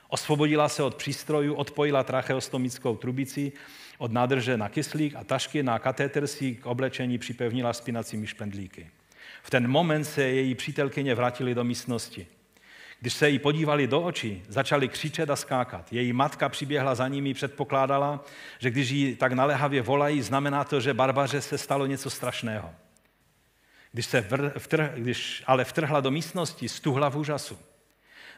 Osvobodila 0.08 0.68
se 0.68 0.82
od 0.82 0.94
přístrojů, 0.94 1.54
odpojila 1.54 2.04
tracheostomickou 2.04 2.96
trubici 2.96 3.52
od 3.98 4.12
nádrže 4.12 4.56
na 4.56 4.68
kyslík 4.68 5.16
a 5.16 5.24
tašky 5.24 5.62
na 5.62 5.78
katéter 5.78 6.26
si 6.26 6.54
k 6.54 6.66
oblečení 6.66 7.18
připevnila 7.18 7.72
spinacími 7.72 8.26
špendlíky. 8.26 8.90
V 9.42 9.50
ten 9.50 9.68
moment 9.68 10.04
se 10.04 10.22
její 10.22 10.54
přítelkyně 10.54 11.14
vrátily 11.14 11.54
do 11.54 11.64
místnosti. 11.64 12.26
Když 13.00 13.14
se 13.14 13.28
jí 13.28 13.38
podívali 13.38 13.86
do 13.86 14.00
očí, 14.00 14.42
začali 14.48 14.88
křičet 14.88 15.30
a 15.30 15.36
skákat. 15.36 15.92
Její 15.92 16.12
matka 16.12 16.48
přiběhla 16.48 16.94
za 16.94 17.08
nimi, 17.08 17.34
předpokládala, 17.34 18.24
že 18.58 18.70
když 18.70 18.90
ji 18.90 19.16
tak 19.16 19.32
naléhavě 19.32 19.82
volají, 19.82 20.22
znamená 20.22 20.64
to, 20.64 20.80
že 20.80 20.94
barbaře 20.94 21.40
se 21.40 21.58
stalo 21.58 21.86
něco 21.86 22.10
strašného. 22.10 22.70
Když, 23.92 24.06
se 24.06 24.20
vr, 24.20 24.52
vtrh, 24.58 24.90
když 24.94 25.42
ale 25.46 25.64
vtrhla 25.64 26.00
do 26.00 26.10
místnosti, 26.10 26.68
stuhla 26.68 27.08
v 27.08 27.16
úžasu. 27.16 27.58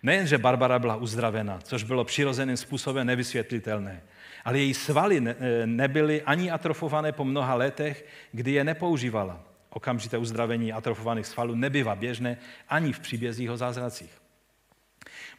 Nejen, 0.02 0.26
že 0.26 0.38
Barbara 0.38 0.78
byla 0.78 0.96
uzdravena, 0.96 1.58
což 1.62 1.82
bylo 1.82 2.04
přirozeným 2.04 2.56
způsobem 2.56 3.06
nevysvětlitelné, 3.06 4.02
ale 4.44 4.58
její 4.58 4.74
svaly 4.74 5.20
ne, 5.20 5.36
nebyly 5.64 6.22
ani 6.22 6.50
atrofované 6.50 7.12
po 7.12 7.24
mnoha 7.24 7.54
letech, 7.54 8.06
kdy 8.32 8.52
je 8.52 8.64
nepoužívala. 8.64 9.40
Okamžité 9.70 10.18
uzdravení 10.18 10.72
atrofovaných 10.72 11.26
svalů 11.26 11.54
nebývá 11.54 11.94
běžné 11.94 12.36
ani 12.68 12.92
v 12.92 13.00
příbězích 13.00 13.50
o 13.50 13.56
zázracích. 13.56 14.19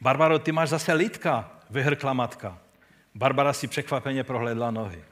Barbaro, 0.01 0.39
ty 0.39 0.51
máš 0.51 0.69
zase 0.69 0.93
lidka, 0.93 1.51
vyhrkla 1.69 2.13
matka. 2.13 2.57
Barbara 3.15 3.53
si 3.53 3.67
překvapeně 3.67 4.23
prohlédla 4.23 4.71
nohy. 4.71 5.03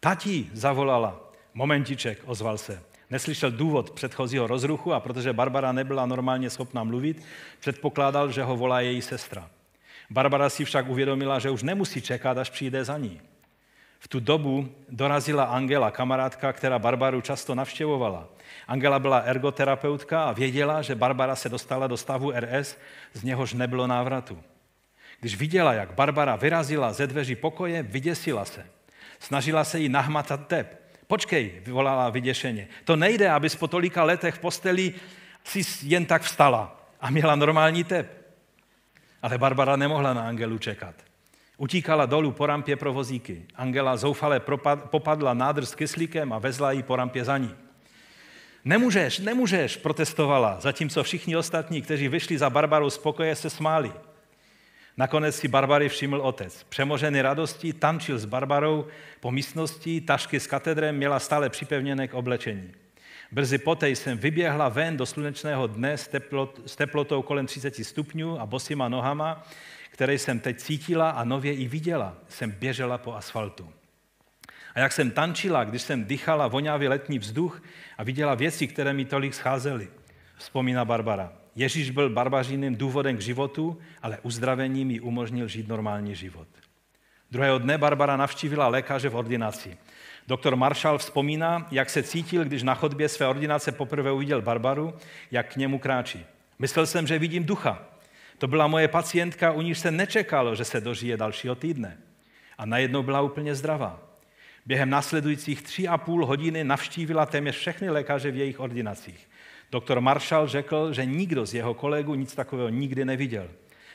Tati, 0.00 0.50
zavolala. 0.52 1.20
Momentiček, 1.54 2.22
ozval 2.26 2.58
se. 2.58 2.82
Neslyšel 3.10 3.50
důvod 3.50 3.90
předchozího 3.90 4.46
rozruchu 4.46 4.92
a 4.92 5.00
protože 5.00 5.32
Barbara 5.32 5.72
nebyla 5.72 6.06
normálně 6.06 6.50
schopná 6.50 6.84
mluvit, 6.84 7.24
předpokládal, 7.60 8.30
že 8.30 8.42
ho 8.42 8.56
volá 8.56 8.80
její 8.80 9.02
sestra. 9.02 9.50
Barbara 10.10 10.50
si 10.50 10.64
však 10.64 10.88
uvědomila, 10.88 11.38
že 11.38 11.50
už 11.50 11.62
nemusí 11.62 12.02
čekat, 12.02 12.38
až 12.38 12.50
přijde 12.50 12.84
za 12.84 12.98
ní. 12.98 13.20
V 13.98 14.08
tu 14.08 14.20
dobu 14.20 14.68
dorazila 14.88 15.44
Angela, 15.44 15.90
kamarádka, 15.90 16.52
která 16.52 16.78
Barbaru 16.78 17.20
často 17.20 17.54
navštěvovala. 17.54 18.28
Angela 18.68 18.98
byla 18.98 19.18
ergoterapeutka 19.18 20.24
a 20.24 20.32
věděla, 20.32 20.82
že 20.82 20.94
Barbara 20.94 21.36
se 21.36 21.48
dostala 21.48 21.86
do 21.86 21.96
stavu 21.96 22.32
RS, 22.40 22.76
z 23.12 23.22
něhož 23.22 23.52
nebylo 23.52 23.86
návratu. 23.86 24.42
Když 25.20 25.36
viděla, 25.36 25.72
jak 25.72 25.92
Barbara 25.92 26.36
vyrazila 26.36 26.92
ze 26.92 27.06
dveří 27.06 27.36
pokoje, 27.36 27.82
vyděsila 27.82 28.44
se. 28.44 28.66
Snažila 29.18 29.64
se 29.64 29.78
jí 29.78 29.88
nahmatat 29.88 30.46
tep. 30.46 30.82
Počkej, 31.06 31.62
vyvolala 31.64 32.10
vyděšeně. 32.10 32.68
To 32.84 32.96
nejde, 32.96 33.30
abys 33.30 33.56
po 33.56 33.68
tolika 33.68 34.04
letech 34.04 34.34
v 34.34 34.38
posteli 34.38 34.94
si 35.44 35.62
jen 35.82 36.06
tak 36.06 36.22
vstala 36.22 36.80
a 37.00 37.10
měla 37.10 37.34
normální 37.34 37.84
tep. 37.84 38.34
Ale 39.22 39.38
Barbara 39.38 39.76
nemohla 39.76 40.14
na 40.14 40.28
Angelu 40.28 40.58
čekat. 40.58 40.94
Utíkala 41.56 42.06
dolů 42.06 42.32
po 42.32 42.46
rampě 42.46 42.76
pro 42.76 42.92
vozíky. 42.92 43.46
Angela 43.54 43.96
zoufale 43.96 44.40
popadla 44.74 45.34
nádrž 45.34 45.68
s 45.68 45.74
kyslíkem 45.74 46.32
a 46.32 46.38
vezla 46.38 46.72
ji 46.72 46.82
po 46.82 46.96
rampě 46.96 47.24
za 47.24 47.38
ní. 47.38 47.54
Nemůžeš, 48.64 49.18
nemůžeš, 49.18 49.76
protestovala, 49.76 50.60
zatímco 50.60 51.02
všichni 51.02 51.36
ostatní, 51.36 51.82
kteří 51.82 52.08
vyšli 52.08 52.38
za 52.38 52.50
Barbarou 52.50 52.90
z 52.90 52.98
pokoje, 52.98 53.36
se 53.36 53.50
smáli. 53.50 53.92
Nakonec 54.96 55.36
si 55.36 55.48
Barbary 55.48 55.88
všiml 55.88 56.20
otec. 56.20 56.64
Přemožený 56.68 57.22
radostí 57.22 57.72
tančil 57.72 58.18
s 58.18 58.24
Barbarou 58.24 58.86
po 59.20 59.30
místnosti, 59.30 60.00
tašky 60.00 60.40
s 60.40 60.46
katedrem 60.46 60.96
měla 60.96 61.18
stále 61.18 61.50
připevněné 61.50 62.08
k 62.08 62.14
oblečení. 62.14 62.72
Brzy 63.32 63.58
poté 63.58 63.90
jsem 63.90 64.18
vyběhla 64.18 64.68
ven 64.68 64.96
do 64.96 65.06
slunečného 65.06 65.66
dne 65.66 65.98
s, 65.98 66.08
teplot, 66.08 66.60
s 66.66 66.76
teplotou 66.76 67.22
kolem 67.22 67.46
30 67.46 67.74
stupňů 67.74 68.40
a 68.40 68.46
bosýma 68.46 68.88
nohama, 68.88 69.46
které 69.90 70.14
jsem 70.14 70.40
teď 70.40 70.58
cítila 70.58 71.10
a 71.10 71.24
nově 71.24 71.54
i 71.54 71.68
viděla. 71.68 72.14
Jsem 72.28 72.50
běžela 72.50 72.98
po 72.98 73.14
asfaltu. 73.14 73.68
A 74.74 74.80
jak 74.80 74.92
jsem 74.92 75.10
tančila, 75.10 75.64
když 75.64 75.82
jsem 75.82 76.04
dýchala 76.04 76.48
vonavý 76.48 76.88
letní 76.88 77.18
vzduch 77.18 77.62
a 77.98 78.04
viděla 78.04 78.34
věci, 78.34 78.66
které 78.66 78.92
mi 78.92 79.04
tolik 79.04 79.34
scházely, 79.34 79.88
vzpomíná 80.36 80.84
Barbara. 80.84 81.32
Ježíš 81.56 81.90
byl 81.90 82.10
barbařiným 82.10 82.76
důvodem 82.76 83.16
k 83.16 83.20
životu, 83.20 83.78
ale 84.02 84.18
uzdravení 84.22 84.84
mi 84.84 85.00
umožnil 85.00 85.48
žít 85.48 85.68
normální 85.68 86.14
život. 86.14 86.48
Druhého 87.30 87.58
dne 87.58 87.78
Barbara 87.78 88.16
navštívila 88.16 88.68
lékaře 88.68 89.08
v 89.08 89.16
ordinaci. 89.16 89.76
Doktor 90.28 90.56
Marshall 90.56 90.98
vzpomíná, 90.98 91.66
jak 91.70 91.90
se 91.90 92.02
cítil, 92.02 92.44
když 92.44 92.62
na 92.62 92.74
chodbě 92.74 93.08
své 93.08 93.26
ordinace 93.26 93.72
poprvé 93.72 94.12
uviděl 94.12 94.42
Barbaru, 94.42 94.94
jak 95.30 95.52
k 95.52 95.56
němu 95.56 95.78
kráčí. 95.78 96.26
Myslel 96.58 96.86
jsem, 96.86 97.06
že 97.06 97.18
vidím 97.18 97.44
ducha. 97.44 97.82
To 98.38 98.46
byla 98.46 98.66
moje 98.66 98.88
pacientka, 98.88 99.52
u 99.52 99.60
níž 99.60 99.78
se 99.78 99.90
nečekalo, 99.90 100.54
že 100.54 100.64
se 100.64 100.80
dožije 100.80 101.16
dalšího 101.16 101.54
týdne. 101.54 101.98
A 102.58 102.66
najednou 102.66 103.02
byla 103.02 103.20
úplně 103.20 103.54
zdravá. 103.54 104.13
Během 104.66 104.90
následujících 104.90 105.62
tři 105.62 105.88
a 105.88 105.98
půl 105.98 106.26
hodiny 106.26 106.64
navštívila 106.64 107.26
téměř 107.26 107.56
všechny 107.56 107.90
lékaře 107.90 108.30
v 108.30 108.36
jejich 108.36 108.60
ordinacích. 108.60 109.28
Doktor 109.70 110.00
Marshall 110.00 110.48
řekl, 110.48 110.92
že 110.92 111.04
nikdo 111.04 111.46
z 111.46 111.54
jeho 111.54 111.74
kolegů 111.74 112.14
nic 112.14 112.34
takového 112.34 112.68
nikdy 112.68 113.04
neviděl. 113.04 113.48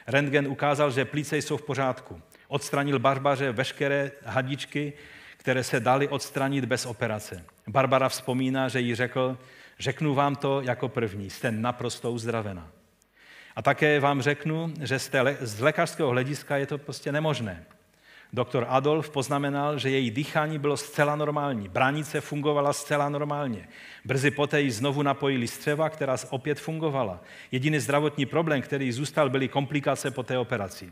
Rentgen 0.08 0.48
ukázal, 0.48 0.92
že 0.92 1.06
plíce 1.06 1.38
jsou 1.38 1.58
v 1.58 1.62
pořádku. 1.62 2.22
Odstranil 2.48 3.00
barbaře 3.00 3.52
veškeré 3.52 4.12
hadičky, 4.26 4.94
které 5.38 5.64
se 5.64 5.80
daly 5.80 6.08
odstranit 6.08 6.66
bez 6.66 6.86
operace. 6.86 7.46
Barbara 7.68 8.10
vzpomíná, 8.10 8.68
že 8.68 8.80
jí 8.80 8.96
řekl, 8.96 9.38
řeknu 9.80 10.14
vám 10.14 10.36
to 10.36 10.62
jako 10.62 10.90
první, 10.90 11.30
jste 11.30 11.52
naprosto 11.52 12.12
uzdravená. 12.12 12.72
A 13.56 13.62
také 13.62 14.00
vám 14.00 14.22
řeknu, 14.22 14.74
že 14.82 15.00
z 15.40 15.60
lékařského 15.60 16.10
hlediska 16.10 16.58
je 16.58 16.66
to 16.66 16.78
prostě 16.78 17.12
nemožné. 17.12 17.66
Doktor 18.34 18.66
Adolf 18.70 19.10
poznamenal, 19.10 19.80
že 19.80 19.90
její 19.90 20.12
dýchání 20.12 20.60
bylo 20.60 20.78
zcela 20.78 21.16
normální. 21.16 21.68
Bránice 21.68 22.22
fungovala 22.22 22.74
zcela 22.74 23.10
normálně. 23.10 23.68
Brzy 24.06 24.32
poté 24.32 24.62
ji 24.62 24.72
znovu 24.72 25.02
napojili 25.02 25.48
střeva, 25.48 25.90
která 25.90 26.18
opět 26.30 26.60
fungovala. 26.60 27.22
Jediný 27.52 27.80
zdravotní 27.80 28.26
problém, 28.26 28.62
který 28.62 28.92
zůstal, 28.92 29.30
byly 29.30 29.48
komplikace 29.48 30.12
po 30.12 30.24
té 30.24 30.38
operaci. 30.38 30.92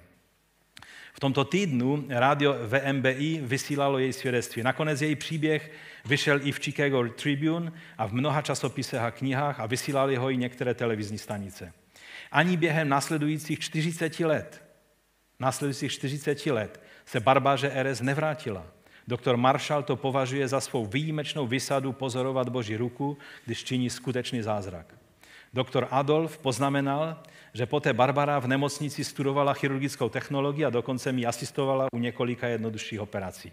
V 1.14 1.20
tomto 1.20 1.46
týdnu 1.46 2.06
rádio 2.10 2.56
VMBI 2.68 3.40
vysílalo 3.44 4.00
její 4.00 4.14
svědectví. 4.14 4.64
Nakonec 4.64 5.02
její 5.02 5.16
příběh 5.16 5.72
vyšel 6.06 6.40
i 6.44 6.52
v 6.52 6.60
Chicago 6.60 7.10
Tribune 7.10 7.72
a 7.98 8.08
v 8.08 8.14
mnoha 8.14 8.42
časopisech 8.42 9.02
a 9.02 9.12
knihách 9.12 9.60
a 9.60 9.66
vysílali 9.66 10.16
ho 10.16 10.30
i 10.30 10.38
některé 10.38 10.74
televizní 10.74 11.18
stanice. 11.18 11.74
Ani 12.32 12.58
během 12.58 12.90
následujících 12.90 13.60
40 13.60 14.20
let, 14.20 14.64
následujících 15.40 15.92
40 15.92 16.46
let 16.46 16.82
se 17.08 17.20
barbáře 17.20 17.72
RS 17.84 18.02
nevrátila. 18.02 18.66
Doktor 19.08 19.38
Marshall 19.38 19.84
to 19.84 19.96
považuje 19.96 20.48
za 20.48 20.60
svou 20.62 20.86
výjimečnou 20.86 21.48
vysadu 21.48 21.94
pozorovat 21.94 22.50
Boží 22.50 22.78
ruku, 22.78 23.18
když 23.46 23.64
činí 23.64 23.90
skutečný 23.90 24.42
zázrak. 24.42 24.94
Doktor 25.54 25.88
Adolf 25.92 26.38
poznamenal, 26.38 27.24
že 27.54 27.66
poté 27.66 27.94
Barbara 27.94 28.40
v 28.40 28.48
nemocnici 28.48 29.04
studovala 29.04 29.54
chirurgickou 29.54 30.10
technologii 30.10 30.66
a 30.66 30.70
dokonce 30.70 31.12
mi 31.12 31.26
asistovala 31.26 31.88
u 31.94 31.98
několika 31.98 32.48
jednodušších 32.48 33.02
operací. 33.02 33.52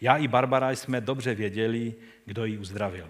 Já 0.00 0.16
i 0.16 0.28
Barbara 0.28 0.70
jsme 0.70 1.00
dobře 1.00 1.34
věděli, 1.34 1.94
kdo 2.26 2.44
ji 2.44 2.58
uzdravil. 2.58 3.06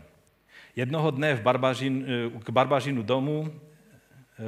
Jednoho 0.76 1.10
dne 1.10 1.34
v 1.34 1.42
Barbažin, 1.42 2.06
k 2.44 2.50
Barbažinu 2.50 3.02
domu 3.02 3.48
eh, 3.48 4.42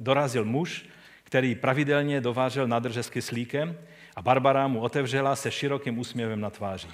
dorazil 0.00 0.44
muž, 0.44 0.86
který 1.24 1.54
pravidelně 1.54 2.20
dovážel 2.20 2.68
nádrže 2.68 3.02
s 3.02 3.10
kyslíkem 3.10 3.76
a 4.18 4.22
Barbara 4.22 4.68
mu 4.68 4.80
otevřela 4.80 5.36
se 5.36 5.50
širokým 5.50 5.98
úsměvem 5.98 6.40
na 6.40 6.50
tváři. 6.50 6.88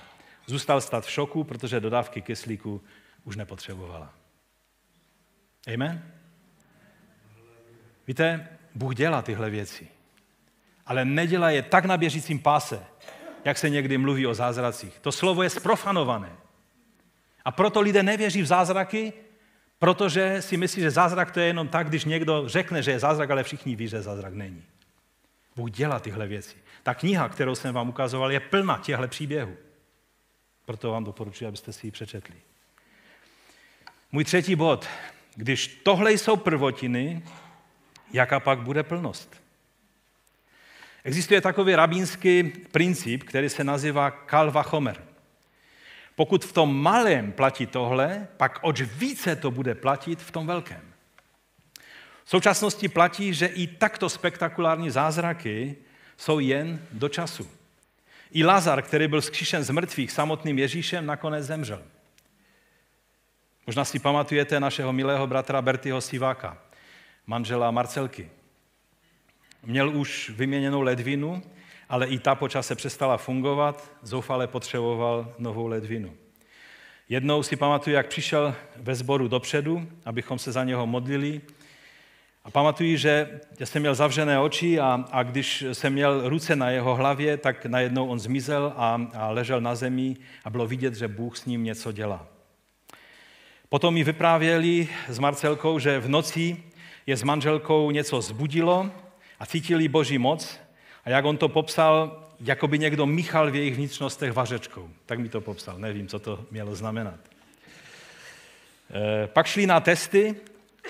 Zůstal 0.47 0.81
stát 0.81 1.05
v 1.05 1.11
šoku, 1.11 1.45
protože 1.45 1.81
dodávky 1.81 2.23
kyslíku 2.23 2.83
už 3.25 3.37
nepotřebovala. 3.37 4.15
Amen? 5.75 6.13
Víte, 8.07 8.49
Bůh 8.75 8.95
dělá 8.95 9.23
tyhle 9.23 9.51
věci, 9.51 9.89
ale 10.87 11.05
nedělá 11.05 11.51
je 11.51 11.63
tak 11.63 11.85
na 11.85 11.97
běžícím 11.97 12.39
páse, 12.39 12.85
jak 13.45 13.59
se 13.59 13.71
někdy 13.71 13.99
mluví 13.99 14.27
o 14.27 14.35
zázracích. 14.35 14.99
To 14.99 15.13
slovo 15.13 15.43
je 15.43 15.51
sprofanované. 15.51 16.33
A 17.45 17.53
proto 17.53 17.81
lidé 17.81 18.03
nevěří 18.03 18.43
v 18.43 18.47
zázraky, 18.47 19.13
protože 19.79 20.43
si 20.43 20.57
myslí, 20.57 20.83
že 20.83 20.91
zázrak 20.91 21.31
to 21.31 21.41
je 21.41 21.47
jenom 21.47 21.69
tak, 21.69 21.89
když 21.89 22.05
někdo 22.05 22.49
řekne, 22.49 22.83
že 22.83 22.91
je 22.91 22.99
zázrak, 22.99 23.31
ale 23.31 23.45
všichni 23.45 23.77
ví, 23.77 23.89
že 23.89 24.03
zázrak 24.03 24.35
není. 24.35 24.63
Bůh 25.57 25.71
dělá 25.71 26.01
tyhle 26.01 26.27
věci. 26.27 26.64
Ta 26.85 26.95
kniha, 26.95 27.29
kterou 27.29 27.55
jsem 27.55 27.75
vám 27.75 27.89
ukazoval, 27.89 28.33
je 28.33 28.41
plná 28.41 28.79
těchto 28.79 29.09
příběhů. 29.09 29.57
Proto 30.65 30.91
vám 30.91 31.05
doporučuji, 31.05 31.47
abyste 31.47 31.73
si 31.73 31.87
ji 31.87 31.91
přečetli. 31.91 32.35
Můj 34.13 34.25
třetí 34.25 34.57
bod. 34.57 34.87
Když 35.35 35.81
tohle 35.83 36.13
jsou 36.13 36.37
prvotiny, 36.37 37.23
jaká 38.13 38.41
pak 38.41 38.59
bude 38.59 38.83
plnost? 38.83 39.43
Existuje 41.05 41.41
takový 41.41 41.75
rabínský 41.75 42.43
princip, 42.71 43.23
který 43.23 43.49
se 43.49 43.65
nazývá 43.65 44.11
kalva 44.11 44.63
chomer. 44.63 45.05
Pokud 46.17 46.45
v 46.45 46.53
tom 46.53 46.83
malém 46.83 47.33
platí 47.33 47.67
tohle, 47.67 48.29
pak 48.37 48.59
oč 48.63 48.81
více 48.81 49.37
to 49.37 49.51
bude 49.51 49.75
platit 49.75 50.23
v 50.23 50.31
tom 50.31 50.47
velkém. 50.47 50.93
V 52.25 52.31
současnosti 52.31 52.89
platí, 52.89 53.35
že 53.35 53.47
i 53.47 53.67
takto 53.67 54.09
spektakulární 54.09 54.91
zázraky 54.91 55.77
jsou 56.17 56.39
jen 56.39 56.87
do 56.93 57.09
času. 57.09 57.51
I 58.33 58.45
Lazar, 58.45 58.83
který 58.83 59.09
byl 59.09 59.23
zkříšen 59.23 59.63
z 59.63 59.71
mrtvých 59.71 60.13
samotným 60.13 60.59
Ježíšem, 60.59 61.07
nakonec 61.07 61.47
zemřel. 61.47 61.83
Možná 63.67 63.85
si 63.85 63.99
pamatujete 63.99 64.61
našeho 64.61 64.93
milého 64.93 65.27
bratra 65.27 65.63
Bertyho 65.63 66.01
Siváka, 66.01 66.59
manžela 67.27 67.71
Marcelky. 67.71 68.31
Měl 69.63 69.97
už 69.97 70.31
vyměněnou 70.31 70.81
ledvinu, 70.81 71.43
ale 71.89 72.07
i 72.07 72.19
ta 72.19 72.35
počase 72.35 72.75
přestala 72.75 73.17
fungovat, 73.17 73.91
zoufale 74.03 74.47
potřeboval 74.47 75.35
novou 75.39 75.67
ledvinu. 75.67 76.15
Jednou 77.09 77.43
si 77.43 77.57
pamatuju, 77.57 77.97
jak 77.97 78.07
přišel 78.07 78.55
ve 78.77 78.95
sboru 78.95 79.29
dopředu, 79.29 79.89
abychom 80.05 80.39
se 80.39 80.53
za 80.53 80.65
něho 80.65 80.87
modlili. 80.87 81.41
A 82.45 82.51
pamatuju, 82.51 82.97
že 82.97 83.41
já 83.61 83.67
jsem 83.67 83.83
měl 83.83 83.95
zavřené 83.95 84.39
oči 84.39 84.81
a, 84.81 85.05
a 85.11 85.23
když 85.23 85.65
jsem 85.73 85.93
měl 85.93 86.29
ruce 86.29 86.57
na 86.57 86.71
jeho 86.71 86.95
hlavě, 86.95 87.37
tak 87.37 87.67
najednou 87.67 88.09
on 88.09 88.21
zmizel 88.21 88.73
a, 88.77 89.07
a 89.15 89.31
ležel 89.31 89.61
na 89.61 89.75
zemi 89.75 90.17
a 90.45 90.51
bylo 90.51 90.67
vidět, 90.67 90.95
že 90.95 91.09
Bůh 91.09 91.37
s 91.37 91.45
ním 91.45 91.65
něco 91.65 91.93
dělá. 91.93 92.27
Potom 93.69 93.95
mi 93.95 94.05
vyprávěli 94.05 94.89
s 95.09 95.19
Marcelkou, 95.19 95.79
že 95.79 95.99
v 95.99 96.09
noci 96.09 96.63
je 97.07 97.17
s 97.17 97.23
manželkou 97.23 97.91
něco 97.91 98.21
zbudilo 98.21 98.91
a 99.41 99.47
cítili 99.47 99.89
boží 99.89 100.19
moc 100.19 100.61
a 101.05 101.11
jak 101.11 101.25
on 101.25 101.37
to 101.37 101.49
popsal, 101.49 102.25
jako 102.41 102.69
by 102.69 102.79
někdo 102.79 103.07
míchal 103.07 103.51
v 103.51 103.55
jejich 103.55 103.75
vnitřnostech 103.75 104.33
vařečkou. 104.33 104.91
Tak 105.07 105.19
mi 105.19 105.29
to 105.29 105.41
popsal, 105.41 105.79
nevím, 105.79 106.09
co 106.09 106.19
to 106.19 106.45
mělo 106.51 106.75
znamenat. 106.75 107.21
E, 108.91 109.27
pak 109.27 109.47
šli 109.47 109.67
na 109.67 109.81
testy 109.81 110.35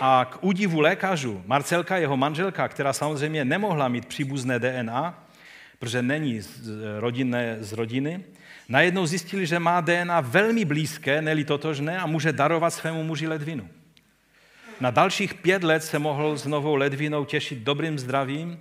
a 0.01 0.25
k 0.25 0.45
údivu 0.45 0.81
lékařů 0.81 1.43
Marcelka, 1.47 1.97
jeho 1.97 2.17
manželka, 2.17 2.69
která 2.69 2.93
samozřejmě 2.93 3.45
nemohla 3.45 3.89
mít 3.89 4.07
příbuzné 4.07 4.59
DNA, 4.59 5.25
protože 5.79 6.03
není 6.03 6.41
z, 6.41 6.71
rodinné, 6.99 7.57
z 7.61 7.73
rodiny, 7.73 8.25
najednou 8.69 9.07
zjistili, 9.07 9.47
že 9.47 9.59
má 9.59 9.81
DNA 9.81 10.21
velmi 10.21 10.65
blízké, 10.65 11.23
neli 11.23 11.45
totožné 11.45 11.99
a 11.99 12.07
může 12.07 12.33
darovat 12.33 12.75
svému 12.75 13.05
muži 13.05 13.27
ledvinu. 13.27 13.69
Na 14.81 14.91
dalších 14.91 15.35
pět 15.35 15.65
let 15.65 15.85
se 15.85 15.99
mohl 15.99 16.37
s 16.37 16.47
novou 16.47 16.75
ledvinou 16.75 17.25
těšit 17.25 17.59
dobrým 17.59 17.99
zdravím, 17.99 18.61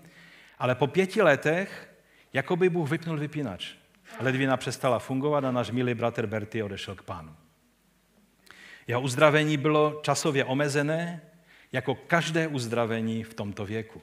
ale 0.59 0.75
po 0.75 0.87
pěti 0.87 1.21
letech, 1.21 1.89
jako 2.33 2.55
by 2.55 2.69
Bůh 2.69 2.89
vypnul 2.89 3.17
vypínač. 3.17 3.71
Ledvina 4.19 4.57
přestala 4.57 4.99
fungovat 4.99 5.43
a 5.43 5.51
náš 5.51 5.71
milý 5.71 5.93
bratr 5.93 6.27
Berty 6.27 6.63
odešel 6.63 6.95
k 6.95 7.03
pánu. 7.03 7.35
Jeho 8.87 9.01
uzdravení 9.01 9.57
bylo 9.57 9.99
časově 10.03 10.45
omezené, 10.45 11.21
jako 11.71 11.95
každé 11.95 12.47
uzdravení 12.47 13.23
v 13.23 13.33
tomto 13.33 13.65
věku. 13.65 14.01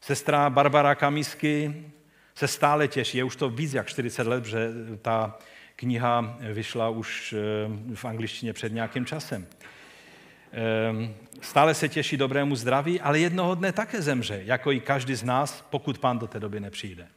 Sestra 0.00 0.50
Barbara 0.50 0.94
Kamisky 0.94 1.84
se 2.34 2.48
stále 2.48 2.88
těší, 2.88 3.18
je 3.18 3.24
už 3.24 3.36
to 3.36 3.50
víc 3.50 3.74
jak 3.74 3.86
40 3.86 4.26
let, 4.26 4.44
že 4.44 4.68
ta 5.02 5.38
kniha 5.76 6.38
vyšla 6.52 6.88
už 6.88 7.32
eh, 7.32 7.94
v 7.94 8.04
angličtině 8.04 8.52
před 8.52 8.72
nějakým 8.72 9.06
časem. 9.06 9.46
Ehm, 10.52 11.14
stále 11.40 11.74
se 11.74 11.88
těší 11.88 12.16
dobrému 12.16 12.56
zdraví, 12.56 13.00
ale 13.00 13.18
jednoho 13.18 13.54
dne 13.54 13.72
také 13.72 14.02
zemře, 14.02 14.42
jako 14.44 14.72
i 14.72 14.80
každý 14.80 15.14
z 15.14 15.22
nás, 15.22 15.66
pokud 15.70 15.98
pán 15.98 16.18
do 16.18 16.26
té 16.26 16.40
doby 16.40 16.60
nepřijde. 16.60 17.08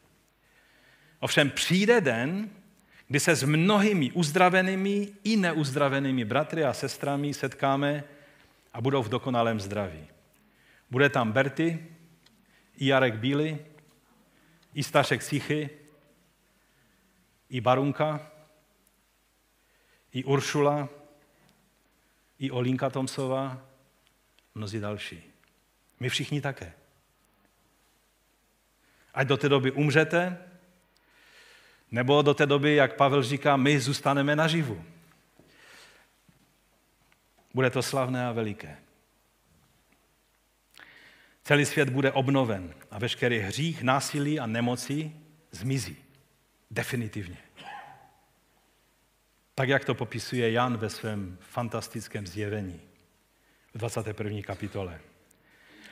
Ovšem 1.19 1.49
přijde 1.49 2.01
den, 2.01 2.49
kdy 3.09 3.19
se 3.19 3.35
s 3.35 3.43
mnohými 3.43 4.11
uzdravenými 4.11 5.07
i 5.23 5.37
neuzdravenými 5.37 6.25
bratry 6.25 6.63
a 6.63 6.73
sestrami 6.73 7.33
setkáme 7.33 8.03
a 8.73 8.81
budou 8.81 9.03
v 9.03 9.09
dokonalém 9.09 9.59
zdraví. 9.59 10.07
Bude 10.89 11.09
tam 11.09 11.31
Berty, 11.31 11.85
i 12.77 12.85
Jarek 12.85 13.15
Bíly, 13.15 13.65
i 14.73 14.83
Stašek 14.83 15.21
Sichy, 15.21 15.69
i 17.49 17.61
Barunka, 17.61 18.31
i 20.13 20.23
Uršula, 20.23 20.89
i 22.39 22.51
Olinka 22.51 22.89
Tomsová, 22.89 23.61
mnozí 24.55 24.79
další. 24.79 25.23
My 25.99 26.09
všichni 26.09 26.41
také. 26.41 26.73
Ať 29.13 29.27
do 29.27 29.37
té 29.37 29.49
doby 29.49 29.71
umřete, 29.71 30.48
nebo 31.91 32.21
do 32.21 32.33
té 32.33 32.45
doby, 32.45 32.75
jak 32.75 32.95
Pavel 32.95 33.23
říká, 33.23 33.57
my 33.57 33.79
zůstaneme 33.79 34.35
naživu. 34.35 34.83
Bude 37.53 37.69
to 37.69 37.81
slavné 37.81 38.27
a 38.27 38.31
veliké. 38.31 38.77
Celý 41.43 41.65
svět 41.65 41.89
bude 41.89 42.11
obnoven 42.11 42.73
a 42.91 42.99
veškerý 42.99 43.39
hřích, 43.39 43.83
násilí 43.83 44.39
a 44.39 44.45
nemoci 44.45 45.11
zmizí. 45.51 45.97
Definitivně. 46.71 47.37
Tak, 49.55 49.69
jak 49.69 49.85
to 49.85 49.95
popisuje 49.95 50.51
Jan 50.51 50.77
ve 50.77 50.89
svém 50.89 51.37
fantastickém 51.41 52.27
zjevení 52.27 52.81
v 53.73 53.77
21. 53.77 54.41
kapitole. 54.41 54.99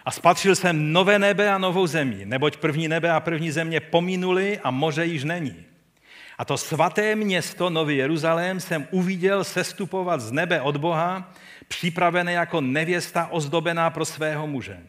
A 0.05 0.11
spatřil 0.11 0.55
jsem 0.55 0.93
nové 0.93 1.19
nebe 1.19 1.49
a 1.49 1.57
novou 1.57 1.87
zemi, 1.87 2.25
neboť 2.25 2.57
první 2.57 2.87
nebe 2.87 3.11
a 3.11 3.19
první 3.19 3.51
země 3.51 3.79
pominuli 3.79 4.59
a 4.59 4.71
moře 4.71 5.05
již 5.05 5.23
není. 5.23 5.65
A 6.37 6.45
to 6.45 6.57
svaté 6.57 7.15
město, 7.15 7.69
Nový 7.69 7.97
Jeruzalém, 7.97 8.59
jsem 8.59 8.87
uviděl 8.91 9.43
sestupovat 9.43 10.21
z 10.21 10.31
nebe 10.31 10.61
od 10.61 10.77
Boha, 10.77 11.33
připravené 11.67 12.33
jako 12.33 12.61
nevěsta 12.61 13.27
ozdobená 13.27 13.89
pro 13.89 14.05
svého 14.05 14.47
muže. 14.47 14.79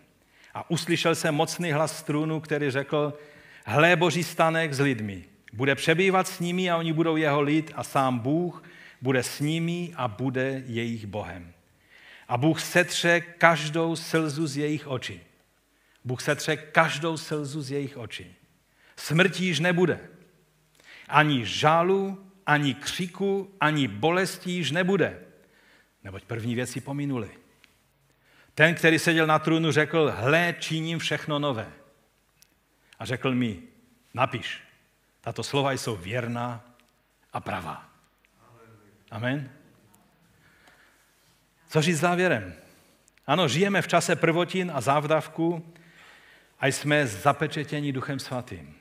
A 0.54 0.70
uslyšel 0.70 1.14
jsem 1.14 1.34
mocný 1.34 1.72
hlas 1.72 1.98
strunu, 1.98 2.40
který 2.40 2.70
řekl, 2.70 3.18
hle 3.64 3.96
boží 3.96 4.24
stanek 4.24 4.72
s 4.72 4.80
lidmi, 4.80 5.24
bude 5.52 5.74
přebývat 5.74 6.28
s 6.28 6.40
nimi 6.40 6.70
a 6.70 6.76
oni 6.76 6.92
budou 6.92 7.16
jeho 7.16 7.40
lid 7.40 7.72
a 7.74 7.84
sám 7.84 8.18
Bůh 8.18 8.62
bude 9.02 9.22
s 9.22 9.40
nimi 9.40 9.92
a 9.96 10.08
bude 10.08 10.62
jejich 10.66 11.06
Bohem. 11.06 11.52
A 12.28 12.36
Bůh 12.36 12.60
setře 12.60 13.20
každou 13.20 13.96
slzu 13.96 14.46
z 14.46 14.56
jejich 14.56 14.86
očí. 14.86 15.20
Bůh 16.04 16.22
setře 16.22 16.56
každou 16.56 17.16
slzu 17.16 17.62
z 17.62 17.70
jejich 17.70 17.96
očí. 17.96 18.34
Smrti 18.96 19.44
již 19.44 19.60
nebude. 19.60 20.00
Ani 21.08 21.46
žálu, 21.46 22.30
ani 22.46 22.74
křiku, 22.74 23.54
ani 23.60 23.88
bolesti 23.88 24.50
již 24.50 24.70
nebude. 24.70 25.20
Neboť 26.04 26.24
první 26.24 26.54
věci 26.54 26.80
pominuli. 26.80 27.30
Ten, 28.54 28.74
který 28.74 28.98
seděl 28.98 29.26
na 29.26 29.38
trůnu, 29.38 29.72
řekl, 29.72 30.12
hle, 30.16 30.54
činím 30.58 30.98
všechno 30.98 31.38
nové. 31.38 31.72
A 32.98 33.04
řekl 33.04 33.34
mi, 33.34 33.62
napiš, 34.14 34.60
tato 35.20 35.42
slova 35.42 35.72
jsou 35.72 35.96
věrná 35.96 36.64
a 37.32 37.40
pravá. 37.40 37.88
Amen. 39.10 39.50
Co 41.68 41.82
říct 41.82 41.98
závěrem? 41.98 42.54
Ano, 43.26 43.48
žijeme 43.48 43.82
v 43.82 43.88
čase 43.88 44.16
prvotin 44.16 44.72
a 44.74 44.80
závdavku 44.80 45.74
a 46.60 46.66
jsme 46.66 47.06
zapečetěni 47.06 47.92
Duchem 47.92 48.18
Svatým. 48.18 48.77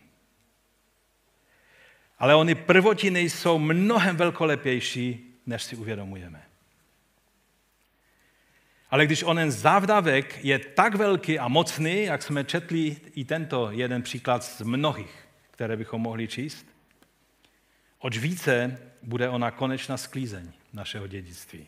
Ale 2.19 2.35
oni 2.35 2.55
prvotiny 2.55 3.19
jsou 3.19 3.59
mnohem 3.59 4.15
velkolepější, 4.15 5.33
než 5.45 5.63
si 5.63 5.75
uvědomujeme. 5.75 6.43
Ale 8.89 9.05
když 9.05 9.23
onen 9.23 9.51
závdavek 9.51 10.45
je 10.45 10.59
tak 10.59 10.95
velký 10.95 11.39
a 11.39 11.47
mocný, 11.47 12.03
jak 12.03 12.23
jsme 12.23 12.43
četli 12.43 12.97
i 13.15 13.25
tento 13.25 13.71
jeden 13.71 14.01
příklad 14.01 14.43
z 14.43 14.61
mnohých, 14.61 15.27
které 15.51 15.77
bychom 15.77 16.01
mohli 16.01 16.27
číst, 16.27 16.65
oč 17.99 18.17
více 18.17 18.79
bude 19.03 19.29
ona 19.29 19.51
konečná 19.51 19.97
sklízeň 19.97 20.51
našeho 20.73 21.07
dědictví. 21.07 21.67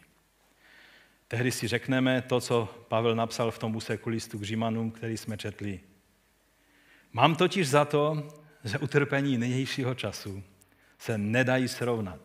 Tehdy 1.28 1.52
si 1.52 1.68
řekneme 1.68 2.22
to, 2.22 2.42
co 2.42 2.86
Pavel 2.88 3.16
napsal 3.16 3.52
v 3.52 3.60
tom 3.60 3.76
úseku 3.76 4.10
listu 4.10 4.40
k 4.40 4.44
Římanům, 4.44 4.92
který 4.92 5.18
jsme 5.18 5.38
četli. 5.38 5.80
Mám 7.14 7.36
totiž 7.36 7.68
za 7.68 7.86
to, 7.86 8.28
že 8.64 8.78
utrpení 8.78 9.38
nynějšího 9.38 9.96
času 9.96 10.44
se 11.00 11.18
nedají 11.18 11.68
srovnat 11.68 12.20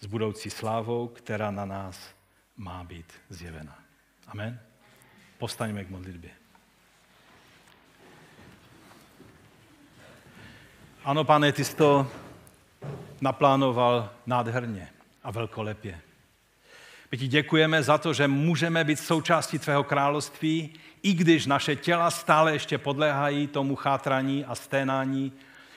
s 0.00 0.06
budoucí 0.06 0.50
slávou, 0.50 1.08
která 1.08 1.50
na 1.50 1.64
nás 1.64 2.14
má 2.56 2.84
být 2.84 3.12
zjevena. 3.28 3.78
Amen. 4.26 4.60
Postaňme 5.38 5.84
k 5.84 5.90
modlitbě. 5.90 6.30
Ano, 11.04 11.24
pane, 11.24 11.52
ty 11.52 11.64
jsi 11.64 11.76
to 11.76 12.10
naplánoval 13.20 14.14
nádherně 14.26 14.88
a 15.22 15.30
velkolepě. 15.30 16.00
My 17.12 17.18
ti 17.18 17.28
děkujeme 17.28 17.82
za 17.82 17.98
to, 17.98 18.12
že 18.12 18.28
můžeme 18.28 18.84
být 18.84 18.98
součástí 18.98 19.58
tvého 19.58 19.84
království, 19.84 20.74
i 21.02 21.12
když 21.12 21.46
naše 21.46 21.76
těla 21.76 22.10
stále 22.10 22.52
ještě 22.52 22.78
podléhají 22.78 23.46
tomu 23.46 23.76
chátraní 23.76 24.44
a 24.44 24.54
sténání, 24.54 25.32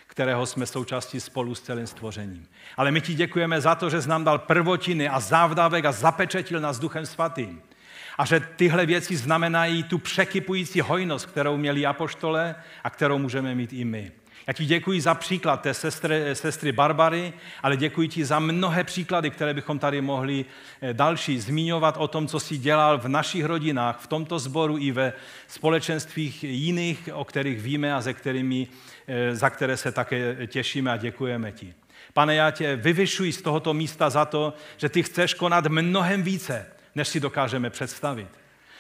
kterého 0.08 0.46
jsme 0.46 0.66
součástí 0.66 1.20
spolu 1.20 1.56
s 1.56 1.62
celým 1.62 1.88
stvořením. 1.88 2.48
Ale 2.78 2.92
my 2.92 3.02
ti 3.02 3.14
děkujeme 3.14 3.62
za 3.62 3.76
to, 3.76 3.90
že 3.90 4.02
jsi 4.02 4.10
nám 4.10 4.24
dal 4.24 4.38
prvotiny 4.38 5.10
a 5.10 5.20
závdavek 5.20 5.86
a 5.86 5.92
zapečetil 5.92 6.60
nás 6.60 6.80
Duchem 6.80 7.06
Svatým. 7.06 7.62
A 8.18 8.26
že 8.26 8.40
tyhle 8.40 8.86
věci 8.86 9.18
znamenají 9.18 9.84
tu 9.84 9.98
překypující 9.98 10.82
hojnost, 10.82 11.26
kterou 11.26 11.58
měli 11.58 11.86
apoštole 11.86 12.56
a 12.84 12.90
kterou 12.90 13.18
můžeme 13.18 13.56
mít 13.56 13.74
i 13.74 13.86
my. 13.86 14.12
Já 14.50 14.54
ti 14.54 14.66
děkuji 14.66 15.02
za 15.02 15.16
příklad 15.16 15.62
té 15.62 15.74
sestry, 15.74 16.24
sestry 16.34 16.72
Barbary, 16.72 17.34
ale 17.64 17.78
děkuji 17.78 18.08
ti 18.08 18.26
za 18.26 18.40
mnohé 18.40 18.84
příklady, 18.84 19.30
které 19.30 19.54
bychom 19.54 19.80
tady 19.80 20.02
mohli 20.02 20.46
eh, 20.82 20.94
další 20.94 21.40
zmiňovat 21.40 21.98
o 21.98 22.08
tom, 22.08 22.28
co 22.28 22.40
jsi 22.40 22.58
dělal 22.58 22.98
v 22.98 23.08
našich 23.08 23.46
rodinách, 23.46 24.00
v 24.00 24.08
tomto 24.08 24.40
sboru 24.40 24.78
i 24.78 24.92
ve 24.92 25.14
společenstvích 25.48 26.44
jiných, 26.44 27.10
o 27.14 27.26
kterých 27.26 27.62
víme 27.62 27.94
a 27.94 28.02
ze 28.02 28.14
kterými, 28.14 28.68
eh, 29.08 29.36
za 29.36 29.50
které 29.50 29.78
se 29.78 29.92
také 29.92 30.48
těšíme 30.48 30.92
a 30.92 30.98
děkujeme 30.98 31.52
ti. 31.52 31.74
Pane, 32.14 32.36
já 32.36 32.52
tě 32.52 32.76
vyvyšuji 32.76 33.34
z 33.34 33.42
tohoto 33.42 33.74
místa 33.74 34.10
za 34.10 34.26
to, 34.26 34.54
že 34.78 34.90
ty 34.90 35.04
chceš 35.04 35.34
konat 35.34 35.68
mnohem 35.68 36.24
více, 36.24 36.66
než 36.96 37.08
si 37.08 37.20
dokážeme 37.20 37.70
představit. 37.70 38.30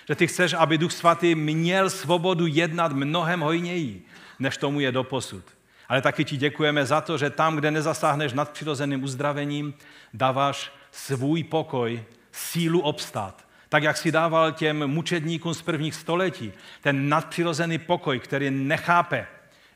Že 0.07 0.15
ty 0.15 0.27
chceš, 0.27 0.53
aby 0.53 0.77
Duch 0.77 0.91
Svatý 0.91 1.35
měl 1.35 1.89
svobodu 1.89 2.47
jednat 2.47 2.91
mnohem 2.91 3.39
hojněji, 3.39 4.05
než 4.39 4.57
tomu 4.57 4.79
je 4.79 4.91
doposud. 4.91 5.58
Ale 5.89 6.01
taky 6.01 6.25
ti 6.25 6.37
děkujeme 6.37 6.85
za 6.85 7.01
to, 7.01 7.17
že 7.17 7.29
tam, 7.29 7.55
kde 7.55 7.71
nezasáhneš 7.71 8.33
nad 8.33 8.49
přirozeným 8.49 9.03
uzdravením, 9.03 9.73
dáváš 10.13 10.71
svůj 10.91 11.43
pokoj, 11.43 12.03
sílu 12.31 12.81
obstát. 12.81 13.47
Tak, 13.69 13.83
jak 13.83 13.97
si 13.97 14.11
dával 14.11 14.51
těm 14.51 14.87
mučedníkům 14.87 15.53
z 15.53 15.61
prvních 15.61 15.95
století, 15.95 16.53
ten 16.81 17.09
nadpřirozený 17.09 17.77
pokoj, 17.77 18.19
který 18.19 18.51
nechápe 18.51 19.27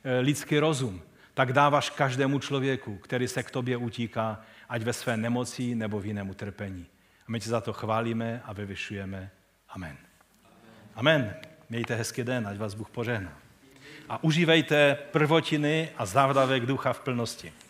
eh, 0.03 0.20
lidský 0.20 0.59
rozum, 0.59 1.01
tak 1.34 1.53
dáváš 1.53 1.89
každému 1.89 2.39
člověku, 2.39 2.97
který 2.97 3.28
se 3.28 3.43
k 3.43 3.51
tobě 3.51 3.78
utíká, 3.78 4.41
ať 4.70 4.82
ve 4.82 4.93
své 4.93 5.18
nemoci 5.18 5.76
nebo 5.76 5.99
v 5.99 6.05
jiném 6.05 6.30
utrpení. 6.30 6.86
A 7.28 7.32
my 7.32 7.39
tě 7.39 7.49
za 7.49 7.61
to 7.61 7.74
chválíme 7.74 8.41
a 8.45 8.53
vyvyšujeme. 8.53 9.30
Amen. 9.70 9.97
Amen. 10.95 11.36
Mějte 11.70 11.95
hezký 11.95 12.24
den, 12.24 12.47
ať 12.47 12.57
vás 12.57 12.74
Bůh 12.74 12.89
požehná 12.89 13.42
a 14.09 14.23
užívejte 14.23 14.97
prvotiny 15.11 15.89
a 15.97 16.05
závdavek 16.05 16.65
ducha 16.65 16.93
v 16.93 16.99
plnosti. 16.99 17.62